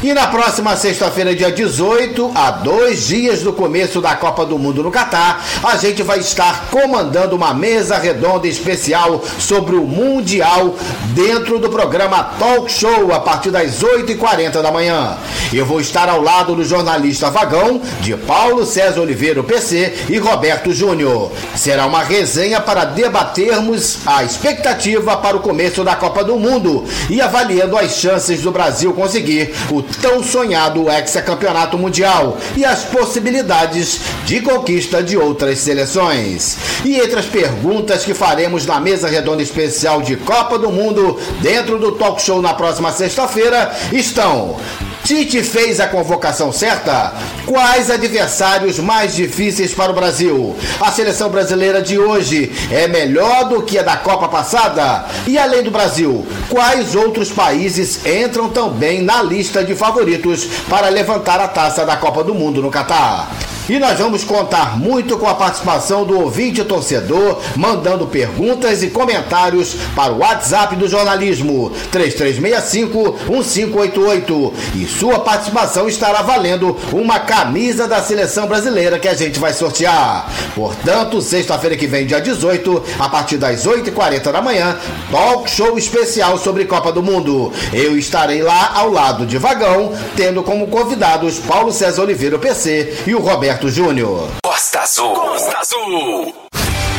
E 0.03 0.15
na 0.15 0.25
próxima 0.25 0.75
sexta-feira, 0.75 1.35
dia 1.35 1.51
18, 1.51 2.31
a 2.33 2.49
dois 2.49 3.05
dias 3.05 3.41
do 3.41 3.53
começo 3.53 4.01
da 4.01 4.15
Copa 4.15 4.43
do 4.43 4.57
Mundo 4.57 4.81
no 4.81 4.89
Catar, 4.89 5.45
a 5.63 5.77
gente 5.77 6.01
vai 6.01 6.17
estar 6.17 6.69
comandando 6.71 7.35
uma 7.35 7.53
mesa 7.53 7.99
redonda 7.99 8.47
especial 8.47 9.23
sobre 9.37 9.75
o 9.75 9.83
Mundial 9.83 10.73
dentro 11.13 11.59
do 11.59 11.69
programa 11.69 12.23
Talk 12.39 12.71
Show 12.71 13.13
a 13.13 13.19
partir 13.19 13.51
das 13.51 13.83
8h40 13.83 14.63
da 14.63 14.71
manhã. 14.71 15.17
Eu 15.53 15.67
vou 15.67 15.79
estar 15.79 16.09
ao 16.09 16.19
lado 16.19 16.55
do 16.55 16.65
jornalista 16.65 17.29
Vagão, 17.29 17.79
de 17.99 18.15
Paulo 18.15 18.65
César 18.65 19.01
Oliveira, 19.01 19.43
PC, 19.43 20.05
e 20.09 20.17
Roberto 20.17 20.73
Júnior. 20.73 21.31
Será 21.55 21.85
uma 21.85 22.01
resenha 22.01 22.59
para 22.59 22.85
debatermos 22.85 23.99
a 24.07 24.23
expectativa 24.23 25.15
para 25.17 25.37
o 25.37 25.41
começo 25.41 25.83
da 25.83 25.95
Copa 25.95 26.23
do 26.23 26.39
Mundo 26.39 26.85
e 27.07 27.21
avaliando 27.21 27.77
as 27.77 27.97
chances 27.97 28.41
do 28.41 28.49
Brasil 28.49 28.93
conseguir 28.93 29.53
o 29.69 29.90
tão 30.01 30.23
sonhado 30.23 30.89
hexacampeonato 30.89 31.77
mundial 31.77 32.37
e 32.55 32.63
as 32.65 32.83
possibilidades 32.83 34.01
de 34.25 34.41
conquista 34.41 35.01
de 35.01 35.17
outras 35.17 35.59
seleções. 35.59 36.57
E 36.85 36.99
entre 36.99 37.19
as 37.19 37.25
perguntas 37.25 38.03
que 38.03 38.13
faremos 38.13 38.65
na 38.65 38.79
mesa 38.79 39.07
redonda 39.07 39.41
especial 39.41 40.01
de 40.01 40.15
Copa 40.15 40.57
do 40.57 40.71
Mundo 40.71 41.19
dentro 41.41 41.77
do 41.77 41.93
talk 41.93 42.21
show 42.21 42.41
na 42.41 42.53
próxima 42.53 42.91
sexta-feira 42.91 43.71
estão 43.91 44.57
Tite 45.03 45.41
fez 45.43 45.79
a 45.79 45.87
convocação 45.87 46.51
certa? 46.51 47.13
Quais 47.45 47.89
adversários 47.89 48.77
mais 48.77 49.15
difíceis 49.15 49.73
para 49.73 49.91
o 49.91 49.95
Brasil? 49.95 50.55
A 50.79 50.91
seleção 50.91 51.29
brasileira 51.29 51.81
de 51.81 51.97
hoje 51.97 52.51
é 52.71 52.87
melhor 52.87 53.49
do 53.49 53.63
que 53.63 53.79
a 53.79 53.83
da 53.83 53.97
Copa 53.97 54.27
passada? 54.27 55.05
E 55.27 55.37
além 55.37 55.63
do 55.63 55.71
Brasil, 55.71 56.25
quais 56.49 56.95
outros 56.95 57.31
países 57.31 58.05
entram 58.05 58.49
também 58.49 59.01
na 59.01 59.23
lista 59.23 59.63
de 59.63 59.75
favoritos 59.81 60.45
para 60.69 60.89
levantar 60.89 61.39
a 61.39 61.47
taça 61.47 61.83
da 61.83 61.97
Copa 61.97 62.23
do 62.23 62.35
Mundo 62.35 62.61
no 62.61 62.69
Catar? 62.69 63.27
E 63.69 63.77
nós 63.79 63.97
vamos 63.99 64.23
contar 64.23 64.77
muito 64.77 65.17
com 65.17 65.27
a 65.27 65.35
participação 65.35 66.05
do 66.05 66.19
ouvinte 66.19 66.63
torcedor, 66.63 67.39
mandando 67.55 68.07
perguntas 68.07 68.81
e 68.83 68.89
comentários 68.89 69.75
para 69.95 70.11
o 70.11 70.17
WhatsApp 70.19 70.75
do 70.75 70.87
jornalismo 70.87 71.71
3365-1588. 71.91 74.53
E 74.75 74.85
sua 74.85 75.19
participação 75.19 75.87
estará 75.87 76.21
valendo 76.21 76.77
uma 76.91 77.19
camisa 77.19 77.87
da 77.87 78.01
seleção 78.01 78.47
brasileira 78.47 78.99
que 78.99 79.07
a 79.07 79.13
gente 79.13 79.39
vai 79.39 79.53
sortear. 79.53 80.29
Portanto, 80.55 81.21
sexta-feira 81.21 81.77
que 81.77 81.85
vem, 81.87 82.05
dia 82.05 82.19
18, 82.19 82.83
a 82.99 83.07
partir 83.07 83.37
das 83.37 83.65
8h40 83.65 84.29
da 84.31 84.41
manhã, 84.41 84.77
talk 85.09 85.49
show 85.49 85.77
especial 85.77 86.37
sobre 86.37 86.65
Copa 86.65 86.91
do 86.91 87.03
Mundo. 87.03 87.53
Eu 87.71 87.97
estarei 87.97 88.41
lá 88.41 88.73
ao 88.75 88.91
lado 88.91 89.25
de 89.25 89.37
Vagão, 89.37 89.93
tendo 90.15 90.43
como 90.43 90.67
convidados 90.67 91.39
Paulo 91.39 91.71
César 91.71 92.01
Oliveira, 92.01 92.37
PC, 92.37 93.03
e 93.07 93.15
o 93.15 93.21
Roberto 93.51 93.69
Júnior. 93.69 94.29
Costa 94.41 94.79
Azul. 94.79 95.13
Costa 95.13 95.57
Azul. 95.57 96.35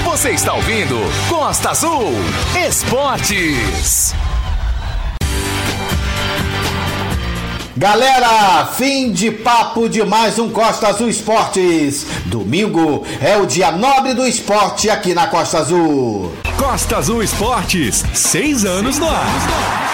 Você 0.05 0.31
está 0.33 0.53
ouvindo 0.53 0.97
Costa 1.27 1.71
Azul 1.71 2.13
Esportes. 2.69 4.15
Galera, 7.75 8.67
fim 8.77 9.13
de 9.13 9.31
papo 9.31 9.89
de 9.89 10.05
mais 10.05 10.39
um 10.39 10.51
Costa 10.51 10.89
Azul 10.89 11.09
Esportes. 11.09 12.07
Domingo 12.27 13.07
é 13.23 13.39
o 13.39 13.47
dia 13.47 13.73
nobre 13.73 14.13
do 14.13 14.27
esporte 14.27 14.91
aqui 14.91 15.15
na 15.15 15.29
Costa 15.29 15.61
Azul. 15.61 16.35
Costa 16.59 16.99
Azul 16.99 17.23
Esportes, 17.23 18.05
seis 18.13 18.67
anos 18.67 18.99
no 18.99 19.09
ar. 19.09 19.92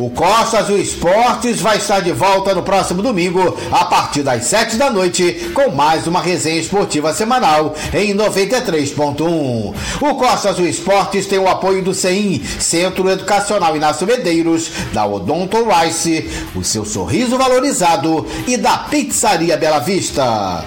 O 0.00 0.08
Costa 0.08 0.60
Azul 0.60 0.78
Esportes 0.78 1.60
vai 1.60 1.76
estar 1.76 2.00
de 2.00 2.10
volta 2.10 2.54
no 2.54 2.62
próximo 2.62 3.02
domingo, 3.02 3.54
a 3.70 3.84
partir 3.84 4.22
das 4.22 4.44
7 4.44 4.76
da 4.76 4.88
noite, 4.88 5.52
com 5.52 5.70
mais 5.72 6.06
uma 6.06 6.22
resenha 6.22 6.58
esportiva 6.58 7.12
semanal 7.12 7.74
em 7.92 8.14
93.1. 8.14 9.74
O 10.00 10.14
Costa 10.14 10.48
Azul 10.48 10.66
Esportes 10.66 11.26
tem 11.26 11.38
o 11.38 11.46
apoio 11.46 11.84
do 11.84 11.92
CEIM, 11.92 12.42
Centro 12.58 13.10
Educacional 13.10 13.76
Inácio 13.76 14.06
Medeiros, 14.06 14.70
da 14.94 15.04
Odonto 15.04 15.58
Rice, 15.68 16.30
o 16.54 16.64
seu 16.64 16.86
sorriso 16.86 17.36
valorizado 17.36 18.26
e 18.46 18.56
da 18.56 18.78
Pizzaria 18.78 19.58
Bela 19.58 19.80
Vista. 19.80 20.64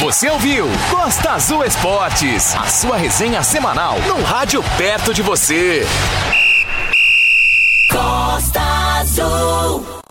Você 0.00 0.28
ouviu 0.28 0.66
Costa 0.90 1.30
Azul 1.30 1.64
Esportes, 1.64 2.54
a 2.54 2.66
sua 2.66 2.98
resenha 2.98 3.42
semanal 3.42 3.96
no 4.06 4.22
rádio 4.22 4.62
perto 4.76 5.14
de 5.14 5.22
você. 5.22 5.86
Costa 7.94 8.98
Azul. 8.98 10.03